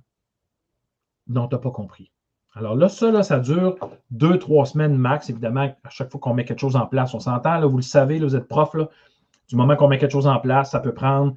Non, 1.27 1.49
tu 1.49 1.55
n'as 1.55 1.61
pas 1.61 1.71
compris. 1.71 2.13
Alors 2.55 2.75
là, 2.75 2.89
ça, 2.89 3.23
ça 3.23 3.39
dure 3.39 3.77
deux, 4.11 4.39
trois 4.39 4.65
semaines 4.65 4.97
max. 4.97 5.29
Évidemment, 5.29 5.75
à 5.85 5.91
chaque 5.91 6.11
fois 6.11 6.21
qu'on 6.21 6.35
met 6.35 6.45
quelque 6.45 6.61
chose 6.61 6.77
en 6.77 6.87
place, 6.87 7.13
on 7.15 7.21
s'entend, 7.21 7.67
vous 7.69 7.77
le 7.77 7.83
savez, 7.83 8.19
vous 8.19 8.35
êtes 8.35 8.49
prof, 8.49 8.75
du 9.49 9.57
moment 9.57 9.77
qu'on 9.77 9.89
met 9.89 9.99
quelque 9.99 10.13
chose 10.13 10.27
en 10.27 10.41
place, 10.41 10.71
ça 10.71 10.81
peut 10.81 10.95
prendre, 10.95 11.35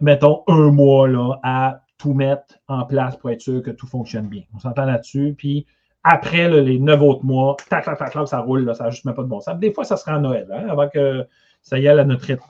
mettons, 0.00 0.42
un 0.48 0.70
mois 0.70 1.06
là, 1.08 1.38
à 1.42 1.82
tout 1.98 2.14
mettre 2.14 2.58
en 2.66 2.84
place 2.86 3.16
pour 3.16 3.30
être 3.30 3.42
sûr 3.42 3.62
que 3.62 3.70
tout 3.70 3.86
fonctionne 3.86 4.28
bien. 4.28 4.42
On 4.54 4.58
s'entend 4.58 4.84
là-dessus. 4.84 5.34
Puis 5.36 5.66
après 6.04 6.48
les 6.48 6.78
neuf 6.78 7.00
autres 7.00 7.24
mois, 7.24 7.56
tac, 7.68 7.86
tac, 7.86 7.98
tac, 7.98 8.28
ça 8.28 8.40
roule, 8.40 8.74
ça 8.74 8.84
n'a 8.84 8.90
juste 8.90 9.06
même 9.06 9.14
pas 9.14 9.22
de 9.22 9.28
bon 9.28 9.40
sens. 9.40 9.58
Des 9.58 9.72
fois, 9.72 9.84
ça 9.84 9.96
sera 9.96 10.14
à 10.14 10.18
Noël, 10.18 10.46
hein, 10.52 10.68
avant 10.68 10.88
que 10.88 11.26
ça 11.62 11.78
y 11.78 11.88
aille 11.88 11.98
à 11.98 12.04
notre 12.04 12.26
rythme, 12.26 12.44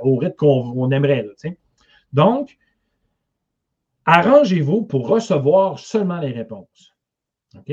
au 0.00 0.16
rythme 0.16 0.36
qu'on 0.36 0.90
aimerait. 0.90 1.28
Donc, 2.14 2.56
arrangez-vous 4.06 4.82
pour 4.82 5.06
recevoir 5.06 5.78
seulement 5.78 6.18
les 6.18 6.32
réponses. 6.32 6.96
OK? 7.54 7.72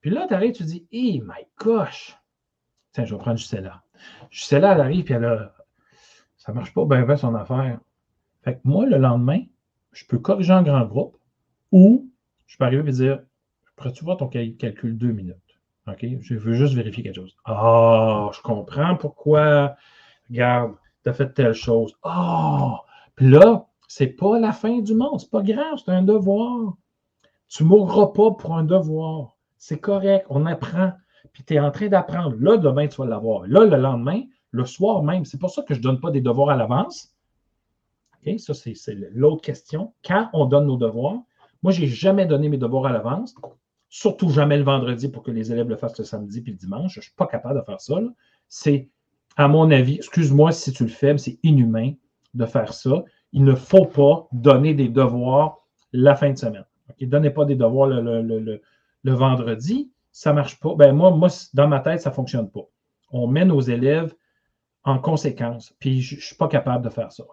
Puis 0.00 0.10
là, 0.10 0.26
tu 0.28 0.34
arrives, 0.34 0.52
tu 0.52 0.62
dis, 0.62 0.86
hey, 0.92 1.20
my 1.20 1.44
gosh! 1.58 2.16
Tiens, 2.92 3.04
je 3.04 3.14
vais 3.14 3.20
prendre 3.20 3.38
Juscella. 3.38 3.82
Juscella, 4.30 4.74
elle 4.74 4.80
arrive, 4.80 5.04
puis 5.04 5.14
elle 5.14 5.24
a. 5.24 5.54
Ça 6.36 6.52
ne 6.52 6.56
marche 6.56 6.72
pas 6.72 6.84
bien, 6.84 7.02
bien 7.02 7.16
son 7.16 7.34
affaire. 7.34 7.78
Fait 8.42 8.54
que 8.54 8.60
moi, 8.64 8.86
le 8.86 8.98
lendemain, 8.98 9.42
je 9.92 10.04
peux 10.04 10.18
corriger 10.18 10.52
en 10.52 10.62
grand 10.62 10.84
groupe 10.84 11.16
ou 11.70 12.08
je 12.46 12.56
peux 12.56 12.64
arriver 12.64 12.88
et 12.88 12.92
dire 12.92 13.22
Pourrais-tu 13.76 14.04
voir 14.04 14.16
ton 14.16 14.28
calcul 14.28 14.96
deux 14.96 15.12
minutes? 15.12 15.36
OK? 15.88 16.06
Je 16.20 16.34
veux 16.34 16.54
juste 16.54 16.74
vérifier 16.74 17.02
quelque 17.02 17.16
chose. 17.16 17.36
Ah, 17.44 18.30
je 18.32 18.40
comprends 18.40 18.96
pourquoi. 18.96 19.74
Regarde, 20.28 20.74
tu 21.02 21.10
as 21.10 21.12
fait 21.12 21.32
telle 21.32 21.54
chose. 21.54 21.96
Ah! 22.02 22.82
Puis 23.16 23.28
là, 23.28 23.66
c'est 23.88 24.06
pas 24.08 24.38
la 24.38 24.52
fin 24.52 24.78
du 24.78 24.94
monde. 24.94 25.20
C'est 25.20 25.30
pas 25.30 25.42
grave, 25.42 25.78
c'est 25.84 25.90
un 25.90 26.02
devoir. 26.02 26.74
Tu 27.48 27.64
mourras 27.64 28.08
pas 28.08 28.30
pour 28.30 28.56
un 28.56 28.64
devoir. 28.64 29.36
C'est 29.58 29.78
correct, 29.78 30.26
on 30.30 30.46
apprend. 30.46 30.92
Puis 31.32 31.44
tu 31.44 31.54
es 31.54 31.60
en 31.60 31.70
train 31.70 31.88
d'apprendre. 31.88 32.36
Là, 32.38 32.56
demain, 32.56 32.88
tu 32.88 32.96
vas 32.96 33.06
l'avoir. 33.06 33.46
Là, 33.46 33.64
le 33.64 33.76
lendemain, 33.76 34.22
le 34.50 34.64
soir 34.64 35.02
même, 35.02 35.24
c'est 35.24 35.38
pour 35.38 35.50
ça 35.50 35.62
que 35.62 35.74
je 35.74 35.78
ne 35.80 35.84
donne 35.84 36.00
pas 36.00 36.10
des 36.10 36.20
devoirs 36.20 36.50
à 36.50 36.56
l'avance. 36.56 37.14
OK? 38.24 38.38
Ça, 38.38 38.54
c'est 38.54 38.74
l'autre 39.12 39.42
question. 39.42 39.92
Quand 40.04 40.28
on 40.32 40.46
donne 40.46 40.66
nos 40.66 40.76
devoirs, 40.76 41.20
moi, 41.62 41.72
je 41.72 41.82
n'ai 41.82 41.86
jamais 41.86 42.26
donné 42.26 42.48
mes 42.48 42.58
devoirs 42.58 42.86
à 42.86 42.92
l'avance, 42.92 43.34
surtout 43.92 44.30
jamais 44.30 44.56
le 44.56 44.64
vendredi 44.64 45.06
pour 45.10 45.22
que 45.22 45.30
les 45.30 45.52
élèves 45.52 45.68
le 45.68 45.76
fassent 45.76 45.98
le 45.98 46.04
samedi 46.04 46.40
puis 46.40 46.52
le 46.52 46.58
dimanche. 46.58 46.94
Je 46.94 47.00
ne 47.00 47.02
suis 47.02 47.12
pas 47.12 47.26
capable 47.26 47.60
de 47.60 47.64
faire 47.64 47.78
ça. 47.78 48.00
C'est, 48.48 48.88
à 49.36 49.48
mon 49.48 49.70
avis, 49.70 49.96
excuse-moi 49.96 50.50
si 50.50 50.72
tu 50.72 50.84
le 50.84 50.88
fais, 50.88 51.12
mais 51.12 51.18
c'est 51.18 51.38
inhumain 51.42 51.92
de 52.32 52.46
faire 52.46 52.72
ça. 52.72 53.04
Il 53.32 53.44
ne 53.44 53.54
faut 53.54 53.84
pas 53.84 54.28
donner 54.32 54.72
des 54.72 54.88
devoirs 54.88 55.58
la 55.92 56.14
fin 56.14 56.30
de 56.30 56.38
semaine. 56.38 56.64
Ne 57.02 57.06
donnez 57.06 57.28
pas 57.28 57.44
des 57.44 57.54
devoirs 57.54 57.86
le, 57.86 58.62
vendredi, 59.04 59.92
ça 60.10 60.30
ne 60.30 60.36
marche 60.36 60.58
pas. 60.58 60.74
Ben 60.74 60.94
moi, 60.94 61.10
moi, 61.10 61.28
dans 61.52 61.68
ma 61.68 61.80
tête, 61.80 62.00
ça 62.00 62.08
ne 62.08 62.14
fonctionne 62.14 62.50
pas. 62.50 62.66
On 63.10 63.26
met 63.26 63.44
nos 63.44 63.60
élèves 63.60 64.14
en 64.84 64.98
conséquence, 65.00 65.74
puis 65.80 66.00
je 66.00 66.16
ne 66.16 66.20
suis 66.22 66.36
pas 66.36 66.48
capable 66.48 66.82
de 66.82 66.88
faire 66.88 67.12
ça. 67.12 67.24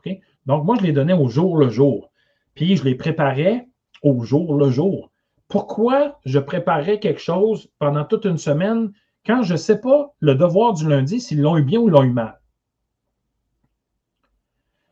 Donc, 0.46 0.66
moi, 0.66 0.76
je 0.78 0.84
les 0.84 0.92
donnais 0.92 1.14
au 1.14 1.30
jour 1.30 1.56
le 1.56 1.70
jour. 1.70 2.12
Puis 2.54 2.76
je 2.76 2.84
les 2.84 2.96
préparais 2.96 3.70
au 4.04 4.24
jour 4.24 4.58
le 4.58 4.70
jour. 4.70 5.10
Pourquoi 5.50 6.20
je 6.26 6.40
préparais 6.40 7.00
quelque 7.00 7.20
chose 7.20 7.70
pendant 7.80 8.06
toute 8.06 8.26
une 8.26 8.38
semaine 8.38 8.94
quand 9.26 9.44
je 9.44 9.54
ne 9.54 9.58
sais 9.58 9.82
pas 9.82 10.14
le 10.20 10.36
devoir 10.36 10.74
du 10.74 10.88
lundi 10.88 11.20
s'ils 11.20 11.42
l'ont 11.42 11.58
eu 11.58 11.64
bien 11.64 11.80
ou 11.80 11.90
l'ont 11.90 12.04
eu 12.04 12.12
mal? 12.12 12.40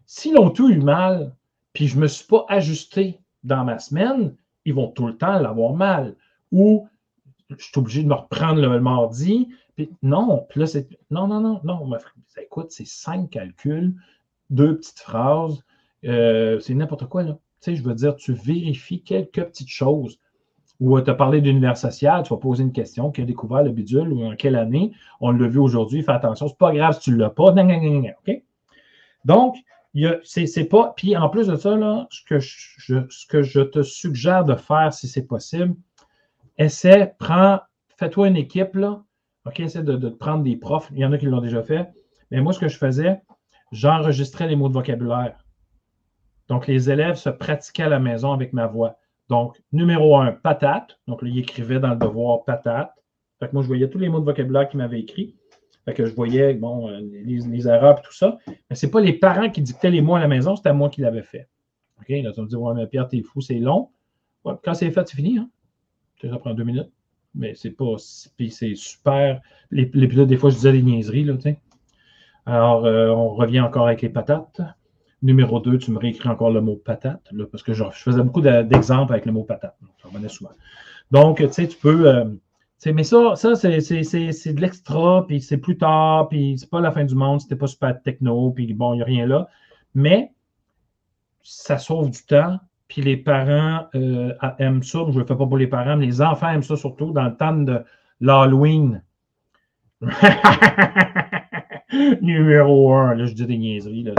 S'ils 0.05 0.34
l'ont 0.34 0.49
tout 0.49 0.70
eu 0.70 0.80
mal, 0.80 1.34
puis 1.74 1.88
je 1.88 1.95
ne 1.95 2.01
me 2.01 2.08
suis 2.08 2.26
pas 2.26 2.45
ajusté 2.49 3.20
dans 3.43 3.64
ma 3.64 3.78
semaine, 3.78 4.36
ils 4.66 4.74
vont 4.74 4.88
tout 4.88 5.08
le 5.08 5.16
temps 5.16 5.39
l'avoir 5.39 5.74
mal. 5.74 6.16
Ou 6.51 6.88
je 7.49 7.64
suis 7.64 7.78
obligé 7.78 8.03
de 8.03 8.08
me 8.08 8.16
reprendre 8.16 8.60
le 8.60 8.80
mardi. 8.80 9.49
Puis 9.76 9.91
non, 10.01 10.45
puis 10.49 10.60
là, 10.60 10.68
c'est. 10.68 10.88
Non, 11.12 11.28
non, 11.28 11.39
non, 11.39 11.62
non. 11.64 11.97
Écoute, 12.41 12.72
c'est 12.72 12.88
cinq 12.88 13.30
calculs, 13.30 13.93
deux 14.49 14.78
petites 14.78 14.99
phrases. 14.99 15.64
Euh, 16.03 16.60
c'est 16.60 16.74
n'importe 16.74 17.08
quoi, 17.08 17.24
là. 17.24 17.34
Tu 17.62 17.72
sais, 17.72 17.76
je 17.76 17.84
veux 17.84 17.95
dire, 17.95 18.16
tu 18.16 18.34
vérifies 18.34 19.01
quelques 19.01 19.43
petites 19.43 19.70
choses. 19.70 20.20
Ou 20.80 21.01
tu 21.01 21.09
as 21.09 21.15
parlé 21.15 21.41
d'univers 21.41 21.75
social, 21.75 22.23
tu 22.23 22.30
vas 22.30 22.39
poser 22.39 22.63
une 22.63 22.71
question, 22.71 23.11
qui 23.11 23.21
a 23.21 23.25
découvert 23.25 23.63
le 23.63 23.71
bidule 23.71 24.13
ou 24.13 24.23
en 24.25 24.36
quelle 24.36 24.55
année, 24.55 24.91
on 25.21 25.32
l'a 25.32 25.47
vu 25.47 25.57
aujourd'hui, 25.57 26.03
fais 26.03 26.11
attention, 26.11 26.47
c'est 26.47 26.57
pas 26.57 26.71
grave 26.71 26.93
si 26.93 26.99
tu 26.99 27.11
ne 27.11 27.17
l'as 27.17 27.32
pas. 27.32 27.51
OK? 27.51 28.43
Donc, 29.25 29.55
c'est 30.23 30.69
pas. 30.69 30.93
Puis 30.95 31.17
en 31.17 31.30
plus 31.30 31.47
de 31.47 31.55
ça, 31.55 31.75
là, 31.75 32.07
ce, 32.11 32.23
que 32.25 32.39
je, 33.43 33.61
te 33.61 33.82
suggère 33.82 34.45
de 34.45 34.55
faire, 34.55 34.93
si 34.93 35.07
c'est 35.07 35.25
possible, 35.25 35.75
essaie, 36.57 37.15
prends, 37.17 37.59
fais-toi 37.97 38.28
une 38.28 38.38
équipe. 38.38 38.78
OK, 39.45 39.59
essaie 39.59 39.84
de, 39.84 39.95
de, 39.95 40.09
prendre 40.09 40.43
des 40.43 40.57
profs. 40.57 40.89
Il 40.91 40.99
y 40.99 41.05
en 41.05 41.13
a 41.13 41.17
qui 41.17 41.25
l'ont 41.25 41.41
déjà 41.41 41.63
fait. 41.63 41.89
Mais 42.32 42.41
moi, 42.41 42.53
ce 42.53 42.59
que 42.59 42.67
je 42.67 42.78
faisais, 42.78 43.21
j'enregistrais 43.71 44.47
les 44.47 44.55
mots 44.55 44.67
de 44.67 44.73
vocabulaire. 44.73 45.43
Donc, 46.49 46.67
les 46.67 46.89
élèves 46.89 47.15
se 47.15 47.30
pratiquaient 47.30 47.84
à 47.84 47.89
la 47.89 47.99
maison 47.99 48.34
avec 48.34 48.53
ma 48.53 48.67
voix. 48.67 48.97
Donc, 49.30 49.61
numéro 49.71 50.17
un, 50.17 50.32
patate. 50.32 50.99
Donc, 51.07 51.19
il 51.21 51.38
écrivait 51.38 51.80
dans 51.80 51.89
le 51.89 51.97
devoir 51.97 52.43
patate. 52.45 52.93
Fait 53.39 53.47
que 53.47 53.53
moi, 53.53 53.61
je 53.61 53.67
voyais 53.67 53.89
tous 53.89 53.99
les 53.99 54.09
mots 54.09 54.19
de 54.19 54.25
vocabulaire 54.25 54.67
qu'il 54.69 54.80
m'avait 54.80 54.99
écrits. 54.99 55.36
Fait 55.86 55.93
que 55.93 56.05
je 56.05 56.13
voyais 56.13 56.53
bon, 56.53 56.89
euh, 56.89 56.99
les, 57.01 57.67
erreurs 57.67 57.99
et 57.99 58.01
tout 58.01 58.13
ça. 58.13 58.38
Mais 58.69 58.75
ce 58.75 58.86
n'est 58.86 58.91
pas 58.91 58.99
les 58.99 59.13
parents 59.13 59.49
qui 59.49 59.61
dictaient 59.61 59.89
les 59.89 60.01
mots 60.01 60.15
à 60.15 60.19
la 60.19 60.28
maison, 60.28 60.55
c'était 60.55 60.73
moi 60.73 60.89
qui 60.89 61.01
l'avais 61.01 61.21
fait. 61.21 61.47
OK? 61.99 62.09
Là, 62.09 62.32
tu 62.34 62.41
me 62.41 62.47
dis, 62.47 62.55
ouais, 62.55 62.73
mais 62.73 62.88
Pierre, 62.88 63.07
t'es 63.07 63.21
fou, 63.21 63.41
c'est 63.41 63.59
long. 63.59 63.89
quand 64.43 64.73
c'est 64.73 64.91
fait, 64.91 65.07
c'est 65.07 65.15
fini. 65.15 65.38
Hein? 65.38 65.49
Ça 66.21 66.38
prend 66.39 66.53
deux 66.53 66.63
minutes. 66.63 66.91
Mais 67.36 67.53
c'est 67.55 67.71
pas. 67.71 67.95
Puis 68.36 68.51
c'est 68.51 68.75
super. 68.75 69.41
Les, 69.71 69.86
des 69.86 70.38
fois, 70.38 70.49
je 70.49 70.55
disais 70.55 70.71
des 70.71 70.82
niaiseries, 70.82 71.23
là, 71.23 71.36
tu 71.36 71.41
sais. 71.41 71.59
Alors, 72.45 72.86
euh, 72.86 73.09
on 73.09 73.30
revient 73.30 73.59
encore 73.59 73.88
avec 73.88 74.01
les 74.01 74.09
patates. 74.09 74.61
Numéro 75.24 75.59
deux, 75.59 75.80
tu 75.80 75.91
me 75.91 75.97
réécris 75.97 76.30
encore 76.30 76.51
le 76.51 76.61
mot 76.61 76.76
patate, 76.76 77.32
parce 77.51 77.63
que 77.63 77.74
je 77.74 77.84
faisais 77.91 78.22
beaucoup 78.22 78.41
d'exemples 78.41 79.13
avec 79.13 79.26
le 79.26 79.32
mot 79.32 79.43
patate. 79.43 79.76
Revenait 80.03 80.30
souvent. 80.30 80.51
Donc, 81.11 81.38
tu 81.38 81.51
sais, 81.51 81.68
tu 81.68 81.78
peux. 81.78 82.07
Euh, 82.07 82.26
mais 82.86 83.03
ça, 83.03 83.36
ça 83.36 83.55
c'est 83.55 83.74
de 83.74 84.61
l'extra, 84.61 85.26
puis 85.26 85.41
c'est 85.41 85.57
plus 85.57 85.78
tard, 85.78 86.30
puis 86.30 86.57
c'est 86.59 86.70
pas 86.70 86.82
la 86.82 86.91
fin 86.91 87.03
du 87.03 87.15
monde, 87.15 87.41
c'était 87.41 87.55
pas 87.55 87.65
super 87.65 87.99
techno, 88.01 88.51
puis 88.51 88.72
bon, 88.74 88.93
il 88.93 88.97
n'y 88.97 89.01
a 89.01 89.05
rien 89.05 89.26
là. 89.26 89.47
Mais 89.95 90.32
ça 91.41 91.80
sauve 91.80 92.11
du 92.11 92.24
temps, 92.24 92.59
puis 92.88 93.01
les 93.01 93.18
parents 93.18 93.88
euh, 93.95 94.34
aiment 94.59 94.84
ça. 94.84 94.99
Je 95.07 95.13
ne 95.13 95.20
le 95.20 95.26
fais 95.26 95.36
pas 95.36 95.47
pour 95.47 95.57
les 95.57 95.68
parents, 95.68 95.97
mais 95.97 96.05
les 96.05 96.22
enfants 96.22 96.49
aiment 96.49 96.61
ça 96.61 96.76
surtout 96.76 97.11
dans 97.11 97.26
le 97.26 97.36
temps 97.36 97.53
de 97.53 97.84
l'Halloween. 98.22 99.01
Numéro 102.22 102.93
un, 102.93 103.15
là, 103.15 103.26
je 103.26 103.34
dis 103.34 103.47
des 103.47 103.57
niaiseries. 103.57 104.03
Là, 104.03 104.13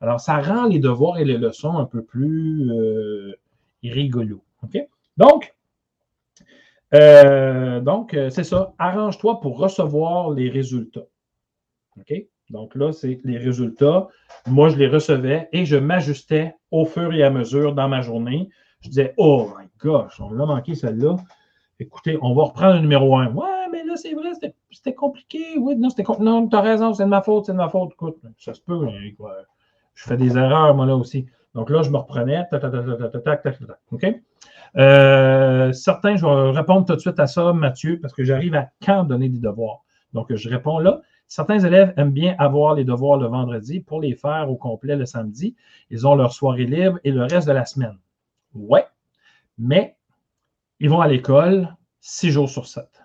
Alors, 0.00 0.20
ça 0.20 0.40
rend 0.40 0.66
les 0.66 0.78
devoirs 0.78 1.18
et 1.18 1.24
les 1.24 1.38
leçons 1.38 1.76
un 1.76 1.86
peu 1.86 2.02
plus 2.02 2.70
euh, 2.70 3.34
rigolos. 3.82 4.42
Donc, 5.16 5.54
euh, 6.94 7.80
donc 7.80 8.14
euh, 8.14 8.30
c'est 8.30 8.44
ça. 8.44 8.74
Arrange-toi 8.78 9.40
pour 9.40 9.58
recevoir 9.58 10.30
les 10.30 10.50
résultats. 10.50 11.06
OK? 11.98 12.12
Donc 12.50 12.74
là, 12.74 12.92
c'est 12.92 13.20
les 13.24 13.38
résultats. 13.38 14.08
Moi, 14.46 14.68
je 14.68 14.76
les 14.76 14.86
recevais 14.86 15.48
et 15.52 15.64
je 15.64 15.76
m'ajustais 15.76 16.54
au 16.70 16.84
fur 16.84 17.12
et 17.12 17.22
à 17.22 17.30
mesure 17.30 17.74
dans 17.74 17.88
ma 17.88 18.02
journée. 18.02 18.48
Je 18.80 18.88
disais, 18.88 19.14
oh 19.16 19.50
my 19.58 19.66
gosh, 19.78 20.20
on 20.20 20.30
l'a 20.30 20.46
manqué 20.46 20.74
celle-là. 20.74 21.16
Écoutez, 21.80 22.18
on 22.22 22.34
va 22.34 22.44
reprendre 22.44 22.74
le 22.74 22.80
numéro 22.80 23.16
un. 23.16 23.32
Ouais, 23.34 23.68
mais 23.72 23.84
là, 23.84 23.96
c'est 23.96 24.14
vrai, 24.14 24.30
c'était 24.70 24.94
compliqué. 24.94 25.58
Oui, 25.58 25.76
non, 25.76 25.90
c'était 25.90 26.04
compliqué. 26.04 26.30
Non, 26.30 26.46
tu 26.48 26.56
as 26.56 26.60
raison, 26.60 26.94
c'est 26.94 27.04
de 27.04 27.08
ma 27.08 27.22
faute, 27.22 27.46
c'est 27.46 27.52
de 27.52 27.58
ma 27.58 27.68
faute. 27.68 27.92
Écoute, 27.92 28.18
ça 28.38 28.54
se 28.54 28.60
peut. 28.60 28.86
Hein, 28.86 29.10
je 29.96 30.04
fais 30.04 30.16
des 30.16 30.38
erreurs, 30.38 30.74
moi, 30.76 30.86
là 30.86 30.94
aussi. 30.94 31.26
Donc 31.54 31.70
là, 31.70 31.82
je 31.82 31.90
me 31.90 31.96
reprenais. 31.96 32.44
OK? 33.90 34.06
Euh, 34.76 35.72
certains, 35.72 36.16
je 36.16 36.24
vais 36.24 36.56
répondre 36.56 36.86
tout 36.86 36.94
de 36.94 37.00
suite 37.00 37.18
à 37.18 37.26
ça, 37.26 37.52
Mathieu, 37.52 37.98
parce 38.00 38.12
que 38.12 38.22
j'arrive 38.22 38.54
à 38.54 38.68
quand 38.84 39.04
donner 39.04 39.28
des 39.28 39.38
devoirs. 39.38 39.82
Donc, 40.12 40.32
je 40.32 40.48
réponds 40.48 40.78
là. 40.78 41.00
Certains 41.28 41.58
élèves 41.58 41.92
aiment 41.96 42.12
bien 42.12 42.36
avoir 42.38 42.74
les 42.74 42.84
devoirs 42.84 43.18
le 43.18 43.26
vendredi 43.26 43.80
pour 43.80 44.00
les 44.00 44.14
faire 44.14 44.48
au 44.48 44.54
complet 44.56 44.94
le 44.94 45.06
samedi. 45.06 45.56
Ils 45.90 46.06
ont 46.06 46.14
leur 46.14 46.32
soirée 46.32 46.66
libre 46.66 47.00
et 47.02 47.10
le 47.10 47.22
reste 47.22 47.48
de 47.48 47.52
la 47.52 47.64
semaine. 47.64 47.98
Ouais, 48.54 48.84
mais 49.58 49.96
ils 50.78 50.90
vont 50.90 51.00
à 51.00 51.08
l'école 51.08 51.74
six 52.00 52.30
jours 52.30 52.48
sur 52.48 52.66
sept. 52.66 53.02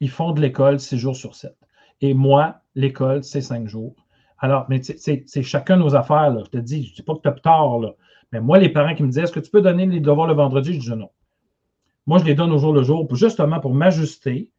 Ils 0.00 0.10
font 0.10 0.32
de 0.32 0.40
l'école 0.40 0.80
six 0.80 0.98
jours 0.98 1.16
sur 1.16 1.34
sept. 1.34 1.56
Et 2.00 2.14
moi, 2.14 2.60
l'école, 2.74 3.22
c'est 3.22 3.40
cinq 3.40 3.68
jours. 3.68 3.94
Alors, 4.38 4.66
mais 4.68 4.80
c'est 4.82 5.42
chacun 5.42 5.76
nos 5.76 5.94
affaires. 5.96 6.36
Je 6.44 6.50
te 6.50 6.58
dis, 6.58 6.84
je 6.84 6.90
ne 6.90 6.96
dis 6.96 7.02
pas 7.02 7.14
que 7.14 7.22
tu 7.22 7.28
as 7.28 7.32
tort. 7.32 7.94
Mais 8.32 8.40
moi, 8.40 8.58
les 8.58 8.68
parents 8.68 8.94
qui 8.94 9.02
me 9.02 9.08
disaient 9.08 9.22
Est-ce 9.22 9.32
que 9.32 9.40
tu 9.40 9.50
peux 9.50 9.62
donner 9.62 9.86
les 9.86 10.00
devoirs 10.00 10.28
le 10.28 10.34
vendredi? 10.34 10.74
Je 10.74 10.92
dis 10.92 10.98
non. 10.98 11.10
Moi, 12.06 12.18
je 12.18 12.24
les 12.24 12.34
donne 12.34 12.52
au 12.52 12.58
jour 12.58 12.72
le 12.72 12.82
jour, 12.82 13.06
justement 13.14 13.60
pour 13.60 13.74
m'ajuster, 13.74 14.50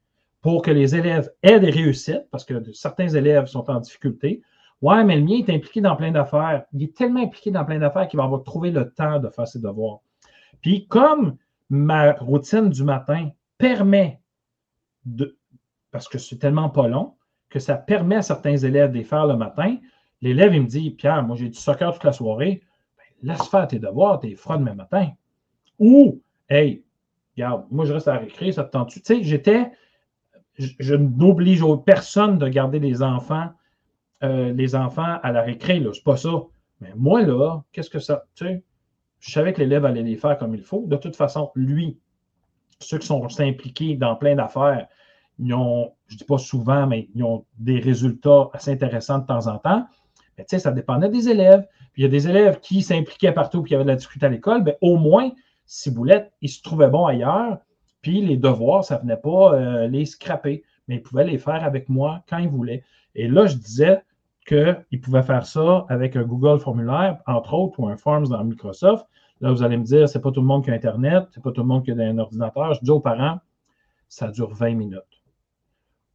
pour 0.42 0.62
que 0.62 0.72
les 0.72 0.96
élèves 0.96 1.32
aient 1.42 1.60
des 1.60 1.72
réussites, 1.72 2.28
parce 2.32 2.46
que 2.46 2.72
certains 2.74 3.08
élèves 3.08 3.48
sont 3.48 3.70
en 3.70 3.80
difficulté. 3.80 4.42
Ouais, 4.82 5.04
mais 5.04 5.18
le 5.18 5.24
mien 5.24 5.40
est 5.40 5.50
impliqué 5.50 5.82
dans 5.82 5.96
plein 5.96 6.12
d'affaires. 6.12 6.64
Il 6.74 6.84
est 6.84 6.96
tellement 6.96 7.22
impliqué 7.22 7.52
dans 7.52 7.66
plein 7.66 7.80
d'affaires 7.80 8.08
qu'il 8.08 8.18
va 8.18 8.24
avoir 8.24 8.44
trouvé 8.44 8.72
le 8.72 8.92
temps 8.92 9.20
de 9.20 9.30
faire 9.30 9.48
ses 9.48 9.60
devoirs. 9.60 10.00
Puis, 10.62 10.88
comme 10.88 11.38
ma 11.70 12.14
routine 12.14 12.70
du 12.70 12.84
matin 12.84 13.30
permet 13.58 14.22
de, 15.06 15.38
parce 15.92 16.08
que 16.08 16.18
c'est 16.18 16.38
tellement 16.38 16.70
pas 16.70 16.88
long, 16.88 17.16
que 17.50 17.60
ça 17.60 17.76
permet 17.76 18.18
à 18.18 18.22
certains 18.22 18.58
élèves 18.58 18.92
de 18.92 18.98
les 18.98 19.04
faire 19.04 19.26
le 19.26 19.36
matin, 19.36 19.78
l'élève, 20.22 20.54
il 20.54 20.62
me 20.62 20.68
dit 20.68 20.92
Pierre, 20.92 21.24
moi, 21.24 21.36
j'ai 21.36 21.50
du 21.50 21.58
soccer 21.58 21.94
toute 21.94 22.04
la 22.04 22.14
soirée 22.14 22.62
laisse 23.24 23.48
faire 23.48 23.68
tes 23.68 23.80
devoirs, 23.80 24.20
tes 24.20 24.36
froid 24.36 24.58
demain 24.58 24.76
matin. 24.76 25.10
Ou, 25.78 26.22
hey, 26.50 26.84
regarde, 27.36 27.66
moi 27.72 27.86
je 27.86 27.94
reste 27.94 28.08
à 28.08 28.14
la 28.14 28.20
récré, 28.20 28.52
ça 28.52 28.64
te 28.64 28.72
tente 28.72 28.90
Tu 28.90 29.02
sais, 29.04 29.24
j'étais, 29.24 29.72
je, 30.58 30.96
n'oblige 30.96 31.64
personne 31.86 32.38
de 32.38 32.48
garder 32.48 32.80
les 32.80 33.02
enfants, 33.02 33.50
euh, 34.24 34.52
les 34.54 34.76
enfants 34.76 35.20
à 35.24 35.32
la 35.32 35.42
récré, 35.42 35.80
là, 35.80 35.92
c'est 35.94 36.04
pas 36.04 36.18
ça. 36.18 36.44
Mais 36.82 36.92
moi, 36.96 37.22
là, 37.22 37.62
qu'est-ce 37.72 37.90
que 37.90 38.00
ça, 38.00 38.26
tu 38.36 38.46
sais, 38.46 38.64
je 39.20 39.32
savais 39.32 39.54
que 39.54 39.60
l'élève 39.60 39.86
allait 39.86 40.04
les 40.04 40.16
faire 40.16 40.38
comme 40.38 40.56
il 40.56 40.64
faut. 40.64 40.86
De 40.88 40.96
toute 40.96 41.16
façon, 41.16 41.52
lui, 41.56 41.98
ceux 42.80 42.98
qui 42.98 43.08
sont 43.08 43.28
impliqués 43.40 43.96
dans 43.96 44.16
plein 44.16 44.36
d'affaires, 44.36 44.88
ils 45.40 45.54
ont, 45.54 45.92
je 46.08 46.16
ne 46.16 46.18
dis 46.20 46.26
pas 46.26 46.38
souvent, 46.38 46.88
mais 46.88 47.10
ils 47.16 47.24
ont 47.24 47.46
des 47.58 47.80
résultats 47.80 48.50
assez 48.54 48.72
intéressants 48.72 49.20
de 49.20 49.26
temps 49.26 49.48
en 49.48 49.58
temps. 49.58 49.86
Mais 50.38 50.46
tu 50.46 50.56
sais, 50.56 50.60
ça 50.60 50.72
dépendait 50.72 51.10
des 51.10 51.30
élèves 51.30 51.66
il 52.00 52.04
y 52.04 52.06
a 52.06 52.08
des 52.08 52.30
élèves 52.30 52.62
qui 52.62 52.82
s'impliquaient 52.82 53.34
partout 53.34 53.60
et 53.60 53.68
qui 53.68 53.76
avaient 53.76 53.84
de 53.84 53.90
la 53.90 53.98
difficulté 53.98 54.26
à 54.26 54.30
l'école, 54.30 54.64
bien, 54.64 54.74
au 54.80 54.96
moins, 54.96 55.32
Ciboulette, 55.66 56.32
ils 56.42 56.48
se 56.48 56.62
trouvaient 56.62 56.88
bons 56.88 57.06
ailleurs, 57.06 57.58
puis 58.02 58.22
les 58.22 58.38
devoirs, 58.38 58.86
ça 58.86 58.96
ne 58.96 59.02
venait 59.02 59.18
pas 59.18 59.54
euh, 59.54 59.88
les 59.88 60.06
scraper, 60.06 60.64
mais 60.88 60.96
ils 60.96 61.02
pouvaient 61.02 61.26
les 61.26 61.38
faire 61.38 61.62
avec 61.62 61.90
moi 61.90 62.24
quand 62.30 62.38
ils 62.38 62.48
voulaient. 62.48 62.86
Et 63.16 63.28
là, 63.28 63.48
je 63.48 63.58
disais 63.58 64.02
qu'ils 64.48 65.02
pouvaient 65.02 65.24
faire 65.24 65.46
ça 65.46 65.86
avec 65.90 66.16
un 66.16 66.24
Google 66.24 66.60
formulaire, 66.60 67.18
entre 67.28 67.54
autres, 67.54 67.82
ou 67.82 67.88
un 67.90 67.98
Forms 67.98 68.30
dans 68.30 68.46
Microsoft. 68.46 69.06
Là, 69.42 69.52
vous 69.52 69.62
allez 69.62 69.76
me 69.76 69.84
dire, 69.84 70.08
c'est 70.08 70.22
pas 70.22 70.32
tout 70.32 70.40
le 70.40 70.48
monde 70.48 70.64
qui 70.64 70.72
a 70.72 70.76
Internet, 70.76 71.26
c'est 71.32 71.44
pas 71.44 71.52
tout 71.52 71.62
le 71.62 71.68
monde 71.68 71.84
qui 71.84 71.92
a 71.92 71.96
un 71.96 72.18
ordinateur. 72.18 72.74
Je 72.76 72.80
dis 72.82 72.92
aux 72.92 73.02
parents, 73.02 73.40
ça 74.08 74.30
dure 74.30 74.54
20 74.54 74.76
minutes. 74.76 75.19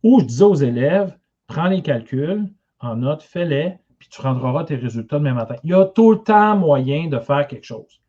Ou 0.04 0.20
je 0.20 0.26
disais 0.26 0.44
aux 0.44 0.54
élèves, 0.54 1.18
prends 1.46 1.66
les 1.66 1.82
calculs 1.82 2.46
en 2.78 2.96
note, 2.96 3.22
fais-les, 3.22 3.78
puis 3.98 4.08
tu 4.10 4.20
rendras 4.20 4.64
tes 4.64 4.76
résultats 4.76 5.18
demain 5.18 5.32
matin. 5.32 5.56
Il 5.64 5.70
y 5.70 5.74
a 5.74 5.86
tout 5.86 6.12
le 6.12 6.18
temps 6.18 6.56
moyen 6.56 7.08
de 7.08 7.18
faire 7.18 7.48
quelque 7.48 7.64
chose. 7.64 8.02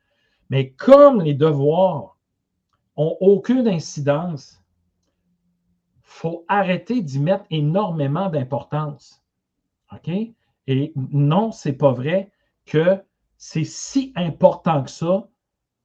Mais 0.49 0.71
comme 0.71 1.21
les 1.21 1.33
devoirs 1.33 2.17
n'ont 2.97 3.15
aucune 3.21 3.67
incidence, 3.67 4.61
il 5.95 6.01
faut 6.03 6.45
arrêter 6.49 7.01
d'y 7.01 7.19
mettre 7.19 7.45
énormément 7.49 8.29
d'importance. 8.29 9.23
OK? 9.93 10.09
Et 10.67 10.93
non, 10.95 11.51
ce 11.51 11.69
n'est 11.69 11.75
pas 11.75 11.93
vrai 11.93 12.29
que 12.65 13.01
c'est 13.37 13.63
si 13.63 14.11
important 14.17 14.83
que 14.83 14.91
ça 14.91 15.29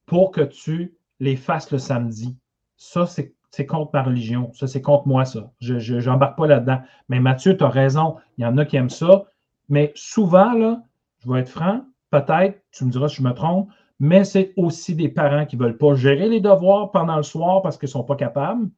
pour 0.05 0.31
que 0.31 0.41
tu 0.41 0.97
les 1.21 1.37
fasses 1.37 1.71
le 1.71 1.77
samedi. 1.77 2.37
Ça, 2.75 3.05
c'est 3.05 3.33
contre 3.67 3.91
ma 3.93 4.03
religion. 4.03 4.51
Ça, 4.53 4.67
c'est 4.67 4.81
contre 4.81 5.07
moi, 5.07 5.25
ça. 5.25 5.51
Je 5.59 6.09
n'embarque 6.09 6.37
pas 6.37 6.47
là-dedans. 6.47 6.79
Mais 7.09 7.19
Mathieu, 7.19 7.57
tu 7.57 7.63
as 7.63 7.69
raison. 7.69 8.15
Il 8.37 8.43
y 8.43 8.45
en 8.45 8.57
a 8.57 8.65
qui 8.65 8.77
aiment 8.77 8.89
ça. 8.89 9.25
Mais 9.69 9.91
souvent, 9.95 10.53
là, 10.53 10.83
je 11.19 11.31
vais 11.31 11.39
être 11.41 11.49
franc, 11.49 11.85
peut-être, 12.09 12.61
tu 12.71 12.85
me 12.85 12.91
diras 12.91 13.07
si 13.07 13.17
je 13.17 13.23
me 13.23 13.33
trompe, 13.33 13.69
mais 13.99 14.23
c'est 14.23 14.53
aussi 14.57 14.95
des 14.95 15.09
parents 15.09 15.45
qui 15.45 15.55
ne 15.55 15.63
veulent 15.63 15.77
pas 15.77 15.93
gérer 15.93 16.27
les 16.27 16.41
devoirs 16.41 16.91
pendant 16.91 17.17
le 17.17 17.23
soir 17.23 17.61
parce 17.61 17.77
qu'ils 17.77 17.87
ne 17.87 17.91
sont 17.91 18.03
pas 18.03 18.15
capables. 18.15 18.69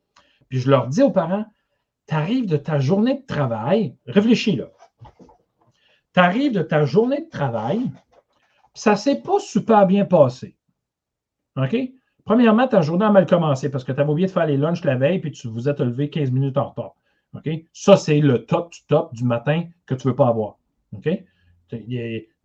Puis 0.49 0.59
je 0.59 0.69
leur 0.69 0.87
dis 0.87 1.01
aux 1.01 1.11
parents, 1.11 1.45
tu 2.07 2.13
arrives 2.13 2.45
de 2.45 2.57
ta 2.57 2.79
journée 2.79 3.15
de 3.15 3.25
travail, 3.25 3.95
réfléchis 4.05 4.55
là. 4.55 4.65
Tu 6.13 6.19
arrives 6.19 6.51
de 6.51 6.61
ta 6.61 6.85
journée 6.85 7.21
de 7.21 7.29
travail, 7.29 7.89
ça 8.73 8.91
ne 8.91 8.97
s'est 8.97 9.21
pas 9.21 9.39
super 9.39 9.87
bien 9.87 10.05
passé. 10.05 10.57
OK? 11.55 11.75
Premièrement, 12.25 12.67
ta 12.67 12.81
journée 12.81 13.05
a 13.05 13.09
mal 13.09 13.25
commencé 13.25 13.69
parce 13.69 13.83
que 13.83 13.91
tu 13.91 13.99
avais 13.99 14.09
oublié 14.09 14.27
de 14.27 14.31
faire 14.31 14.45
les 14.45 14.57
lunchs 14.57 14.83
la 14.85 14.95
veille 14.95 15.19
puis 15.19 15.31
tu 15.31 15.47
vous 15.47 15.67
êtes 15.67 15.79
levé 15.79 16.09
15 16.09 16.31
minutes 16.31 16.57
en 16.57 16.69
retard. 16.69 16.93
Ça, 17.73 17.97
c'est 17.97 18.19
le 18.19 18.45
top 18.45 18.71
du 18.71 18.79
top 18.87 19.13
du 19.13 19.23
matin 19.23 19.63
que 19.85 19.95
tu 19.95 20.07
ne 20.07 20.11
veux 20.11 20.15
pas 20.15 20.27
avoir. 20.27 20.57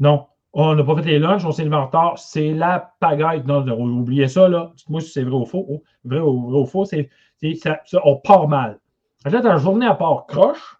Non. 0.00 0.26
on 0.54 0.74
n'a 0.74 0.82
pas 0.82 0.96
fait 0.96 1.02
les 1.02 1.18
lunchs, 1.18 1.44
on 1.44 1.52
s'est 1.52 1.64
levé 1.64 1.76
en 1.76 1.86
retard. 1.86 2.18
C'est 2.18 2.54
la 2.54 2.94
pagaille. 2.98 3.44
Non, 3.44 3.64
oubliez 3.78 4.28
ça, 4.28 4.48
là. 4.48 4.72
Dites-moi 4.76 5.00
si 5.00 5.10
c'est 5.10 5.22
vrai 5.22 5.36
ou 5.36 5.44
faux. 5.44 5.66
Oh, 5.68 5.82
vrai, 6.04 6.20
ou, 6.20 6.64
faux, 6.66 6.84
c'est, 6.86 7.10
ça, 7.56 7.80
on 8.04 8.16
part 8.16 8.48
mal. 8.48 8.80
Là, 9.24 9.40
ta 9.40 9.56
journée 9.58 9.86
à 9.86 9.94
part 9.94 10.26
croche, 10.26 10.78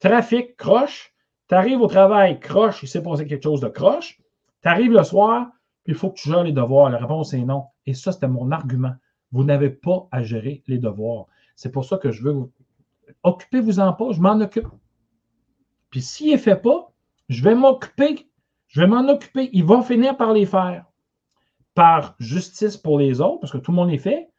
trafic 0.00 0.56
croche, 0.56 1.14
tu 1.48 1.54
arrives 1.54 1.80
au 1.80 1.86
travail 1.86 2.40
croche, 2.40 2.82
il 2.82 2.88
s'est 2.88 3.02
passé 3.02 3.26
quelque 3.26 3.44
chose 3.44 3.60
de 3.60 3.68
croche, 3.68 4.20
tu 4.62 4.68
arrives 4.68 4.92
le 4.92 5.02
soir, 5.02 5.46
puis 5.84 5.92
il 5.92 5.94
faut 5.94 6.10
que 6.10 6.18
tu 6.18 6.30
gères 6.30 6.42
les 6.42 6.52
devoirs. 6.52 6.90
La 6.90 6.98
réponse 6.98 7.34
est 7.34 7.44
non. 7.44 7.66
Et 7.86 7.94
ça, 7.94 8.10
c'était 8.10 8.28
mon 8.28 8.50
argument. 8.50 8.94
Vous 9.32 9.44
n'avez 9.44 9.70
pas 9.70 10.08
à 10.10 10.22
gérer 10.22 10.62
les 10.66 10.78
devoirs. 10.78 11.26
C'est 11.56 11.70
pour 11.70 11.84
ça 11.84 11.98
que 11.98 12.10
je 12.10 12.22
veux 12.22 12.32
vous. 12.32 12.52
Occupez-vous-en 13.22 13.92
pas, 13.92 14.12
je 14.12 14.20
m'en 14.20 14.40
occupe. 14.40 14.68
Puis 15.90 16.00
s'il 16.00 16.32
ne 16.32 16.38
fait 16.38 16.56
pas, 16.56 16.90
je 17.28 17.42
vais 17.44 17.54
m'occuper, 17.54 18.28
je 18.68 18.80
vais 18.80 18.86
m'en 18.86 19.06
occuper. 19.08 19.50
Il 19.52 19.64
va 19.64 19.82
finir 19.82 20.16
par 20.16 20.32
les 20.32 20.46
faire. 20.46 20.86
Par 21.74 22.16
justice 22.18 22.76
pour 22.76 22.98
les 22.98 23.20
autres, 23.20 23.40
parce 23.40 23.52
que 23.52 23.58
tout 23.58 23.70
le 23.70 23.76
monde 23.76 23.90
les 23.90 23.98
fait. 23.98 24.30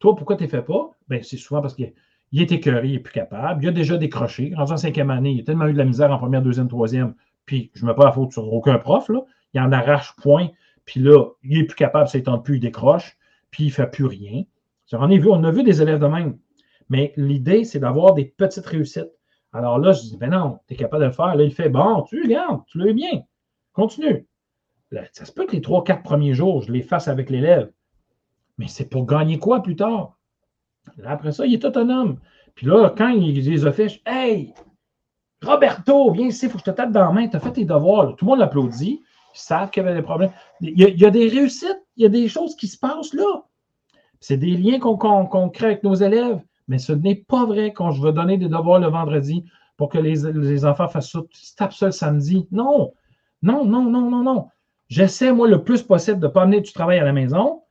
Toi, 0.00 0.16
pourquoi 0.16 0.36
tu 0.36 0.44
ne 0.44 0.48
fais 0.48 0.62
pas? 0.62 0.90
Bien, 1.08 1.20
c'est 1.22 1.36
souvent 1.36 1.60
parce 1.60 1.74
qu'il 1.74 1.92
est 2.32 2.52
écœuré, 2.52 2.88
il 2.88 2.92
n'est 2.94 3.00
plus 3.00 3.12
capable. 3.12 3.62
Il 3.64 3.68
a 3.68 3.72
déjà 3.72 3.96
décroché. 3.96 4.52
En 4.56 4.76
cinquième 4.76 5.10
année, 5.10 5.32
il 5.32 5.40
a 5.40 5.44
tellement 5.44 5.66
eu 5.66 5.72
de 5.72 5.78
la 5.78 5.84
misère 5.84 6.10
en 6.10 6.18
première, 6.18 6.42
deuxième, 6.42 6.68
troisième. 6.68 7.14
Puis, 7.46 7.70
je 7.74 7.84
ne 7.84 7.90
mets 7.90 7.96
pas 7.96 8.04
la 8.04 8.12
faute 8.12 8.32
sur 8.32 8.52
aucun 8.52 8.78
prof. 8.78 9.08
Là. 9.08 9.20
Il 9.54 9.60
en 9.60 9.72
arrache 9.72 10.14
point. 10.16 10.48
Puis 10.90 10.98
là, 10.98 11.24
il 11.44 11.56
n'est 11.56 11.66
plus 11.66 11.76
capable, 11.76 12.08
ça 12.08 12.18
ne 12.18 12.36
plus, 12.38 12.56
il 12.56 12.60
décroche. 12.60 13.16
Puis, 13.52 13.62
il 13.62 13.66
ne 13.68 13.72
fait 13.72 13.86
plus 13.86 14.06
rien. 14.06 14.42
On, 14.92 15.06
vu, 15.06 15.30
on 15.30 15.44
a 15.44 15.52
vu 15.52 15.62
des 15.62 15.80
élèves 15.80 16.00
de 16.00 16.08
même. 16.08 16.36
Mais 16.88 17.12
l'idée, 17.16 17.62
c'est 17.62 17.78
d'avoir 17.78 18.12
des 18.14 18.24
petites 18.24 18.66
réussites. 18.66 19.12
Alors 19.52 19.78
là, 19.78 19.92
je 19.92 20.00
dis, 20.00 20.16
ben 20.16 20.30
non, 20.30 20.58
tu 20.66 20.74
es 20.74 20.76
capable 20.76 21.04
de 21.04 21.06
le 21.10 21.12
faire. 21.12 21.36
Là, 21.36 21.44
il 21.44 21.54
fait, 21.54 21.68
bon, 21.68 22.02
tu 22.02 22.20
regardes, 22.20 22.64
tu 22.66 22.78
le 22.78 22.92
bien. 22.92 23.22
Continue. 23.72 24.26
ça 25.12 25.24
se 25.24 25.30
peut 25.30 25.46
que 25.46 25.52
les 25.52 25.60
trois, 25.60 25.84
quatre 25.84 26.02
premiers 26.02 26.34
jours, 26.34 26.62
je 26.62 26.72
les 26.72 26.82
fasse 26.82 27.06
avec 27.06 27.30
l'élève. 27.30 27.70
Mais 28.58 28.66
c'est 28.66 28.88
pour 28.88 29.06
gagner 29.06 29.38
quoi 29.38 29.62
plus 29.62 29.76
tard? 29.76 30.18
après 31.04 31.30
ça, 31.30 31.46
il 31.46 31.54
est 31.54 31.64
autonome. 31.64 32.18
Puis 32.56 32.66
là, 32.66 32.92
quand 32.98 33.10
il 33.10 33.32
les 33.32 33.64
affiche, 33.64 34.02
Hey, 34.04 34.54
Roberto, 35.40 36.10
viens 36.10 36.26
ici, 36.26 36.46
il 36.46 36.50
faut 36.50 36.58
que 36.58 36.64
je 36.66 36.72
te 36.72 36.76
tape 36.76 36.90
dans 36.90 37.04
la 37.04 37.12
main, 37.12 37.28
tu 37.28 37.36
as 37.36 37.40
fait 37.40 37.52
tes 37.52 37.64
devoirs. 37.64 38.16
Tout 38.16 38.24
le 38.24 38.30
monde 38.30 38.40
l'applaudit. 38.40 39.04
Ils 39.34 39.38
savent 39.38 39.70
qu'il 39.70 39.82
y 39.82 39.86
avait 39.86 39.94
des 39.94 40.02
problèmes. 40.02 40.32
Il 40.60 40.78
y, 40.78 41.04
a, 41.04 41.10
des 41.10 41.28
réussites, 41.28 41.82
il 41.96 42.02
y 42.02 42.06
a 42.06 42.08
des 42.08 42.28
choses 42.28 42.56
qui 42.56 42.68
se 42.68 42.78
passent 42.78 43.14
là. 43.14 43.44
C'est 44.20 44.36
des 44.36 44.56
liens 44.56 44.78
qu'on 44.78 45.48
crée 45.48 45.66
avec 45.66 45.82
nos 45.82 45.94
élèves. 45.94 46.40
Mais 46.68 46.78
ce 46.78 46.92
n'est 46.92 47.16
pas 47.16 47.46
vrai 47.46 47.72
quand 47.72 47.90
je 47.90 48.00
veux 48.00 48.12
donner 48.12 48.38
des 48.38 48.48
devoirs 48.48 48.78
le 48.78 48.88
vendredi 48.88 49.44
pour 49.76 49.88
que 49.88 49.98
les, 49.98 50.64
enfants 50.64 50.88
fassent 50.88 51.10
ça. 51.10 51.20
Tapes 51.56 51.72
ça 51.72 51.86
le 51.86 51.92
samedi. 51.92 52.46
Non, 52.52 52.92
non, 53.42 53.64
non, 53.64 53.84
non, 53.84 54.10
non, 54.10 54.22
non. 54.22 54.48
J'essaie, 54.88 55.32
moi, 55.32 55.48
le 55.48 55.62
plus 55.62 55.82
possible 55.82 56.20
de 56.20 56.26
ne 56.26 56.32
pas 56.32 56.42
amener 56.42 56.60
du 56.60 56.72
travail 56.72 56.98
à 56.98 57.04
la 57.04 57.12
maison. 57.12 57.62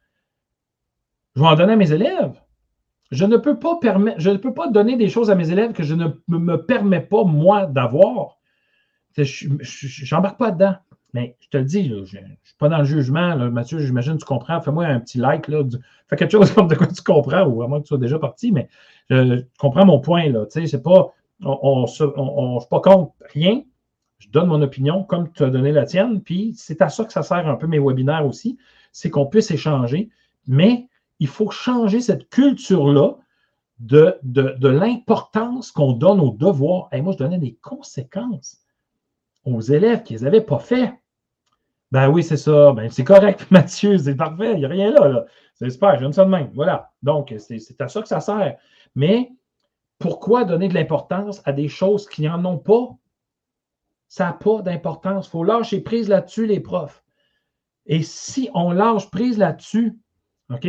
Je 1.35 1.41
vais 1.41 1.47
en 1.47 1.55
donner 1.55 1.73
à 1.73 1.75
mes 1.75 1.91
élèves. 1.91 2.33
Je 3.11 3.25
ne 3.25 3.37
peux 3.37 3.57
pas 3.57 3.79
je 4.17 4.29
ne 4.29 4.37
peux 4.37 4.53
pas 4.53 4.69
donner 4.69 4.95
des 4.95 5.09
choses 5.09 5.31
à 5.31 5.35
mes 5.35 5.51
élèves 5.51 5.73
que 5.73 5.83
je 5.83 5.95
ne 5.95 6.07
me 6.27 6.57
permets 6.57 7.01
pas, 7.01 7.23
moi, 7.23 7.65
d'avoir. 7.65 8.37
Je 9.17 10.15
n'embarque 10.15 10.37
pas 10.37 10.51
dedans. 10.51 10.75
Mais 11.13 11.35
je 11.39 11.49
te 11.49 11.57
le 11.57 11.63
dis, 11.63 11.87
je 11.87 11.95
ne 11.95 12.05
suis 12.05 12.55
pas 12.59 12.69
dans 12.69 12.79
le 12.79 12.85
jugement. 12.85 13.35
Mathieu, 13.49 13.79
j'imagine 13.79 14.13
que 14.13 14.19
tu 14.19 14.25
comprends. 14.25 14.61
Fais-moi 14.61 14.85
un 14.85 14.99
petit 14.99 15.17
like. 15.17 15.47
Là, 15.47 15.63
fais 16.07 16.15
quelque 16.15 16.31
chose 16.31 16.51
comme 16.53 16.67
de 16.67 16.75
quoi 16.75 16.87
tu 16.87 17.01
comprends, 17.01 17.43
ou 17.43 17.63
à 17.63 17.67
moins 17.67 17.79
que 17.79 17.85
tu 17.85 17.89
sois 17.89 17.97
déjà 17.97 18.19
parti, 18.19 18.51
mais 18.51 18.69
je, 19.09 19.43
comprends 19.57 19.85
mon 19.85 19.99
point. 19.99 20.29
Là, 20.29 20.45
c'est 20.49 20.83
pas, 20.83 21.13
on 21.43 21.81
ne 21.81 21.87
suis 21.87 22.69
pas 22.69 22.81
contre 22.81 23.13
rien. 23.33 23.63
Je 24.19 24.29
donne 24.29 24.47
mon 24.47 24.61
opinion 24.61 25.03
comme 25.03 25.31
tu 25.31 25.43
as 25.43 25.49
donné 25.49 25.71
la 25.71 25.85
tienne. 25.85 26.21
Puis 26.21 26.53
c'est 26.55 26.81
à 26.81 26.89
ça 26.89 27.05
que 27.05 27.13
ça 27.13 27.23
sert 27.23 27.47
un 27.47 27.55
peu 27.55 27.67
mes 27.67 27.79
webinaires 27.79 28.25
aussi. 28.25 28.57
C'est 28.91 29.09
qu'on 29.09 29.25
puisse 29.25 29.49
échanger. 29.49 30.09
Mais 30.47 30.87
il 31.19 31.27
faut 31.27 31.49
changer 31.49 32.01
cette 32.01 32.29
culture-là 32.29 33.15
de, 33.79 34.17
de, 34.23 34.67
l'importance 34.67 35.71
qu'on 35.71 35.93
donne 35.93 36.19
aux 36.19 36.31
devoirs. 36.31 36.89
Moi, 36.93 37.13
je 37.13 37.17
donnais 37.17 37.39
des 37.39 37.55
conséquences 37.61 38.57
aux 39.45 39.61
élèves 39.61 40.03
qui 40.03 40.13
ne 40.13 40.19
les 40.19 40.25
avaient 40.25 40.41
pas 40.41 40.59
fait. 40.59 40.93
Ben 41.91 42.09
oui, 42.09 42.23
c'est 42.23 42.37
ça. 42.37 42.71
Ben, 42.73 42.89
c'est 42.89 43.03
correct, 43.03 43.47
Mathieu, 43.51 43.97
c'est 43.97 44.15
parfait. 44.15 44.53
Il 44.53 44.59
n'y 44.59 44.65
a 44.65 44.69
rien 44.69 44.91
là. 44.91 45.07
là. 45.07 45.25
C'est 45.55 45.69
super, 45.69 45.99
j'aime 45.99 46.13
ça 46.13 46.25
de 46.25 46.29
même. 46.29 46.51
Voilà. 46.53 46.91
Donc, 47.03 47.33
c'est 47.37 47.81
à 47.81 47.87
ça 47.87 48.01
que 48.01 48.07
ça 48.07 48.19
sert. 48.21 48.57
Mais 48.95 49.31
pourquoi 49.97 50.45
donner 50.45 50.69
de 50.69 50.73
l'importance 50.73 51.41
à 51.45 51.51
des 51.51 51.67
choses 51.67 52.07
qui 52.07 52.23
n'en 52.23 52.43
ont 52.45 52.57
pas? 52.57 52.89
Ça 54.07 54.25
n'a 54.25 54.33
pas 54.33 54.61
d'importance. 54.61 55.27
Il 55.27 55.31
faut 55.31 55.43
lâcher 55.43 55.81
prise 55.81 56.07
là-dessus, 56.07 56.45
les 56.45 56.59
profs. 56.59 57.03
Et 57.85 58.03
si 58.03 58.49
on 58.53 58.71
lâche 58.71 59.09
prise 59.11 59.37
là-dessus, 59.37 59.99
OK? 60.49 60.67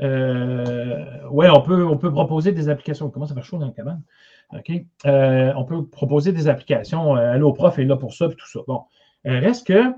Euh, 0.00 1.28
oui, 1.30 1.46
on 1.50 1.60
peut, 1.60 1.84
on 1.84 1.98
peut 1.98 2.10
proposer 2.10 2.52
des 2.52 2.68
applications. 2.68 3.10
Comment 3.10 3.26
ça 3.26 3.34
va 3.34 3.42
chaud 3.42 3.58
dans 3.58 3.66
le 3.66 3.72
cabane? 3.72 4.02
Euh, 5.06 5.52
on 5.56 5.64
peut 5.64 5.86
proposer 5.86 6.32
des 6.32 6.48
applications. 6.48 7.16
Euh, 7.16 7.32
Allo 7.32 7.52
Prof 7.52 7.78
est 7.78 7.84
là 7.84 7.96
pour 7.96 8.14
ça, 8.14 8.26
et 8.26 8.34
tout 8.34 8.48
ça. 8.48 8.60
Bon. 8.66 8.84
reste 9.24 9.66
que, 9.66 9.94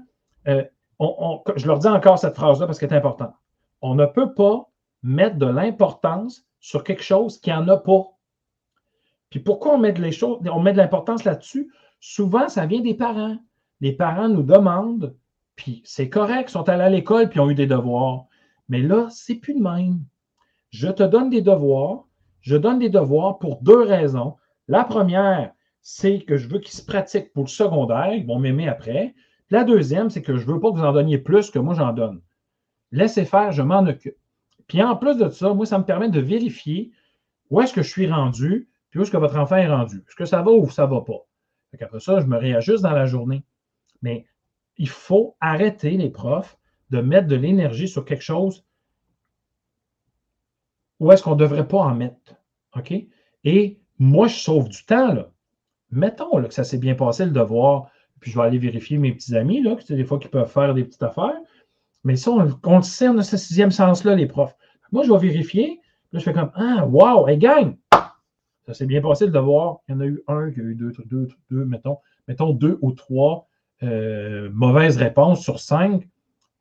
je 0.46 1.66
leur 1.66 1.78
dis 1.78 1.88
encore 1.88 2.18
cette 2.18 2.34
phrase-là 2.34 2.66
parce 2.66 2.78
qu'elle 2.78 2.92
est 2.92 2.96
importante. 2.96 3.34
On 3.80 3.94
ne 3.94 4.06
peut 4.06 4.34
pas 4.34 4.68
mettre 5.02 5.36
de 5.36 5.46
l'importance 5.46 6.44
sur 6.60 6.84
quelque 6.84 7.02
chose 7.02 7.40
qui 7.40 7.50
n'en 7.50 7.66
a 7.68 7.76
pas. 7.76 8.04
Puis 9.30 9.40
pourquoi 9.40 9.74
on 9.74 9.78
met 9.78 9.92
de, 9.92 10.02
les 10.02 10.12
choses, 10.12 10.38
on 10.52 10.60
met 10.60 10.72
de 10.72 10.78
l'importance 10.78 11.24
là-dessus? 11.24 11.72
Souvent, 12.00 12.48
ça 12.48 12.66
vient 12.66 12.80
des 12.80 12.94
parents. 12.94 13.38
Les 13.80 13.92
parents 13.92 14.28
nous 14.28 14.42
demandent, 14.42 15.16
puis 15.56 15.82
c'est 15.84 16.08
correct, 16.08 16.50
ils 16.50 16.52
sont 16.52 16.68
allés 16.68 16.84
à 16.84 16.88
l'école 16.90 17.28
puis 17.28 17.40
ont 17.40 17.50
eu 17.50 17.54
des 17.54 17.66
devoirs. 17.66 18.26
Mais 18.68 18.80
là, 18.80 19.08
c'est 19.10 19.36
plus 19.36 19.54
de 19.54 19.62
même. 19.62 20.04
Je 20.70 20.88
te 20.88 21.02
donne 21.02 21.30
des 21.30 21.42
devoirs. 21.42 22.04
Je 22.40 22.56
donne 22.56 22.78
des 22.78 22.90
devoirs 22.90 23.38
pour 23.38 23.60
deux 23.62 23.82
raisons. 23.82 24.36
La 24.68 24.84
première, 24.84 25.52
c'est 25.80 26.20
que 26.20 26.36
je 26.36 26.48
veux 26.48 26.60
qu'ils 26.60 26.74
se 26.74 26.84
pratiquent 26.84 27.32
pour 27.32 27.44
le 27.44 27.48
secondaire. 27.48 28.14
Ils 28.14 28.26
vont 28.26 28.38
m'aimer 28.38 28.68
après. 28.68 29.14
La 29.50 29.64
deuxième, 29.64 30.10
c'est 30.10 30.22
que 30.22 30.36
je 30.36 30.46
ne 30.46 30.52
veux 30.52 30.60
pas 30.60 30.70
que 30.70 30.76
vous 30.76 30.84
en 30.84 30.92
donniez 30.92 31.18
plus 31.18 31.50
que 31.50 31.58
moi 31.58 31.74
j'en 31.74 31.92
donne. 31.92 32.22
Laissez 32.90 33.24
faire, 33.24 33.52
je 33.52 33.62
m'en 33.62 33.84
occupe. 33.86 34.16
Puis 34.66 34.82
en 34.82 34.96
plus 34.96 35.16
de 35.18 35.28
ça, 35.28 35.52
moi, 35.52 35.66
ça 35.66 35.78
me 35.78 35.84
permet 35.84 36.08
de 36.08 36.20
vérifier 36.20 36.92
où 37.50 37.60
est-ce 37.60 37.74
que 37.74 37.82
je 37.82 37.90
suis 37.90 38.10
rendu, 38.10 38.70
puis 38.90 39.00
où 39.00 39.02
est-ce 39.02 39.10
que 39.10 39.16
votre 39.16 39.36
enfant 39.36 39.56
est 39.56 39.68
rendu. 39.68 39.98
Est-ce 40.08 40.16
que 40.16 40.24
ça 40.24 40.42
va 40.42 40.52
ou 40.52 40.70
ça 40.70 40.86
ne 40.86 40.92
va 40.92 41.00
pas? 41.02 41.26
Après 41.80 42.00
ça, 42.00 42.20
je 42.20 42.26
me 42.26 42.36
réajuste 42.36 42.82
dans 42.82 42.92
la 42.92 43.06
journée. 43.06 43.44
Mais 44.02 44.26
il 44.76 44.88
faut 44.88 45.36
arrêter 45.40 45.90
les 45.92 46.10
profs 46.10 46.58
de 46.90 47.00
mettre 47.00 47.28
de 47.28 47.36
l'énergie 47.36 47.88
sur 47.88 48.04
quelque 48.04 48.22
chose 48.22 48.64
où 51.00 51.10
est-ce 51.10 51.22
qu'on 51.22 51.34
ne 51.34 51.40
devrait 51.40 51.66
pas 51.66 51.78
en 51.78 51.94
mettre. 51.94 52.36
OK? 52.76 52.94
Moi, 54.02 54.28
je 54.28 54.36
sauve 54.36 54.68
du 54.68 54.84
temps. 54.84 55.12
Là. 55.12 55.30
Mettons 55.90 56.38
là, 56.38 56.48
que 56.48 56.54
ça 56.54 56.64
s'est 56.64 56.78
bien 56.78 56.94
passé 56.94 57.24
le 57.24 57.30
devoir, 57.30 57.90
puis 58.20 58.30
je 58.30 58.38
vais 58.38 58.44
aller 58.44 58.58
vérifier 58.58 58.98
mes 58.98 59.12
petits 59.12 59.36
amis, 59.36 59.62
là, 59.62 59.76
que 59.76 59.82
c'est 59.82 59.96
des 59.96 60.04
fois 60.04 60.18
qu'ils 60.18 60.30
peuvent 60.30 60.50
faire 60.50 60.74
des 60.74 60.84
petites 60.84 61.02
affaires. 61.02 61.38
Mais 62.04 62.16
ça, 62.16 62.30
on, 62.30 62.58
on 62.64 62.78
le 62.78 63.22
ce 63.22 63.36
sixième 63.36 63.70
sens-là, 63.70 64.14
les 64.14 64.26
profs. 64.26 64.56
Moi, 64.90 65.04
je 65.04 65.12
vais 65.12 65.18
vérifier. 65.18 65.80
Là, 66.12 66.18
je 66.18 66.24
fais 66.24 66.32
comme 66.32 66.50
Ah, 66.54 66.86
wow, 66.86 67.28
hey, 67.28 67.38
gang! 67.38 67.76
Ça 68.66 68.74
s'est 68.74 68.86
bien 68.86 69.00
passé 69.00 69.26
le 69.26 69.32
devoir. 69.32 69.80
Il 69.88 69.92
y 69.92 69.94
en 69.96 70.00
a 70.00 70.06
eu 70.06 70.22
un, 70.28 70.48
il 70.48 70.56
y 70.56 70.60
a 70.60 70.64
eu 70.64 70.74
deux, 70.74 70.92
deux, 71.06 71.28
deux 71.50 71.64
mettons, 71.64 71.98
mettons 72.28 72.52
deux 72.52 72.78
ou 72.80 72.92
trois 72.92 73.48
euh, 73.82 74.50
mauvaises 74.52 74.96
réponses 74.96 75.42
sur 75.42 75.58
cinq 75.58 76.06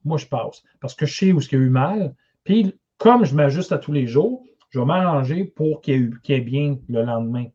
moi, 0.03 0.17
je 0.17 0.25
passe. 0.25 0.63
Parce 0.79 0.95
que 0.95 1.05
je 1.05 1.15
sais 1.15 1.31
où 1.31 1.41
ce 1.41 1.47
qu'il 1.47 1.59
y 1.59 1.61
a 1.61 1.65
eu 1.65 1.69
mal. 1.69 2.15
Puis, 2.43 2.73
comme 2.97 3.25
je 3.25 3.35
m'ajuste 3.35 3.71
à 3.71 3.77
tous 3.77 3.91
les 3.91 4.07
jours, 4.07 4.43
je 4.71 4.79
vais 4.79 4.85
m'arranger 4.85 5.43
pour 5.43 5.81
qu'il 5.81 6.17
y, 6.27 6.33
ait 6.33 6.41
bien 6.41 6.79
le 6.89 7.03
lendemain. 7.03 7.45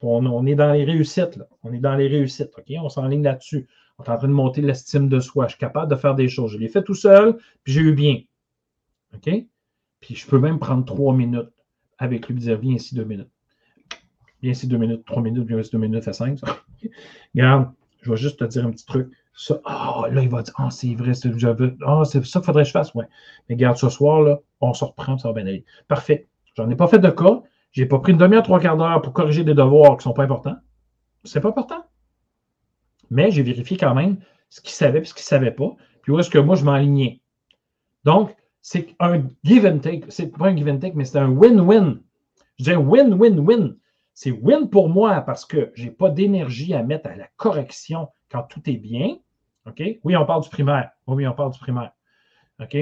On, 0.00 0.46
est 0.46 0.54
dans 0.54 0.72
les 0.72 0.84
réussites, 0.84 1.36
là. 1.36 1.48
On 1.64 1.72
est 1.72 1.80
dans 1.80 1.96
les 1.96 2.06
réussites, 2.06 2.52
OK? 2.56 2.72
On 2.80 2.88
s'enligne 2.88 3.24
là-dessus. 3.24 3.66
On 3.98 4.04
est 4.04 4.10
en 4.10 4.16
train 4.16 4.28
de 4.28 4.32
monter 4.32 4.60
l'estime 4.60 5.08
de 5.08 5.18
soi. 5.18 5.46
Je 5.46 5.52
suis 5.52 5.58
capable 5.58 5.90
de 5.90 5.96
faire 5.96 6.14
des 6.14 6.28
choses. 6.28 6.52
Je 6.52 6.58
l'ai 6.58 6.68
fait 6.68 6.84
tout 6.84 6.94
seul, 6.94 7.36
puis 7.64 7.72
j'ai 7.72 7.80
eu 7.80 7.94
bien. 7.94 8.20
OK? 9.14 9.30
Puis 10.00 10.14
je 10.14 10.26
peux 10.26 10.38
même 10.38 10.58
prendre 10.58 10.84
trois 10.84 11.14
minutes 11.14 11.50
avec 11.98 12.28
lui 12.28 12.36
et 12.36 12.38
dire 12.38 12.58
Viens 12.58 12.74
ici 12.74 12.94
deux 12.94 13.04
minutes. 13.04 13.30
Viens 14.42 14.52
ici 14.52 14.68
deux 14.68 14.76
minutes, 14.76 15.04
trois 15.04 15.22
minutes, 15.22 15.48
viens 15.48 15.58
ici 15.58 15.70
deux 15.72 15.78
minutes, 15.78 16.04
fait 16.04 16.12
cinq. 16.12 16.38
Regarde, 17.34 17.72
je 18.02 18.10
vais 18.10 18.16
juste 18.16 18.38
te 18.38 18.44
dire 18.44 18.64
un 18.66 18.70
petit 18.70 18.86
truc. 18.86 19.10
Ah, 19.64 20.04
là, 20.10 20.22
il 20.22 20.28
va 20.28 20.42
dire, 20.42 20.54
ah, 20.58 20.70
c'est 20.70 20.94
vrai, 20.94 21.14
c'est, 21.14 21.30
ah, 21.86 22.02
c'est 22.04 22.24
ça 22.24 22.40
qu'il 22.40 22.46
faudrait 22.46 22.62
que 22.62 22.68
je 22.68 22.72
fasse. 22.72 22.94
Ouais. 22.94 23.04
Mais 23.48 23.54
regarde, 23.54 23.76
ce 23.76 23.88
soir, 23.88 24.20
là, 24.20 24.38
on 24.60 24.74
se 24.74 24.84
reprend, 24.84 25.16
ça 25.16 25.28
va 25.28 25.34
bien 25.34 25.46
aller. 25.46 25.64
Parfait. 25.86 26.28
J'en 26.58 26.68
ai 26.70 26.74
pas 26.74 26.88
fait 26.88 26.98
de 26.98 27.08
cas. 27.08 27.40
J'ai 27.70 27.86
pas 27.86 28.00
pris 28.00 28.10
une 28.10 28.18
demi-heure, 28.18 28.42
trois 28.42 28.58
quarts 28.58 28.76
d'heure 28.76 29.00
pour 29.00 29.12
corriger 29.12 29.44
des 29.44 29.54
devoirs 29.54 29.96
qui 29.96 30.02
sont 30.02 30.12
pas 30.12 30.24
importants. 30.24 30.56
C'est 31.22 31.40
pas 31.40 31.50
important. 31.50 31.84
Mais 33.10 33.30
j'ai 33.30 33.44
vérifié 33.44 33.76
quand 33.76 33.94
même 33.94 34.18
ce 34.48 34.60
qu'il 34.60 34.72
savait 34.72 34.98
et 34.98 35.04
ce 35.04 35.14
qu'il 35.14 35.22
savait 35.22 35.52
pas. 35.52 35.76
Puis 36.02 36.10
où 36.10 36.18
est-ce 36.18 36.30
que 36.30 36.38
moi, 36.38 36.56
je 36.56 36.64
m'alignais. 36.64 37.20
Donc, 38.02 38.34
c'est 38.60 38.88
un 38.98 39.22
give 39.44 39.66
and 39.66 39.78
take. 39.78 40.06
C'est 40.08 40.36
pas 40.36 40.48
un 40.48 40.56
give 40.56 40.68
and 40.68 40.78
take, 40.78 40.94
mais 40.96 41.04
c'est 41.04 41.18
un 41.18 41.30
win-win. 41.30 42.00
Je 42.58 42.64
dis 42.64 42.74
win-win-win. 42.74 43.76
C'est 44.14 44.32
win 44.32 44.68
pour 44.68 44.88
moi 44.88 45.20
parce 45.20 45.46
que 45.46 45.70
je 45.76 45.84
n'ai 45.84 45.90
pas 45.92 46.10
d'énergie 46.10 46.74
à 46.74 46.82
mettre 46.82 47.08
à 47.08 47.14
la 47.14 47.28
correction 47.36 48.08
quand 48.32 48.42
tout 48.42 48.68
est 48.68 48.78
bien. 48.78 49.18
OK? 49.64 49.80
Oui, 50.02 50.16
on 50.16 50.26
parle 50.26 50.42
du 50.42 50.48
primaire. 50.48 50.90
Oui, 51.06 51.24
on 51.24 51.34
parle 51.34 51.52
du 51.52 51.58
primaire. 51.60 51.92
OK? 52.60 52.78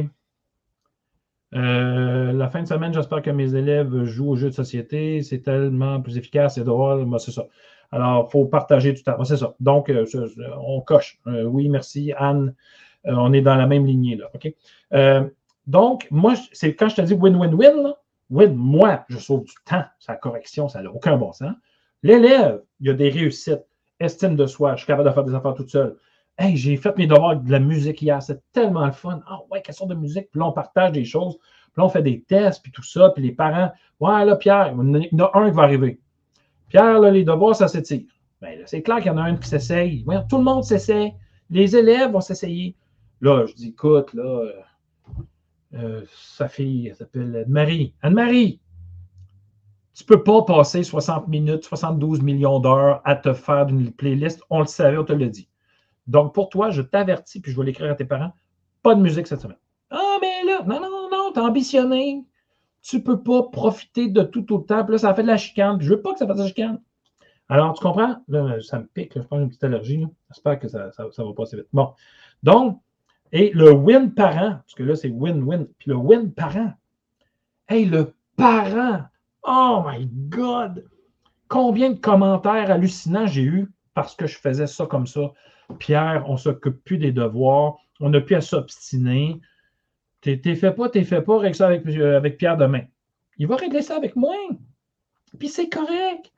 Euh, 1.55 2.33
la 2.33 2.49
fin 2.49 2.63
de 2.63 2.69
semaine, 2.69 2.93
j'espère 2.93 3.23
que 3.23 3.31
mes 3.31 3.55
élèves 3.55 4.05
jouent 4.05 4.31
aux 4.31 4.37
jeux 4.37 4.51
de 4.51 4.55
société. 4.55 5.23
C'est 5.23 5.41
tellement 5.41 6.01
plus 6.01 6.19
efficace, 6.19 6.57
c'est 6.57 6.65
drôle. 6.65 7.05
Moi, 7.05 7.19
c'est 7.19 7.31
ça. 7.31 7.47
Alors, 7.93 8.27
il 8.29 8.33
faut 8.33 8.45
partager 8.47 8.93
le 8.93 8.99
temps. 8.99 9.23
c'est 9.25 9.37
ça. 9.37 9.55
Donc, 9.61 9.89
euh, 9.89 10.05
on 10.59 10.81
coche. 10.81 11.19
Euh, 11.27 11.45
oui, 11.45 11.69
merci, 11.69 12.13
Anne. 12.17 12.55
on 13.05 13.33
est 13.33 13.43
dans 13.43 13.57
la 13.57 13.67
même 13.67 13.87
lignée, 13.87 14.17
là. 14.17 14.31
OK? 14.35 14.53
donc, 15.67 16.07
moi, 16.13 16.35
c'est 16.53 16.75
quand 16.75 16.89
je 16.89 16.97
te 16.97 17.01
dis 17.03 17.15
win-win-win, 17.15 17.95
win, 18.31 18.55
moi, 18.55 19.05
je 19.09 19.19
sauve 19.19 19.45
du 19.45 19.55
temps. 19.65 19.85
Sa 19.99 20.15
correction, 20.15 20.69
ça 20.69 20.81
n'a 20.83 20.91
aucun 20.93 21.17
bon 21.17 21.33
sens. 21.33 21.55
L'élève, 22.03 22.63
il 22.81 22.87
y 22.87 22.91
a 22.91 22.95
des 22.95 23.09
réussites 23.09 23.65
estime 24.01 24.37
de 24.37 24.47
soi, 24.47 24.73
je 24.73 24.79
suis 24.79 24.87
capable 24.87 25.09
de 25.09 25.15
faire 25.15 25.25
des 25.25 25.35
affaires 25.35 25.55
toute 25.55 25.71
seule. 25.71 25.97
Hey, 26.39 26.57
j'ai 26.57 26.77
fait 26.77 26.97
mes 26.99 27.07
devoirs 27.07 27.37
de 27.37 27.51
la 27.51 27.61
musique 27.61 28.03
hier, 28.03 28.23
c'est 28.23 28.43
tellement 28.53 28.85
le 28.85 28.93
fun. 28.93 29.21
Ah 29.27 29.41
ouais, 29.51 29.63
quelle 29.63 29.75
sorte 29.75 29.91
de 29.91 29.95
musique? 29.95 30.31
Puis 30.31 30.39
là, 30.39 30.47
on 30.47 30.53
partage 30.53 30.93
des 30.93 31.05
choses, 31.05 31.39
puis 31.39 31.73
là, 31.79 31.85
on 31.85 31.89
fait 31.89 32.03
des 32.03 32.23
tests, 32.23 32.63
puis 32.63 32.71
tout 32.73 32.83
ça, 32.83 33.11
puis 33.11 33.23
les 33.23 33.33
parents, 33.33 33.73
ouais, 34.01 34.25
là, 34.25 34.37
Pierre, 34.37 34.75
il 34.75 35.09
y 35.13 35.23
en 35.23 35.25
a 35.25 35.31
un 35.39 35.51
qui 35.51 35.57
va 35.57 35.63
arriver. 35.63 35.99
Pierre, 36.69 37.01
là, 37.01 37.11
les 37.11 37.25
devoirs, 37.25 37.57
ça 37.57 37.69
s'étire. 37.69 38.03
Bien, 38.43 38.51
c'est 38.67 38.83
clair 38.83 38.99
qu'il 38.99 39.07
y 39.07 39.11
en 39.11 39.17
a 39.17 39.23
un 39.23 39.37
qui 39.37 39.49
s'essaye. 39.49 40.05
tout 40.29 40.37
le 40.37 40.45
monde 40.45 40.65
s'essaye. 40.65 41.15
Les 41.49 41.75
élèves 41.75 42.13
vont 42.13 42.21
s'essayer. 42.21 42.77
Là, 43.23 43.47
je 43.47 43.55
dis, 43.55 43.69
écoute, 43.69 44.13
là, 44.13 44.23
euh, 44.23 44.53
euh, 45.75 46.05
sa 46.13 46.49
fille, 46.49 46.89
elle 46.89 46.97
s'appelle 46.97 47.45
Anne-Marie. 47.47 47.95
Anne-Marie, 48.03 48.61
tu 49.95 50.05
ne 50.05 50.07
peux 50.07 50.23
pas 50.23 50.43
passer 50.43 50.83
60 50.83 51.29
minutes, 51.29 51.65
72 51.65 52.21
millions 52.21 52.61
d'heures 52.61 53.01
à 53.05 53.17
te 53.17 53.33
faire 53.33 53.69
une 53.69 53.91
playlist. 53.91 54.43
On 54.51 54.61
le 54.61 54.67
savait, 54.67 54.99
on 54.99 55.05
te 55.05 55.15
l'a 55.15 55.29
dit. 55.29 55.49
Donc, 56.07 56.35
pour 56.35 56.49
toi, 56.49 56.71
je 56.71 56.83
t'avertis, 56.83 57.41
puis 57.41 57.53
je 57.53 57.59
vais 57.59 57.67
l'écrire 57.67 57.91
à 57.91 57.95
tes 57.95 58.05
parents, 58.05 58.33
pas 58.83 58.95
de 58.95 59.01
musique 59.01 59.27
cette 59.27 59.41
semaine. 59.41 59.59
Ah, 59.91 60.17
mais 60.21 60.45
là, 60.45 60.63
non, 60.63 60.81
non, 60.81 61.11
non, 61.11 61.33
t'es 61.33 61.41
ambitionné. 61.41 62.25
Tu 62.83 63.03
peux 63.03 63.23
pas 63.23 63.45
profiter 63.45 64.09
de 64.09 64.23
tout 64.23 64.53
autant. 64.53 64.85
Puis 64.85 64.93
là, 64.93 64.99
ça 64.99 65.15
fait 65.15 65.23
de 65.23 65.29
la 65.29 65.37
chicane. 65.37 65.79
Puis 65.79 65.87
je 65.87 65.95
veux 65.95 66.03
pas 66.03 66.13
que 66.13 66.19
ça 66.19 66.27
fasse 66.27 66.37
de 66.37 66.43
la 66.43 66.49
chicane. 66.49 66.81
Alors, 67.49 67.75
tu 67.75 67.83
comprends? 67.83 68.17
Là, 68.29 68.61
ça 68.61 68.79
me 68.79 68.87
pique. 68.87 69.13
je 69.17 69.23
pense 69.23 69.41
une 69.41 69.49
petite 69.49 69.65
allergie. 69.65 70.07
J'espère 70.31 70.59
que 70.59 70.69
ça, 70.69 70.91
ça, 70.93 71.25
va 71.25 71.33
passer 71.37 71.57
vite. 71.57 71.69
Bon. 71.73 71.93
Donc, 72.43 72.81
et 73.33 73.51
le 73.55 73.73
win 73.73 74.13
parent, 74.13 74.53
parce 74.53 74.75
que 74.75 74.85
là, 74.85 74.95
c'est 74.95 75.09
win-win. 75.09 75.67
Puis 75.79 75.91
le 75.91 75.97
win 75.97 76.33
parent. 76.33 76.73
Hey, 77.69 77.87
le 77.87 78.15
parent 78.37 79.03
Oh 79.49 79.85
my 79.87 80.07
God! 80.29 80.85
Combien 81.47 81.91
de 81.91 82.01
commentaires 82.01 82.69
hallucinants 82.69 83.29
j'ai 83.29 83.43
eu 83.43 83.73
parce 83.95 84.17
que 84.17 84.27
je 84.27 84.37
faisais 84.37 84.67
ça 84.67 84.87
comme 84.87 85.07
ça. 85.07 85.33
Pierre, 85.79 86.25
on 86.29 86.33
ne 86.33 86.39
s'occupe 86.39 86.83
plus 86.85 86.99
des 86.99 87.13
devoirs, 87.13 87.77
on 88.01 88.11
n'a 88.11 88.21
plus 88.21 88.37
à 88.37 88.41
s'obstiner. 88.41 89.41
T'es 90.21 90.55
fait 90.55 90.73
pas, 90.73 90.89
t'es 90.89 91.05
fait 91.05 91.23
pas, 91.23 91.39
règle 91.39 91.55
ça 91.55 91.67
avec, 91.67 91.87
euh, 91.87 92.17
avec 92.17 92.37
Pierre 92.37 92.57
demain. 92.57 92.83
Il 93.39 93.47
va 93.47 93.57
régler 93.57 93.83
ça 93.83 93.97
avec 93.97 94.17
moi. 94.17 94.35
Puis 95.39 95.49
c'est 95.49 95.69
correct. 95.69 96.33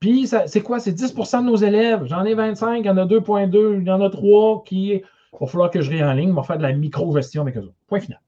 Puis 0.00 0.26
c'est 0.26 0.62
quoi? 0.62 0.80
C'est 0.80 0.92
10% 0.92 1.42
de 1.42 1.46
nos 1.46 1.56
élèves. 1.56 2.06
J'en 2.06 2.24
ai 2.24 2.34
25, 2.34 2.78
il 2.78 2.86
y 2.86 2.90
en 2.90 2.96
a 2.96 3.04
2.2, 3.04 3.80
il 3.80 3.86
y 3.86 3.90
en 3.90 4.00
a 4.00 4.10
3 4.10 4.64
qui. 4.64 4.92
Il 4.92 5.02
va 5.38 5.46
falloir 5.46 5.70
que 5.70 5.80
je 5.80 5.92
en 6.02 6.12
ligne, 6.14 6.32
va 6.32 6.42
faire 6.42 6.56
de 6.56 6.62
la 6.62 6.72
micro-gestion 6.72 7.42
avec 7.42 7.56
eux 7.56 7.60
autres. 7.60 7.74
Point 7.86 8.00
final. 8.00 8.20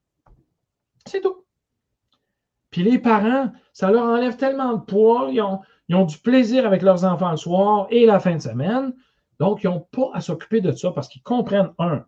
C'est 1.05 1.19
tout. 1.19 1.43
Puis 2.69 2.83
les 2.83 2.97
parents, 2.97 3.51
ça 3.73 3.91
leur 3.91 4.03
enlève 4.03 4.37
tellement 4.37 4.73
de 4.73 4.81
poids, 4.81 5.29
ils 5.31 5.41
ont, 5.41 5.59
ils 5.89 5.95
ont 5.95 6.05
du 6.05 6.17
plaisir 6.17 6.65
avec 6.65 6.81
leurs 6.81 7.03
enfants 7.03 7.31
le 7.31 7.37
soir 7.37 7.87
et 7.89 8.05
la 8.05 8.19
fin 8.19 8.35
de 8.35 8.41
semaine. 8.41 8.93
Donc, 9.43 9.61
ils 9.61 9.69
n'ont 9.69 9.85
pas 9.91 10.09
à 10.13 10.21
s'occuper 10.21 10.61
de 10.61 10.71
ça 10.71 10.91
parce 10.91 11.09
qu'ils 11.09 11.21
comprennent, 11.21 11.73
un, 11.77 12.05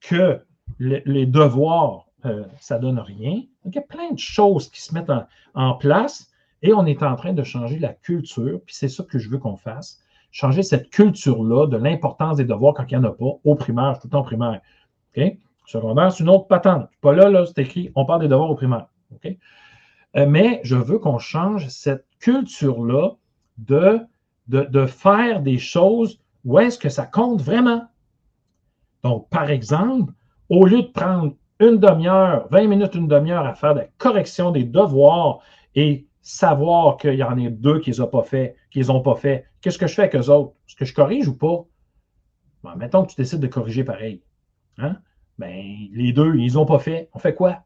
que 0.00 0.40
les 0.78 1.26
devoirs, 1.26 2.06
euh, 2.24 2.44
ça 2.60 2.76
ne 2.76 2.82
donne 2.82 2.98
rien. 2.98 3.42
Donc, 3.62 3.74
il 3.74 3.76
y 3.76 3.78
a 3.78 3.82
plein 3.82 4.10
de 4.10 4.18
choses 4.18 4.70
qui 4.70 4.80
se 4.80 4.94
mettent 4.94 5.12
en, 5.54 5.74
place 5.74 6.30
et 6.62 6.72
on 6.72 6.86
est 6.86 7.02
en 7.02 7.14
train 7.14 7.34
de 7.34 7.42
changer 7.42 7.78
la 7.78 7.92
culture, 7.92 8.62
puis 8.64 8.74
c'est 8.74 8.88
ça 8.88 9.04
que 9.04 9.18
je 9.18 9.28
veux 9.28 9.36
qu'on 9.36 9.56
fasse. 9.56 10.00
Changer 10.30 10.62
cette 10.62 10.88
culture-là 10.88 11.66
de 11.66 11.76
l'importance 11.76 12.38
des 12.38 12.46
devoirs 12.46 12.72
quand 12.72 12.86
il 12.90 12.98
n'y 12.98 13.04
en 13.04 13.10
a 13.10 13.12
pas, 13.12 13.32
au 13.44 13.54
primaire, 13.54 13.98
tout 14.00 14.08
temps 14.08 14.22
primaire. 14.22 14.62
OK? 15.14 15.36
Secondaire, 15.66 16.10
c'est 16.10 16.22
une 16.22 16.30
autre 16.30 16.46
patente. 16.46 16.88
Pas 17.02 17.12
là, 17.12 17.28
là, 17.28 17.44
c'est 17.44 17.58
écrit, 17.58 17.92
on 17.96 18.06
parle 18.06 18.22
des 18.22 18.28
devoirs 18.28 18.50
au 18.50 18.54
primaire. 18.54 18.86
OK? 19.14 19.36
Euh, 20.16 20.26
mais 20.26 20.62
je 20.64 20.76
veux 20.76 20.98
qu'on 20.98 21.18
change 21.18 21.68
cette 21.68 22.06
culture-là 22.18 23.16
de, 23.58 24.00
de, 24.46 24.86
faire 24.86 25.42
des 25.42 25.58
choses 25.58 26.18
où 26.48 26.58
est-ce 26.58 26.78
que 26.78 26.88
ça 26.88 27.04
compte 27.04 27.42
vraiment? 27.42 27.82
Donc, 29.04 29.28
par 29.28 29.50
exemple, 29.50 30.14
au 30.48 30.64
lieu 30.64 30.80
de 30.80 30.88
prendre 30.88 31.34
une 31.60 31.76
demi-heure, 31.76 32.48
20 32.50 32.66
minutes, 32.68 32.94
une 32.94 33.06
demi-heure 33.06 33.44
à 33.44 33.52
faire 33.52 33.74
la 33.74 33.84
correction 33.98 34.50
des 34.50 34.64
devoirs 34.64 35.40
et 35.74 36.06
savoir 36.22 36.96
qu'il 36.96 37.16
y 37.16 37.22
en 37.22 37.38
a 37.38 37.50
deux 37.50 37.80
qui 37.80 37.90
les 37.90 38.00
ont 38.00 38.06
pas 38.06 38.22
fait, 38.22 38.56
qui 38.70 38.78
les 38.78 38.88
ont 38.88 39.02
pas 39.02 39.14
fait, 39.14 39.44
qu'est-ce 39.60 39.76
que 39.76 39.86
je 39.86 39.92
fais 39.92 40.02
avec 40.04 40.16
eux 40.16 40.30
autres? 40.30 40.54
Est-ce 40.66 40.76
que 40.76 40.86
je 40.86 40.94
corrige 40.94 41.28
ou 41.28 41.36
pas? 41.36 41.66
Bon, 42.62 42.76
mettons 42.76 43.04
que 43.04 43.10
tu 43.10 43.16
décides 43.16 43.40
de 43.40 43.46
corriger 43.46 43.84
pareil. 43.84 44.22
Hein? 44.78 44.96
Ben, 45.36 45.62
les 45.92 46.14
deux, 46.14 46.34
ils 46.36 46.54
n'ont 46.54 46.64
pas 46.64 46.78
fait. 46.78 47.10
On 47.12 47.18
fait 47.18 47.34
quoi? 47.34 47.58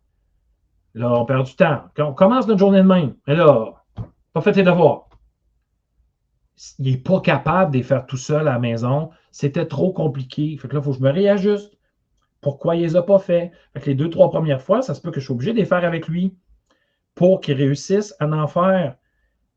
Là, 0.94 1.20
on 1.20 1.24
perd 1.24 1.46
du 1.46 1.54
temps. 1.54 1.82
Quand 1.94 2.08
on 2.08 2.14
commence 2.14 2.48
notre 2.48 2.58
journée 2.58 2.82
de 2.82 2.88
même, 2.88 3.14
mais 3.28 3.36
là, 3.36 3.74
pas 4.32 4.40
fait 4.40 4.52
tes 4.52 4.64
devoirs 4.64 5.06
il 6.78 6.92
n'est 6.92 6.98
pas 6.98 7.20
capable 7.20 7.72
de 7.72 7.78
les 7.78 7.82
faire 7.82 8.06
tout 8.06 8.16
seul 8.16 8.48
à 8.48 8.52
la 8.52 8.58
maison. 8.58 9.10
C'était 9.30 9.66
trop 9.66 9.92
compliqué. 9.92 10.56
Fait 10.56 10.68
que 10.68 10.74
là, 10.74 10.80
il 10.80 10.84
faut 10.84 10.92
que 10.92 10.98
je 10.98 11.02
me 11.02 11.10
réajuste. 11.10 11.76
Pourquoi 12.40 12.76
il 12.76 12.82
ne 12.82 12.86
les 12.86 12.96
a 12.96 13.02
pas 13.02 13.18
fait? 13.18 13.52
Fait 13.74 13.86
les 13.86 13.94
deux, 13.94 14.10
trois 14.10 14.30
premières 14.30 14.62
fois, 14.62 14.82
ça 14.82 14.94
se 14.94 15.00
peut 15.00 15.10
que 15.10 15.20
je 15.20 15.26
sois 15.26 15.34
obligé 15.34 15.52
de 15.52 15.58
les 15.58 15.64
faire 15.64 15.84
avec 15.84 16.08
lui 16.08 16.36
pour 17.14 17.40
qu'il 17.40 17.54
réussisse 17.54 18.14
à 18.18 18.26
en 18.26 18.46
faire. 18.46 18.96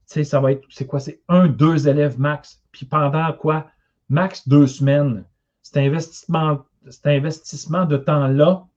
Tu 0.07 0.13
sais, 0.13 0.23
ça 0.23 0.39
va 0.39 0.51
être, 0.51 0.63
c'est 0.69 0.85
quoi? 0.85 0.99
C'est 0.99 1.21
un, 1.27 1.47
deux 1.47 1.87
élèves 1.87 2.19
max. 2.19 2.63
Puis 2.71 2.85
pendant 2.85 3.33
quoi? 3.33 3.67
Max 4.09 4.47
deux 4.47 4.67
semaines. 4.67 5.25
Cet 5.63 5.77
investissement, 5.77 6.59
cet 6.89 7.07
investissement 7.07 7.85
de 7.85 7.97
temps-là, 7.97 8.67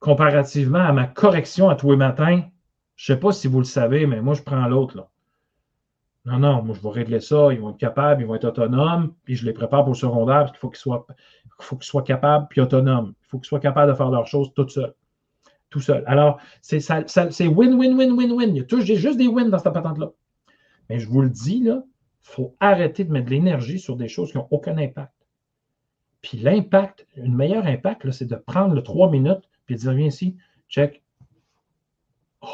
comparativement 0.00 0.80
à 0.80 0.92
ma 0.92 1.06
correction 1.06 1.68
à 1.68 1.76
tous 1.76 1.92
les 1.92 1.96
matins, 1.96 2.42
je 2.96 3.12
ne 3.12 3.16
sais 3.16 3.20
pas 3.20 3.32
si 3.32 3.46
vous 3.46 3.58
le 3.58 3.64
savez, 3.64 4.06
mais 4.06 4.20
moi, 4.20 4.34
je 4.34 4.42
prends 4.42 4.66
l'autre. 4.66 5.08
Non, 6.24 6.38
non, 6.38 6.62
moi, 6.62 6.76
je 6.76 6.80
vais 6.80 6.90
régler 6.90 7.20
ça. 7.20 7.52
Ils 7.52 7.60
vont 7.60 7.70
être 7.70 7.78
capables, 7.78 8.22
ils 8.22 8.26
vont 8.26 8.36
être 8.36 8.44
autonomes, 8.44 9.14
puis 9.24 9.34
je 9.34 9.44
les 9.44 9.52
prépare 9.52 9.84
pour 9.84 9.92
le 9.92 9.98
secondaire 9.98 10.40
parce 10.40 10.52
qu'il 10.52 10.60
faut 10.60 10.70
qu'ils 10.70 10.78
soient, 10.78 11.06
faut 11.58 11.76
qu'ils 11.76 11.86
soient 11.86 12.02
capables 12.02 12.46
puis 12.48 12.60
autonomes. 12.60 13.14
Il 13.22 13.28
faut 13.28 13.38
qu'ils 13.38 13.48
soient 13.48 13.60
capables 13.60 13.90
de 13.90 13.96
faire 13.96 14.10
leurs 14.10 14.26
choses 14.26 14.52
tout 14.54 14.68
seuls. 14.68 14.94
Tout 15.68 15.80
seul. 15.80 16.04
Alors, 16.06 16.38
c'est 16.60 16.78
win, 17.46 17.74
win, 17.74 17.96
win, 17.96 18.12
win, 18.12 18.32
win. 18.32 18.50
Il 18.50 18.58
y 18.58 18.60
a 18.60 18.64
toujours, 18.64 18.96
juste 18.96 19.18
des 19.18 19.26
wins 19.26 19.48
dans 19.48 19.58
cette 19.58 19.72
patente-là. 19.72 20.10
Mais 20.88 20.98
je 20.98 21.08
vous 21.08 21.22
le 21.22 21.30
dis, 21.30 21.62
il 21.64 21.82
faut 22.20 22.54
arrêter 22.60 23.04
de 23.04 23.10
mettre 23.10 23.26
de 23.26 23.30
l'énergie 23.30 23.80
sur 23.80 23.96
des 23.96 24.08
choses 24.08 24.30
qui 24.30 24.38
n'ont 24.38 24.48
aucun 24.50 24.76
impact. 24.78 25.14
Puis 26.20 26.38
l'impact, 26.38 27.06
une 27.16 27.34
meilleure 27.34 27.66
impact, 27.66 28.08
c'est 28.12 28.26
de 28.26 28.36
prendre 28.36 28.74
le 28.74 28.82
trois 28.82 29.10
minutes 29.10 29.48
puis 29.66 29.74
de 29.74 29.80
dire, 29.80 29.92
viens 29.92 30.06
ici, 30.06 30.36
check. 30.68 31.02
Oh, 32.42 32.46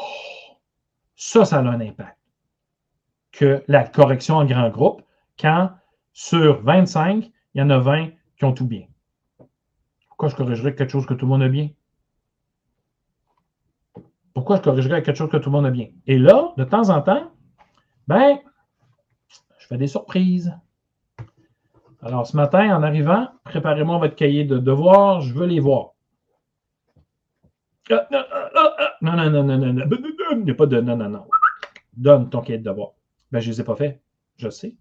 ça, 1.15 1.45
ça 1.45 1.57
a 1.57 1.61
un 1.61 1.81
impact 1.81 2.18
que 3.31 3.63
la 3.67 3.83
correction 3.83 4.37
en 4.37 4.45
grand 4.45 4.69
groupe 4.69 5.01
quand 5.39 5.71
sur 6.13 6.61
25, 6.63 7.31
il 7.53 7.59
y 7.59 7.61
en 7.61 7.69
a 7.69 7.79
20 7.79 8.09
qui 8.37 8.45
ont 8.45 8.53
tout 8.53 8.67
bien. 8.67 8.85
Pourquoi 10.07 10.29
je 10.29 10.35
corrigerais 10.35 10.75
quelque 10.75 10.91
chose 10.91 11.05
que 11.05 11.13
tout 11.13 11.25
le 11.25 11.29
monde 11.29 11.43
a 11.43 11.49
bien? 11.49 11.69
Pourquoi 14.33 14.57
je 14.57 14.61
corrigerais 14.61 15.01
quelque 15.01 15.17
chose 15.17 15.29
que 15.29 15.37
tout 15.37 15.49
le 15.49 15.55
monde 15.55 15.65
a 15.65 15.71
bien? 15.71 15.87
Et 16.07 16.17
là, 16.17 16.53
de 16.57 16.63
temps 16.63 16.89
en 16.89 17.01
temps, 17.01 17.31
ben, 18.07 18.39
je 19.57 19.67
fais 19.67 19.77
des 19.77 19.87
surprises. 19.87 20.53
Alors, 22.01 22.25
ce 22.25 22.35
matin, 22.35 22.75
en 22.75 22.83
arrivant, 22.83 23.27
préparez-moi 23.43 23.97
votre 23.97 24.15
cahier 24.15 24.45
de 24.45 24.57
devoirs, 24.57 25.21
je 25.21 25.33
veux 25.33 25.45
les 25.45 25.59
voir. 25.59 25.91
non, 27.89 27.99
non, 29.01 29.29
non, 29.29 29.43
non, 29.43 29.57
non, 29.57 29.73
non, 29.73 29.85
il 30.31 30.43
n'y 30.43 30.51
a 30.51 30.55
pas 30.55 30.65
de 30.65 30.79
non, 30.79 30.95
non, 30.95 31.09
non. 31.09 31.25
Donne 31.93 32.29
ton 32.29 32.41
cahier 32.41 32.59
de 32.59 32.63
devoirs. 32.63 32.93
Ben, 33.31 33.39
je 33.39 33.49
ne 33.49 33.53
les 33.53 33.61
ai 33.61 33.63
pas 33.63 33.75
faits. 33.75 34.01
Je 34.37 34.49
sais. 34.49 34.75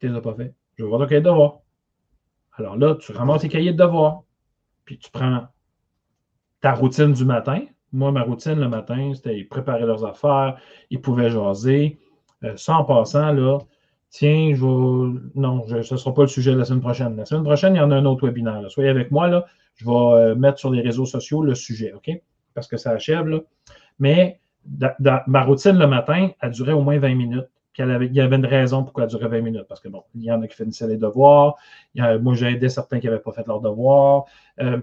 Tu 0.00 0.06
ne 0.06 0.12
les 0.12 0.18
as 0.18 0.20
pas 0.20 0.34
faits. 0.34 0.54
Je 0.76 0.82
veux 0.82 0.88
voir 0.88 1.00
ton 1.00 1.06
cahier 1.06 1.20
de 1.20 1.26
devoirs. 1.28 1.60
Alors 2.54 2.76
là, 2.76 2.94
tu 2.96 3.12
ramasses 3.12 3.42
tes 3.42 3.48
cahiers 3.48 3.72
de 3.72 3.78
devoirs. 3.78 4.22
Puis 4.84 4.98
tu 4.98 5.10
prends 5.10 5.46
ta 6.60 6.72
routine 6.72 7.12
du 7.12 7.24
matin. 7.24 7.64
Moi, 7.92 8.12
ma 8.12 8.22
routine 8.22 8.58
le 8.58 8.68
matin, 8.68 9.12
c'était 9.14 9.44
préparer 9.44 9.86
leurs 9.86 10.04
affaires, 10.04 10.58
ils 10.90 11.00
pouvaient 11.00 11.30
jaser. 11.30 11.98
Euh, 12.44 12.52
sans 12.56 12.84
passant, 12.84 13.32
là, 13.32 13.58
tiens, 14.10 14.52
je 14.54 14.60
vais. 14.60 15.20
Non, 15.34 15.66
ce 15.66 15.76
ne 15.76 15.82
sera 15.98 16.12
pas 16.12 16.22
le 16.22 16.28
sujet 16.28 16.52
de 16.52 16.58
la 16.58 16.64
semaine 16.64 16.80
prochaine. 16.82 17.16
La 17.16 17.24
semaine 17.24 17.44
prochaine, 17.44 17.74
il 17.74 17.78
y 17.78 17.80
en 17.80 17.90
a 17.90 17.96
un 17.96 18.04
autre 18.04 18.26
webinaire. 18.26 18.62
Soyez 18.70 18.90
avec 18.90 19.10
moi, 19.10 19.28
là. 19.28 19.46
Je 19.76 19.84
vais 19.84 19.92
euh, 19.92 20.34
mettre 20.34 20.58
sur 20.58 20.70
les 20.70 20.80
réseaux 20.80 21.04
sociaux 21.04 21.42
le 21.42 21.54
sujet, 21.54 21.92
OK? 21.92 22.10
Parce 22.54 22.66
que 22.66 22.76
ça 22.76 22.90
achève, 22.90 23.26
là. 23.26 23.40
Mais 23.98 24.40
ma 25.28 25.44
routine 25.44 25.78
le 25.78 25.86
matin, 25.86 26.30
elle 26.40 26.50
durait 26.50 26.72
au 26.72 26.82
moins 26.82 26.98
20 26.98 27.14
minutes 27.14 27.48
il 27.78 28.14
y 28.14 28.20
avait 28.20 28.36
une 28.36 28.46
raison 28.46 28.84
pourquoi 28.84 29.04
elle 29.04 29.10
durait 29.10 29.28
20 29.28 29.40
minutes. 29.40 29.66
Parce 29.68 29.80
que 29.80 29.88
bon, 29.88 30.04
il 30.14 30.24
y 30.24 30.32
en 30.32 30.40
a 30.42 30.46
qui 30.46 30.56
finissaient 30.56 30.86
les 30.86 30.96
devoirs. 30.96 31.56
moi, 31.94 32.34
j'ai 32.34 32.52
aidé 32.52 32.68
certains 32.68 33.00
qui 33.00 33.06
n'avaient 33.06 33.18
pas 33.18 33.32
fait 33.32 33.46
leurs 33.46 33.60
devoirs. 33.60 34.24
Euh, 34.60 34.80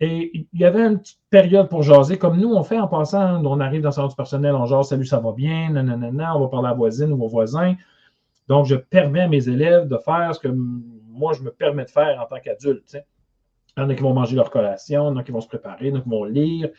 et 0.00 0.30
il 0.34 0.60
y 0.60 0.64
avait 0.64 0.80
une 0.80 0.98
petite 0.98 1.20
période 1.30 1.68
pour 1.68 1.82
jaser, 1.82 2.18
comme 2.18 2.40
nous, 2.40 2.52
on 2.52 2.64
fait 2.64 2.78
en 2.78 2.88
passant, 2.88 3.44
on 3.44 3.60
arrive 3.60 3.82
dans 3.82 3.92
son 3.92 4.08
du 4.08 4.16
personnel, 4.16 4.54
on 4.54 4.66
jase, 4.66 4.88
salut, 4.88 5.04
ça 5.04 5.20
va 5.20 5.30
bien, 5.30 5.70
nanana, 5.70 6.36
on 6.36 6.40
va 6.40 6.48
parler 6.48 6.66
à 6.66 6.70
la 6.70 6.76
voisine 6.76 7.12
ou 7.12 7.22
au 7.22 7.28
voisin. 7.28 7.76
Donc, 8.48 8.66
je 8.66 8.74
permets 8.74 9.20
à 9.20 9.28
mes 9.28 9.48
élèves 9.48 9.86
de 9.86 9.96
faire 9.98 10.34
ce 10.34 10.40
que 10.40 10.48
moi, 10.48 11.34
je 11.34 11.42
me 11.42 11.52
permets 11.52 11.84
de 11.84 11.90
faire 11.90 12.20
en 12.20 12.26
tant 12.26 12.40
qu'adulte. 12.40 12.96
Il 13.76 13.80
y 13.80 13.84
en 13.84 13.88
a 13.88 13.94
qui 13.94 14.02
vont 14.02 14.12
manger 14.12 14.34
leur 14.34 14.50
collation, 14.50 15.04
il 15.04 15.12
y 15.12 15.12
en 15.12 15.16
a 15.16 15.22
qui 15.22 15.30
vont 15.30 15.40
se 15.40 15.48
préparer, 15.48 15.86
il 15.86 15.90
y 15.90 15.92
en 15.92 15.98
a 15.98 16.00
qui 16.00 16.08
vont 16.08 16.24
lire. 16.24 16.70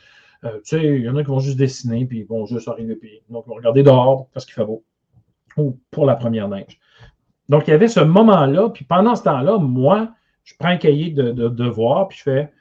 Euh, 0.44 0.60
il 0.74 1.04
y 1.04 1.10
en 1.10 1.16
a 1.16 1.24
qui 1.24 1.30
vont 1.30 1.40
juste 1.40 1.58
dessiner, 1.58 2.06
puis 2.06 2.20
ils 2.20 2.28
vont 2.28 2.46
juste 2.46 2.68
arriver, 2.68 2.96
puis 2.98 3.22
donc 3.30 3.46
ils 3.48 3.50
vont 3.50 3.56
regarder 3.56 3.84
dehors 3.84 4.28
parce 4.34 4.46
qu'il 4.46 4.54
fait 4.54 4.66
beau 4.66 4.84
ou 5.58 5.80
pour 5.92 6.06
la 6.06 6.16
première 6.16 6.48
neige. 6.48 6.80
Donc, 7.50 7.68
il 7.68 7.72
y 7.72 7.74
avait 7.74 7.88
ce 7.88 8.00
moment-là, 8.00 8.70
puis 8.70 8.86
pendant 8.86 9.16
ce 9.16 9.24
temps-là, 9.24 9.58
moi, 9.58 10.14
je 10.44 10.54
prends 10.58 10.70
un 10.70 10.78
cahier 10.78 11.12
de, 11.12 11.32
devoirs, 11.32 12.08
puis 12.08 12.18
je 12.18 12.24
fais 12.24 12.54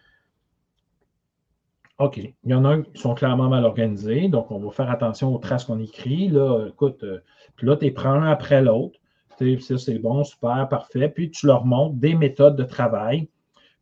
OK, 1.99 2.17
il 2.17 2.35
y 2.45 2.55
en 2.55 2.65
a 2.65 2.79
qui 2.79 3.01
sont 3.01 3.15
clairement 3.15 3.49
mal 3.49 3.65
organisés, 3.65 4.29
donc 4.29 4.51
on 4.51 4.59
va 4.59 4.71
faire 4.73 4.91
attention 4.91 5.33
aux 5.33 5.39
traces 5.39 5.65
qu'on 5.65 5.79
écrit. 5.79 6.29
Là, 6.29 6.67
écoute, 6.69 7.05
euh, 7.05 7.23
puis 7.55 7.67
là, 7.67 7.77
tu 7.77 7.93
prends 7.93 8.11
un 8.11 8.29
après 8.31 8.61
l'autre. 8.61 8.99
Ça, 9.61 9.79
c'est 9.79 9.99
bon, 9.99 10.25
super, 10.25 10.69
parfait. 10.69 11.09
Puis 11.09 11.31
tu 11.31 11.47
leur 11.47 11.65
montres 11.65 11.97
des 11.97 12.15
méthodes 12.15 12.57
de 12.57 12.65
travail 12.65 13.29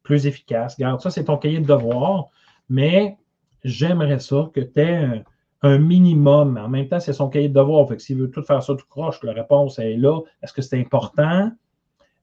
plus 0.02 0.26
efficaces. 0.26 0.76
Regarde, 0.76 1.00
ça, 1.00 1.10
c'est 1.10 1.24
ton 1.24 1.36
cahier 1.36 1.60
de 1.60 1.66
devoirs, 1.66 2.28
mais 2.68 3.16
j'aimerais 3.64 4.18
ça 4.18 4.50
que 4.52 4.60
tu 4.60 4.80
aies 4.80 5.22
un 5.62 5.78
minimum. 5.78 6.56
En 6.56 6.68
même 6.68 6.88
temps, 6.88 7.00
c'est 7.00 7.12
son 7.12 7.28
cahier 7.28 7.48
de 7.48 7.54
devoir. 7.54 7.86
Fait 7.88 7.96
que 7.96 8.02
s'il 8.02 8.18
veut 8.18 8.30
tout 8.30 8.42
faire 8.42 8.62
ça 8.62 8.74
tout 8.74 8.86
croche, 8.88 9.22
la 9.22 9.32
réponse 9.32 9.78
est 9.78 9.96
là. 9.96 10.20
Est-ce 10.42 10.52
que 10.52 10.62
c'est 10.62 10.78
important? 10.78 11.50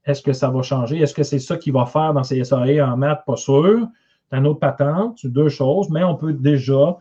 Est-ce 0.04 0.22
que 0.22 0.32
ça 0.32 0.50
va 0.50 0.62
changer? 0.62 0.98
Est-ce 0.98 1.14
que 1.14 1.22
c'est 1.22 1.38
ça 1.38 1.56
qu'il 1.56 1.72
va 1.72 1.86
faire 1.86 2.14
dans 2.14 2.24
ses 2.24 2.42
SAE 2.42 2.80
en 2.80 2.96
maths? 2.96 3.24
Pas 3.26 3.36
sûr. 3.36 3.86
C'est 4.30 4.38
une 4.38 4.46
autre 4.46 4.60
patente, 4.60 5.24
deux 5.26 5.48
choses, 5.48 5.88
mais 5.90 6.04
on 6.04 6.14
peut 6.14 6.32
déjà 6.32 6.96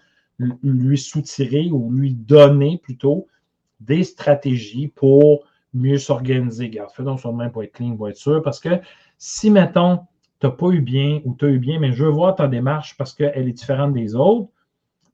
lui 0.64 0.98
soutirer 0.98 1.70
ou 1.72 1.92
lui 1.92 2.14
donner 2.14 2.78
plutôt 2.78 3.28
des 3.80 4.04
stratégies 4.04 4.88
pour 4.88 5.44
mieux 5.74 5.98
s'organiser. 5.98 6.70
Garde, 6.70 6.92
fais 6.92 7.04
donc 7.04 7.20
son 7.20 7.34
même 7.34 7.52
pour 7.52 7.64
être 7.64 7.74
clean, 7.74 7.96
pour 7.96 8.10
être 8.10 8.18
sûr. 8.18 8.42
Parce 8.42 8.60
que 8.60 8.80
si, 9.18 9.50
mettons, 9.50 10.00
tu 10.40 10.48
n'as 10.48 10.52
pas 10.52 10.70
eu 10.70 10.82
bien 10.82 11.22
ou 11.26 11.34
tu 11.34 11.46
as 11.46 11.50
eu 11.50 11.60
bien, 11.60 11.80
mais 11.80 11.94
je 11.94 12.04
veux 12.04 12.12
voir 12.12 12.36
ta 12.36 12.48
démarche 12.48 12.96
parce 12.98 13.14
qu'elle 13.14 13.48
est 13.48 13.54
différente 13.54 13.94
des 13.94 14.16
autres, 14.16 14.50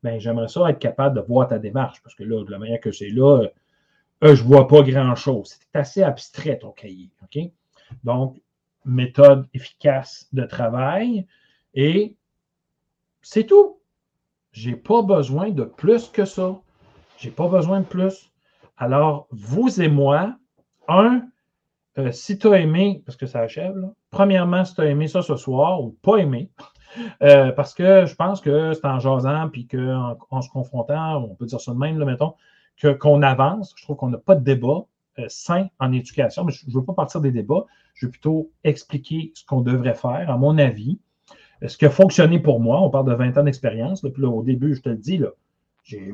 ben, 0.03 0.19
j'aimerais 0.19 0.49
ça 0.49 0.69
être 0.69 0.79
capable 0.79 1.15
de 1.15 1.21
voir 1.21 1.47
ta 1.47 1.59
démarche, 1.59 2.01
parce 2.03 2.13
que 2.15 2.23
là, 2.23 2.43
de 2.43 2.51
la 2.51 2.59
manière 2.59 2.79
que 2.79 2.91
c'est 2.91 3.09
là, 3.09 3.47
euh, 4.23 4.35
je 4.35 4.43
ne 4.43 4.47
vois 4.47 4.67
pas 4.67 4.81
grand-chose. 4.83 5.57
C'est 5.59 5.79
assez 5.79 6.03
abstrait, 6.03 6.59
ton 6.59 6.71
cahier. 6.71 7.09
Donc, 8.03 8.41
méthode 8.85 9.47
efficace 9.53 10.27
de 10.33 10.43
travail 10.43 11.25
et 11.73 12.15
c'est 13.21 13.45
tout. 13.45 13.79
Je 14.51 14.69
n'ai 14.69 14.75
pas 14.75 15.01
besoin 15.01 15.49
de 15.49 15.63
plus 15.63 16.09
que 16.09 16.25
ça. 16.25 16.59
Je 17.17 17.27
n'ai 17.27 17.33
pas 17.33 17.47
besoin 17.47 17.79
de 17.79 17.85
plus. 17.85 18.31
Alors, 18.77 19.27
vous 19.31 19.81
et 19.81 19.87
moi, 19.87 20.35
un, 20.87 21.23
euh, 21.97 22.11
si 22.11 22.37
tu 22.37 22.47
as 22.47 22.59
aimé, 22.59 23.01
parce 23.05 23.17
que 23.17 23.25
ça 23.25 23.39
achève, 23.39 23.75
premièrement, 24.09 24.65
si 24.65 24.75
tu 24.75 24.81
as 24.81 24.85
aimé 24.85 25.07
ça 25.07 25.21
ce 25.21 25.35
soir 25.37 25.81
ou 25.81 25.91
pas 26.01 26.17
aimé, 26.17 26.49
euh, 27.21 27.51
parce 27.51 27.73
que 27.73 28.05
je 28.05 28.15
pense 28.15 28.41
que 28.41 28.73
c'est 28.73 28.85
en 28.85 28.99
jasant, 28.99 29.49
puis 29.49 29.67
qu'en 29.67 30.17
en, 30.29 30.41
se 30.41 30.49
confrontant, 30.49 31.23
on 31.23 31.35
peut 31.35 31.45
dire 31.45 31.61
ça 31.61 31.73
de 31.73 31.77
même, 31.77 31.99
là, 31.99 32.05
mettons, 32.05 32.33
qu'on 32.99 33.21
avance. 33.21 33.73
Je 33.77 33.83
trouve 33.83 33.97
qu'on 33.97 34.09
n'a 34.09 34.17
pas 34.17 34.35
de 34.35 34.43
débat 34.43 34.85
euh, 35.19 35.25
sain 35.27 35.67
en 35.79 35.91
éducation, 35.91 36.43
mais 36.43 36.51
je 36.51 36.65
ne 36.67 36.73
veux 36.73 36.83
pas 36.83 36.93
partir 36.93 37.21
des 37.21 37.31
débats. 37.31 37.65
Je 37.93 38.07
veux 38.07 38.11
plutôt 38.11 38.51
expliquer 38.63 39.31
ce 39.35 39.45
qu'on 39.45 39.61
devrait 39.61 39.93
faire, 39.93 40.29
à 40.29 40.37
mon 40.37 40.57
avis. 40.57 40.99
Euh, 41.61 41.67
ce 41.67 41.77
qui 41.77 41.85
a 41.85 41.89
fonctionné 41.89 42.39
pour 42.39 42.59
moi, 42.59 42.81
on 42.81 42.89
parle 42.89 43.07
de 43.07 43.13
20 43.13 43.37
ans 43.37 43.43
d'expérience. 43.43 44.01
Puis 44.01 44.21
là, 44.21 44.29
au 44.29 44.43
début, 44.43 44.75
je 44.75 44.81
te 44.81 44.89
le 44.89 44.97
dis, 44.97 45.17
là, 45.17 45.29
j'ai. 45.83 46.11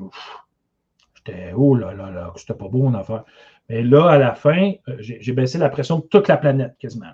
J'étais, 1.15 1.51
oh 1.53 1.75
là 1.75 1.93
là 1.93 2.09
là, 2.11 2.31
c'était 2.37 2.53
pas 2.53 2.69
beau 2.69 2.85
en 2.85 2.93
affaire. 2.93 3.25
Mais 3.67 3.83
là, 3.83 4.07
à 4.09 4.17
la 4.17 4.35
fin, 4.35 4.71
j'ai 4.99 5.33
baissé 5.33 5.57
la 5.57 5.67
pression 5.67 5.99
de 5.99 6.03
toute 6.05 6.29
la 6.29 6.37
planète 6.37 6.77
quasiment 6.79 7.11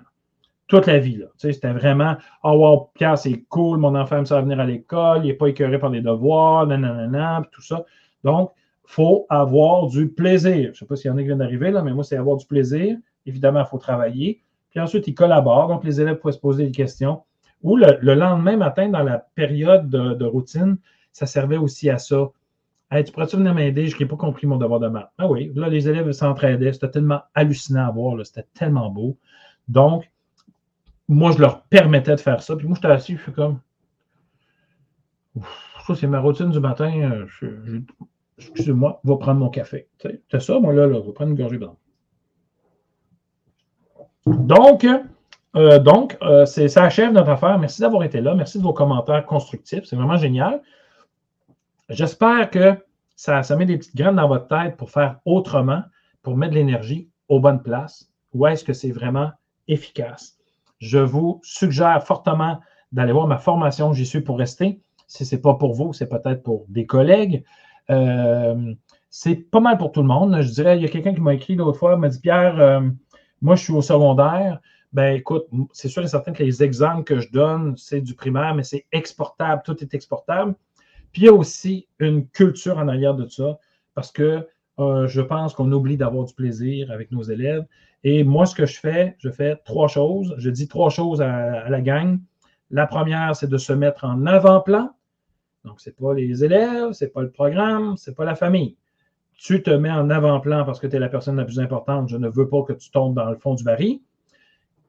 toute 0.66 0.86
la 0.86 0.98
vie. 0.98 1.22
c'était 1.36 1.72
vraiment 1.72 2.16
Oh 2.42 2.52
wow, 2.52 2.90
Pierre, 2.94 3.18
c'est 3.18 3.44
cool, 3.48 3.78
mon 3.78 3.94
enfant 3.94 4.18
aime 4.18 4.26
ça 4.26 4.40
venir 4.40 4.58
à 4.60 4.64
l'école, 4.64 5.20
il 5.24 5.28
n'est 5.28 5.34
pas 5.34 5.48
écœuré 5.48 5.78
par 5.78 5.90
les 5.90 6.00
devoirs, 6.00 6.66
nanana, 6.66 7.42
tout 7.52 7.62
ça. 7.62 7.84
Donc, 8.24 8.52
il 8.88 8.92
faut 8.92 9.26
avoir 9.28 9.86
du 9.86 10.08
plaisir. 10.08 10.64
Je 10.64 10.68
ne 10.68 10.74
sais 10.74 10.86
pas 10.86 10.96
s'il 10.96 11.10
y 11.10 11.14
en 11.14 11.16
a 11.16 11.20
qui 11.20 11.26
viennent 11.26 11.38
d'arriver, 11.38 11.70
là, 11.70 11.82
mais 11.82 11.92
moi, 11.92 12.04
c'est 12.04 12.16
avoir 12.16 12.36
du 12.36 12.46
plaisir. 12.46 12.96
Évidemment, 13.26 13.60
il 13.60 13.66
faut 13.66 13.78
travailler. 13.78 14.42
Puis 14.70 14.80
ensuite, 14.80 15.06
ils 15.08 15.14
collaborent. 15.14 15.68
Donc, 15.68 15.84
les 15.84 16.00
élèves 16.00 16.18
peuvent 16.18 16.32
se 16.32 16.38
poser 16.38 16.66
des 16.66 16.72
questions. 16.72 17.22
Ou 17.62 17.76
le, 17.76 18.14
lendemain 18.14 18.56
matin, 18.56 18.88
dans 18.88 19.02
la 19.02 19.18
période 19.18 19.88
de, 19.88 20.24
routine, 20.24 20.78
ça 21.12 21.26
servait 21.26 21.56
aussi 21.56 21.90
à 21.90 21.98
ça. 21.98 22.28
Hey, 22.90 23.02
tu 23.02 23.10
pourrais-tu 23.10 23.36
venir 23.36 23.54
m'aider? 23.54 23.88
Je 23.88 23.98
n'ai 23.98 24.06
pas 24.06 24.16
compris 24.16 24.46
mon 24.46 24.56
devoir 24.56 24.78
de 24.78 24.88
maths. 24.88 25.10
Ah 25.18 25.28
oui, 25.28 25.50
là, 25.56 25.68
les 25.68 25.88
élèves 25.88 26.12
s'entraidaient. 26.12 26.72
C'était 26.72 26.90
tellement 26.90 27.22
hallucinant 27.34 27.88
à 27.88 27.90
voir. 27.90 28.24
C'était 28.24 28.46
tellement 28.54 28.90
beau. 28.90 29.16
Donc, 29.66 30.08
moi, 31.08 31.32
je 31.32 31.38
leur 31.38 31.62
permettais 31.62 32.14
de 32.14 32.20
faire 32.20 32.42
ça. 32.42 32.56
Puis 32.56 32.66
moi, 32.66 32.76
j'étais 32.76 32.92
assis, 32.92 33.16
je 33.16 33.22
suis 33.22 33.32
comme. 33.32 33.60
ça, 35.86 35.94
c'est 35.94 36.06
ma 36.06 36.20
routine 36.20 36.50
du 36.50 36.60
matin. 36.60 37.26
Euh, 37.42 37.80
excusez-moi, 38.38 39.00
vais 39.04 39.18
prendre 39.18 39.40
mon 39.40 39.50
café. 39.50 39.88
C'est 40.30 40.40
ça, 40.40 40.58
moi, 40.58 40.72
là, 40.72 40.86
là, 40.86 41.00
je 41.00 41.06
vais 41.06 41.12
prendre 41.12 41.30
une 41.30 41.36
gorgée 41.36 41.58
blanche. 41.58 41.76
Donc, 44.26 44.84
euh, 45.54 45.78
donc 45.78 46.18
euh, 46.22 46.44
ça 46.46 46.82
achève 46.82 47.12
notre 47.12 47.30
affaire. 47.30 47.58
Merci 47.58 47.80
d'avoir 47.80 48.02
été 48.02 48.20
là. 48.20 48.34
Merci 48.34 48.58
de 48.58 48.62
vos 48.64 48.72
commentaires 48.72 49.24
constructifs. 49.24 49.84
C'est 49.84 49.96
vraiment 49.96 50.16
génial. 50.16 50.60
J'espère 51.88 52.50
que 52.50 52.74
ça, 53.14 53.44
ça 53.44 53.56
met 53.56 53.64
des 53.64 53.78
petites 53.78 53.94
graines 53.94 54.16
dans 54.16 54.26
votre 54.26 54.48
tête 54.48 54.76
pour 54.76 54.90
faire 54.90 55.20
autrement, 55.24 55.82
pour 56.22 56.36
mettre 56.36 56.52
de 56.52 56.58
l'énergie 56.58 57.08
aux 57.28 57.38
bonnes 57.38 57.62
places. 57.62 58.10
Où 58.32 58.46
est-ce 58.46 58.64
que 58.64 58.72
c'est 58.72 58.90
vraiment 58.90 59.30
efficace? 59.68 60.36
Je 60.78 60.98
vous 60.98 61.40
suggère 61.42 62.02
fortement 62.04 62.60
d'aller 62.92 63.12
voir 63.12 63.26
ma 63.26 63.38
formation 63.38 63.92
J'y 63.92 64.06
suis 64.06 64.20
pour 64.20 64.38
rester. 64.38 64.80
Si 65.06 65.24
ce 65.24 65.34
n'est 65.34 65.40
pas 65.40 65.54
pour 65.54 65.74
vous, 65.74 65.92
c'est 65.92 66.08
peut-être 66.08 66.42
pour 66.42 66.66
des 66.68 66.86
collègues. 66.86 67.44
Euh, 67.90 68.74
c'est 69.10 69.36
pas 69.36 69.60
mal 69.60 69.78
pour 69.78 69.92
tout 69.92 70.02
le 70.02 70.08
monde. 70.08 70.40
Je 70.40 70.50
dirais, 70.50 70.76
il 70.76 70.82
y 70.82 70.84
a 70.84 70.88
quelqu'un 70.88 71.14
qui 71.14 71.20
m'a 71.20 71.34
écrit 71.34 71.54
l'autre 71.54 71.78
fois, 71.78 71.96
m'a 71.96 72.08
dit 72.08 72.20
Pierre, 72.20 72.60
euh, 72.60 72.80
moi 73.40 73.54
je 73.54 73.64
suis 73.64 73.72
au 73.72 73.82
secondaire. 73.82 74.60
Ben 74.92 75.14
écoute, 75.14 75.46
c'est 75.72 75.88
sûr 75.88 76.02
et 76.02 76.08
certain 76.08 76.32
que 76.32 76.42
les 76.42 76.62
exemples 76.62 77.04
que 77.04 77.20
je 77.20 77.30
donne, 77.30 77.76
c'est 77.76 78.00
du 78.00 78.14
primaire, 78.14 78.54
mais 78.54 78.62
c'est 78.62 78.86
exportable, 78.92 79.62
tout 79.64 79.76
est 79.82 79.94
exportable. 79.94 80.54
Puis 81.12 81.22
il 81.22 81.24
y 81.26 81.28
a 81.28 81.32
aussi 81.32 81.88
une 81.98 82.26
culture 82.28 82.78
en 82.78 82.88
arrière 82.88 83.14
de 83.14 83.26
ça, 83.28 83.58
parce 83.94 84.10
que 84.12 84.46
euh, 84.78 85.06
je 85.06 85.20
pense 85.20 85.54
qu'on 85.54 85.70
oublie 85.72 85.96
d'avoir 85.96 86.24
du 86.24 86.34
plaisir 86.34 86.90
avec 86.90 87.10
nos 87.10 87.22
élèves. 87.22 87.64
Et 88.04 88.24
moi, 88.24 88.46
ce 88.46 88.54
que 88.54 88.66
je 88.66 88.78
fais, 88.78 89.16
je 89.18 89.30
fais 89.30 89.56
trois 89.64 89.88
choses. 89.88 90.34
Je 90.38 90.50
dis 90.50 90.68
trois 90.68 90.90
choses 90.90 91.20
à, 91.20 91.68
la 91.68 91.80
gang. 91.80 92.20
La 92.70 92.86
première, 92.86 93.34
c'est 93.34 93.48
de 93.48 93.58
se 93.58 93.72
mettre 93.72 94.04
en 94.04 94.26
avant-plan. 94.26 94.90
Donc, 95.64 95.80
ce 95.80 95.90
n'est 95.90 95.94
pas 95.94 96.14
les 96.14 96.44
élèves, 96.44 96.92
ce 96.92 97.04
n'est 97.04 97.10
pas 97.10 97.22
le 97.22 97.30
programme, 97.30 97.96
ce 97.96 98.10
n'est 98.10 98.14
pas 98.14 98.24
la 98.24 98.34
famille. 98.34 98.76
Tu 99.38 99.62
te 99.62 99.70
mets 99.70 99.90
en 99.90 100.08
avant-plan 100.10 100.64
parce 100.64 100.80
que 100.80 100.86
tu 100.86 100.96
es 100.96 100.98
la 100.98 101.08
personne 101.08 101.36
la 101.36 101.44
plus 101.44 101.60
importante. 101.60 102.08
Je 102.08 102.16
ne 102.16 102.28
veux 102.28 102.48
pas 102.48 102.62
que 102.62 102.72
tu 102.72 102.90
tombes 102.90 103.14
dans 103.14 103.30
le 103.30 103.36
fond 103.36 103.54
du 103.54 103.64
baril. 103.64 104.00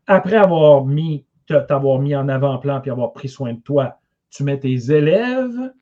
Après 0.05 0.37
avoir 0.37 0.85
mis, 0.85 1.25
t'avoir 1.47 1.99
mis 1.99 2.15
en 2.15 2.29
avant-plan 2.29 2.79
puis 2.79 2.91
avoir 2.91 3.13
pris 3.13 3.27
soin 3.27 3.53
de 3.53 3.59
toi, 3.59 3.99
tu 4.29 4.43
mets 4.43 4.59
tes 4.59 4.91
élèves 4.91 5.73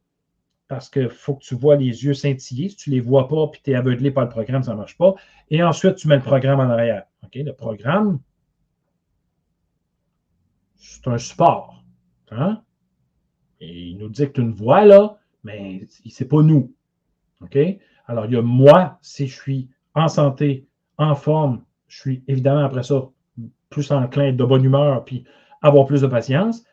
parce 0.67 0.89
qu'il 0.89 1.09
faut 1.09 1.35
que 1.35 1.43
tu 1.43 1.55
vois 1.55 1.75
les 1.75 2.05
yeux 2.05 2.13
scintiller. 2.13 2.69
Si 2.69 2.75
tu 2.75 2.89
ne 2.89 2.95
les 2.95 3.01
vois 3.01 3.27
pas 3.27 3.47
puis 3.47 3.61
tu 3.63 3.71
es 3.71 3.75
aveuglé 3.75 4.11
par 4.11 4.23
le 4.23 4.29
programme, 4.29 4.63
ça 4.63 4.71
ne 4.71 4.77
marche 4.77 4.97
pas. 4.97 5.13
Et 5.49 5.63
ensuite, 5.63 5.95
tu 5.95 6.07
mets 6.07 6.15
le 6.15 6.21
programme 6.21 6.59
en 6.59 6.69
arrière. 6.69 7.03
Le 7.33 7.51
programme, 7.51 8.19
c'est 10.75 11.07
un 11.07 11.17
support. 11.17 11.83
Hein? 12.31 12.61
Et 13.59 13.89
il 13.89 13.97
nous 13.97 14.09
dicte 14.09 14.37
une 14.37 14.51
voix, 14.51 14.85
là, 14.85 15.17
mais 15.43 15.85
ce 15.87 16.23
n'est 16.23 16.27
pas 16.27 16.41
nous. 16.41 16.73
Alors, 18.07 18.25
il 18.25 18.33
y 18.33 18.37
a 18.37 18.41
moi, 18.41 18.97
si 19.01 19.27
je 19.27 19.35
suis 19.35 19.69
en 19.93 20.07
santé, 20.07 20.67
en 20.97 21.15
forme, 21.15 21.63
je 21.87 21.99
suis 21.99 22.23
évidemment 22.27 22.63
après 22.63 22.83
ça 22.83 23.09
plus 23.69 23.91
enclin 23.91 24.31
de 24.31 24.43
bonne 24.43 24.63
humeur, 24.63 25.03
puis 25.03 25.25
avoir 25.61 25.85
plus 25.85 26.01
de 26.01 26.07
patience. 26.07 26.63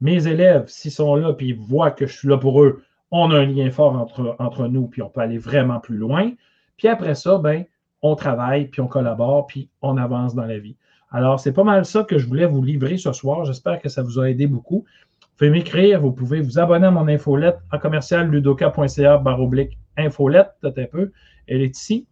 Mes 0.00 0.26
élèves, 0.26 0.66
s'ils 0.68 0.90
sont 0.90 1.14
là, 1.14 1.32
puis 1.32 1.48
ils 1.48 1.58
voient 1.58 1.90
que 1.90 2.06
je 2.06 2.16
suis 2.16 2.28
là 2.28 2.38
pour 2.38 2.62
eux, 2.62 2.82
on 3.10 3.30
a 3.30 3.38
un 3.38 3.46
lien 3.46 3.70
fort 3.70 3.94
entre, 3.94 4.36
entre 4.38 4.68
nous, 4.68 4.86
puis 4.86 5.02
on 5.02 5.08
peut 5.08 5.20
aller 5.20 5.38
vraiment 5.38 5.80
plus 5.80 5.96
loin. 5.96 6.32
Puis 6.76 6.88
après 6.88 7.14
ça, 7.14 7.38
ben, 7.38 7.64
on 8.02 8.14
travaille, 8.14 8.68
puis 8.68 8.80
on 8.80 8.86
collabore, 8.86 9.46
puis 9.46 9.70
on 9.82 9.96
avance 9.96 10.34
dans 10.34 10.46
la 10.46 10.58
vie. 10.58 10.76
Alors, 11.10 11.40
c'est 11.40 11.52
pas 11.52 11.64
mal 11.64 11.84
ça 11.84 12.04
que 12.04 12.18
je 12.18 12.26
voulais 12.26 12.46
vous 12.46 12.62
livrer 12.62 12.96
ce 12.96 13.12
soir. 13.12 13.44
J'espère 13.44 13.80
que 13.80 13.88
ça 13.88 14.02
vous 14.02 14.20
a 14.20 14.30
aidé 14.30 14.46
beaucoup. 14.46 14.84
Vous 15.20 15.28
pouvez 15.36 15.50
m'écrire, 15.50 16.00
vous 16.00 16.12
pouvez 16.12 16.40
vous 16.40 16.58
abonner 16.58 16.86
à 16.86 16.90
mon 16.90 17.08
infolette 17.08 17.58
en 17.72 17.78
commercial 17.78 18.30
ludoka.ca 18.30 19.18
baroblique 19.18 19.76
infolette, 19.96 20.52
peut-être 20.60 20.78
un 20.78 20.86
peu. 20.86 21.12
Elle 21.46 21.62
est 21.62 21.76
ici. 21.76 22.06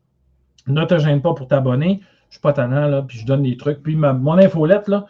Ne 0.66 0.84
te 0.84 0.99
gêne 0.99 1.22
pas 1.22 1.34
pour 1.34 1.47
t'abonner. 1.47 2.01
Je 2.28 2.34
suis 2.34 2.41
pas 2.41 2.53
tannant, 2.53 3.03
puis 3.05 3.18
je 3.18 3.26
donne 3.26 3.43
des 3.43 3.57
trucs. 3.57 3.82
Puis 3.82 3.97
mon 3.97 4.39
infolette, 4.39 4.89
là, 4.89 5.07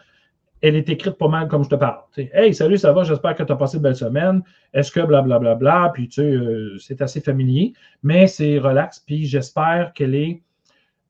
elle 0.61 0.75
est 0.75 0.89
écrite 0.89 1.17
pas 1.17 1.27
mal 1.27 1.47
comme 1.47 1.63
je 1.63 1.69
te 1.69 1.75
parle. 1.75 1.99
hey, 2.17 2.53
salut, 2.53 2.77
ça 2.77 2.91
va, 2.91 3.03
j'espère 3.03 3.35
que 3.35 3.43
tu 3.43 3.51
as 3.51 3.55
passé 3.55 3.77
une 3.77 3.83
belle 3.83 3.95
semaine. 3.95 4.43
Est-ce 4.73 4.91
que 4.91 4.99
blablabla, 4.99 5.39
bla, 5.39 5.55
bla, 5.55 5.81
bla, 5.81 5.91
puis 5.93 6.07
tu 6.09 6.21
sais, 6.21 6.29
euh, 6.29 6.77
c'est 6.79 7.01
assez 7.01 7.21
familier, 7.21 7.73
mais 8.03 8.27
c'est 8.27 8.59
relax, 8.59 8.99
puis 8.99 9.25
j'espère 9.25 9.93
qu'elle 9.93 10.15
est 10.15 10.41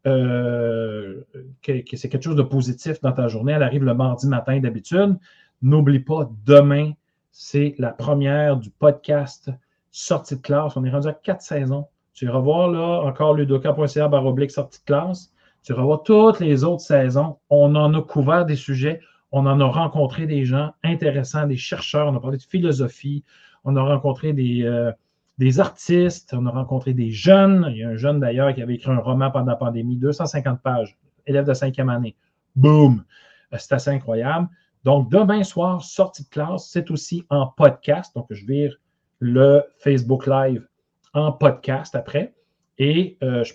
euh, 0.07 1.21
que, 1.61 1.81
c'est 1.95 2.09
quelque 2.09 2.23
chose 2.23 2.35
de 2.35 2.43
positif 2.43 3.01
dans 3.01 3.11
ta 3.11 3.27
journée. 3.27 3.53
Elle 3.53 3.63
arrive 3.63 3.83
le 3.83 3.93
mardi 3.93 4.27
matin 4.27 4.59
d'habitude. 4.59 5.17
N'oublie 5.61 5.99
pas, 5.99 6.29
demain, 6.45 6.93
c'est 7.31 7.75
la 7.77 7.91
première 7.91 8.57
du 8.57 8.69
podcast 8.69 9.51
Sortie 9.91 10.35
de 10.35 10.41
classe. 10.41 10.77
On 10.77 10.85
est 10.85 10.89
rendu 10.89 11.07
à 11.07 11.13
quatre 11.13 11.41
saisons. 11.41 11.87
Tu 12.13 12.27
vas 12.27 12.33
revoir 12.33 12.69
là 12.69 13.01
encore 13.05 13.33
ludoka.ca 13.33 14.07
baroblique 14.07 14.51
sortie 14.51 14.79
de 14.79 14.85
classe. 14.85 15.33
Tu 15.63 15.73
vas 15.73 15.79
revoir 15.81 16.03
toutes 16.03 16.39
les 16.39 16.63
autres 16.63 16.83
saisons. 16.83 17.37
On 17.49 17.75
en 17.75 17.93
a 17.93 18.01
couvert 18.01 18.45
des 18.45 18.55
sujets. 18.55 19.01
On 19.31 19.45
en 19.45 19.59
a 19.59 19.65
rencontré 19.65 20.27
des 20.27 20.45
gens 20.45 20.73
intéressants, 20.83 21.47
des 21.47 21.57
chercheurs. 21.57 22.07
On 22.07 22.15
a 22.15 22.19
parlé 22.19 22.37
de 22.37 22.43
philosophie. 22.43 23.23
On 23.63 23.75
a 23.75 23.81
rencontré 23.81 24.33
des, 24.33 24.63
euh, 24.63 24.91
des 25.39 25.61
artistes, 25.61 26.35
on 26.37 26.45
a 26.45 26.51
rencontré 26.51 26.93
des 26.93 27.11
jeunes. 27.11 27.65
Il 27.71 27.77
y 27.77 27.83
a 27.83 27.89
un 27.89 27.95
jeune 27.95 28.19
d'ailleurs 28.19 28.53
qui 28.53 28.61
avait 28.61 28.75
écrit 28.75 28.91
un 28.91 28.99
roman 28.99 29.31
pendant 29.31 29.51
la 29.51 29.55
pandémie, 29.55 29.95
250 29.95 30.61
pages, 30.61 30.97
élève 31.25 31.45
de 31.45 31.53
cinquième 31.53 31.89
année. 31.89 32.17
Boum! 32.57 33.05
Euh, 33.53 33.57
c'est 33.57 33.73
assez 33.73 33.89
incroyable. 33.89 34.49
Donc, 34.83 35.09
demain 35.09 35.43
soir, 35.43 35.81
sortie 35.81 36.25
de 36.25 36.29
classe, 36.29 36.69
c'est 36.69 36.91
aussi 36.91 37.25
en 37.29 37.47
podcast. 37.47 38.13
Donc, 38.15 38.27
je 38.29 38.45
vire 38.45 38.75
le 39.19 39.63
Facebook 39.77 40.27
Live 40.27 40.67
en 41.13 41.31
podcast 41.31 41.95
après. 41.95 42.33
Et 42.77 43.17
euh, 43.23 43.45
je 43.45 43.53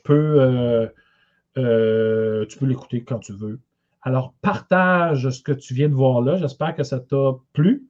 euh, 1.57 2.47
tu 2.47 2.59
peux 2.59 2.67
l'écouter 2.67 3.05
quand 3.05 3.19
tu 3.19 3.35
veux. 3.35 3.61
Alors, 4.01 4.33
partage 4.41 5.29
ce 5.29 5.43
que 5.43 5.53
tu 5.53 5.75
viens 5.75 5.91
de 5.91 5.95
voir 5.95 6.23
là. 6.23 6.37
J'espère 6.37 6.75
que 6.75 6.83
ça 6.83 6.99
t'a 6.99 7.33
plu. 7.53 7.87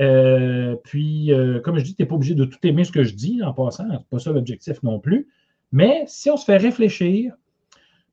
Euh, 0.00 0.76
puis, 0.84 1.32
euh, 1.32 1.60
comme 1.60 1.78
je 1.78 1.84
dis, 1.84 1.94
tu 1.94 2.02
n'es 2.02 2.08
pas 2.08 2.14
obligé 2.14 2.34
de 2.34 2.44
tout 2.44 2.58
aimer 2.62 2.84
ce 2.84 2.92
que 2.92 3.02
je 3.02 3.14
dis 3.14 3.42
en 3.42 3.52
passant. 3.52 3.84
Ce 3.84 3.92
n'est 3.92 3.98
pas 4.10 4.18
ça 4.18 4.32
l'objectif 4.32 4.82
non 4.82 5.00
plus. 5.00 5.28
Mais 5.72 6.04
si 6.06 6.30
on 6.30 6.36
se 6.36 6.44
fait 6.44 6.56
réfléchir, 6.56 7.34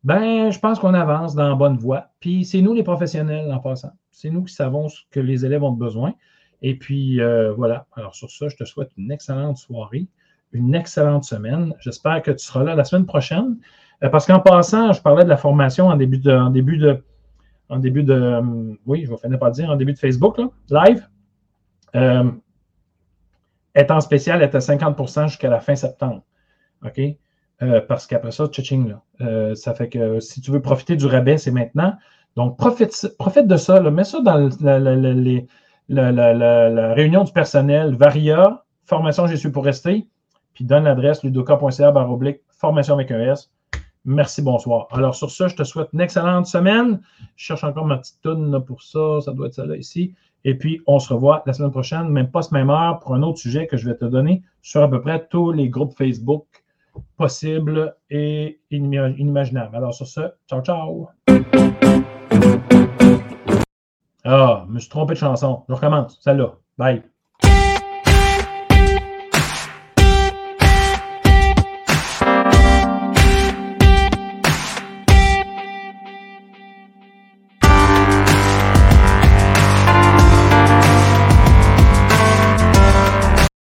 ben, 0.04 0.52
je 0.52 0.60
pense 0.60 0.80
qu'on 0.80 0.94
avance 0.94 1.36
dans 1.36 1.50
la 1.50 1.56
bonne 1.56 1.78
voie. 1.78 2.10
Puis, 2.20 2.46
c'est 2.46 2.62
nous 2.62 2.74
les 2.74 2.84
professionnels 2.84 3.52
en 3.52 3.60
passant. 3.60 3.92
C'est 4.12 4.30
nous 4.30 4.44
qui 4.44 4.54
savons 4.54 4.90
ce 4.90 5.02
que 5.12 5.20
les 5.20 5.46
élèves 5.46 5.64
ont 5.64 5.72
besoin. 5.72 6.14
Et 6.62 6.76
puis, 6.76 7.22
euh, 7.22 7.54
voilà. 7.54 7.86
Alors, 7.94 8.16
sur 8.16 8.30
ça, 8.32 8.48
je 8.48 8.56
te 8.56 8.66
souhaite 8.66 8.92
une 8.98 9.12
excellente 9.12 9.58
soirée. 9.58 10.08
une 10.52 10.74
excellente 10.74 11.26
semaine. 11.26 11.74
J'espère 11.80 12.22
que 12.22 12.32
tu 12.32 12.46
seras 12.46 12.64
là 12.64 12.76
la 12.76 12.86
semaine 12.86 13.06
prochaine. 13.06 13.58
Parce 14.00 14.26
qu'en 14.26 14.40
passant, 14.40 14.94
je 14.94 15.02
parlais 15.02 15.24
de 15.24 15.30
la 15.30 15.38
formation 15.38 15.88
en 15.88 15.98
début 15.98 16.18
de, 16.18 16.32
en 16.32 16.50
début 16.50 16.78
de, 16.78 17.04
en 17.70 17.80
début 17.80 18.04
de, 18.04 18.42
oui, 18.86 19.04
je 19.06 19.10
vais 19.10 19.18
finir 19.18 19.40
par 19.40 19.52
dire, 19.52 19.70
en 19.70 19.76
début 19.76 19.94
de 19.94 19.98
Facebook, 19.98 20.40
live. 20.70 21.08
Euh, 21.96 22.32
étant 23.76 24.00
spécial, 24.00 24.42
est 24.42 24.56
à 24.56 24.60
50% 24.60 25.28
jusqu'à 25.28 25.50
la 25.50 25.60
fin 25.60 25.76
septembre. 25.76 26.24
OK? 26.86 27.00
parce 27.88 28.06
qu'après 28.06 28.32
ça, 28.32 28.48
tching, 28.48 28.90
là. 28.90 29.56
ça 29.56 29.74
fait 29.74 29.88
que 29.88 30.20
si 30.20 30.42
tu 30.42 30.52
veux 30.52 30.62
profiter 30.62 30.98
du 30.98 31.06
rabais, 31.06 31.38
c'est 31.38 31.52
maintenant. 31.52 31.94
Donc, 32.36 32.58
profite, 32.58 33.16
profite 33.18 33.48
de 33.48 33.58
ça. 33.58 33.80
mets 33.80 34.04
ça 34.04 34.20
dans 34.22 34.50
la, 35.88 36.94
réunion 36.94 37.24
du 37.24 37.32
personnel. 37.32 37.96
Varia, 37.96 38.66
formation, 38.86 39.28
je 39.28 39.36
suis 39.36 39.50
pour 39.50 39.64
rester. 39.64 40.08
Puis 40.54 40.66
donne 40.66 40.84
l'adresse 40.84 41.24
ludoka.ca 41.24 41.94
formation 42.50 42.94
avec 42.94 43.12
un 43.12 43.20
S. 43.20 43.52
Merci, 44.06 44.42
bonsoir. 44.42 44.88
Alors, 44.92 45.16
sur 45.16 45.32
ça, 45.32 45.48
je 45.48 45.56
te 45.56 45.64
souhaite 45.64 45.90
une 45.94 46.02
excellente 46.02 46.46
semaine. 46.46 47.02
Je 47.36 47.46
cherche 47.46 47.64
encore 47.64 47.86
ma 47.86 47.98
petite 47.98 48.22
toune 48.22 48.64
pour 48.64 48.84
ça. 48.84 49.22
Ça 49.22 49.32
doit 49.32 49.48
être 49.48 49.54
ça 49.54 49.66
là 49.66 49.76
ici. 49.76 50.14
Et 50.48 50.54
puis, 50.54 50.80
on 50.86 51.00
se 51.00 51.12
revoit 51.12 51.44
la 51.48 51.54
semaine 51.54 51.72
prochaine, 51.72 52.08
même 52.10 52.30
pas 52.30 52.44
ce 52.44 52.54
même 52.54 52.70
heure, 52.70 53.00
pour 53.00 53.16
un 53.16 53.24
autre 53.24 53.40
sujet 53.40 53.66
que 53.66 53.78
je 53.78 53.90
vais 53.90 53.96
te 53.96 54.06
donner 54.06 54.44
sur 54.62 54.84
à 54.84 54.90
peu 54.90 55.02
près 55.02 55.28
tous 55.28 55.52
les 55.52 55.70
groupes 55.70 55.94
Facebook 55.98 56.46
possibles 57.18 57.96
et 58.12 58.62
inimaginables. 58.70 59.76
Alors, 59.76 59.94
sur 59.94 60.08
ce, 60.08 60.22
ciao, 60.48 60.62
ciao. 60.62 61.10
Ah, 64.24 64.66
je 64.68 64.74
me 64.74 64.80
suis 64.80 64.90
trompé 64.90 65.16
de 65.16 65.20
chanson. 65.20 65.64
Je 65.68 65.74
recommence. 65.74 66.20
Celle-là. 66.22 66.54
Bye. 66.78 67.04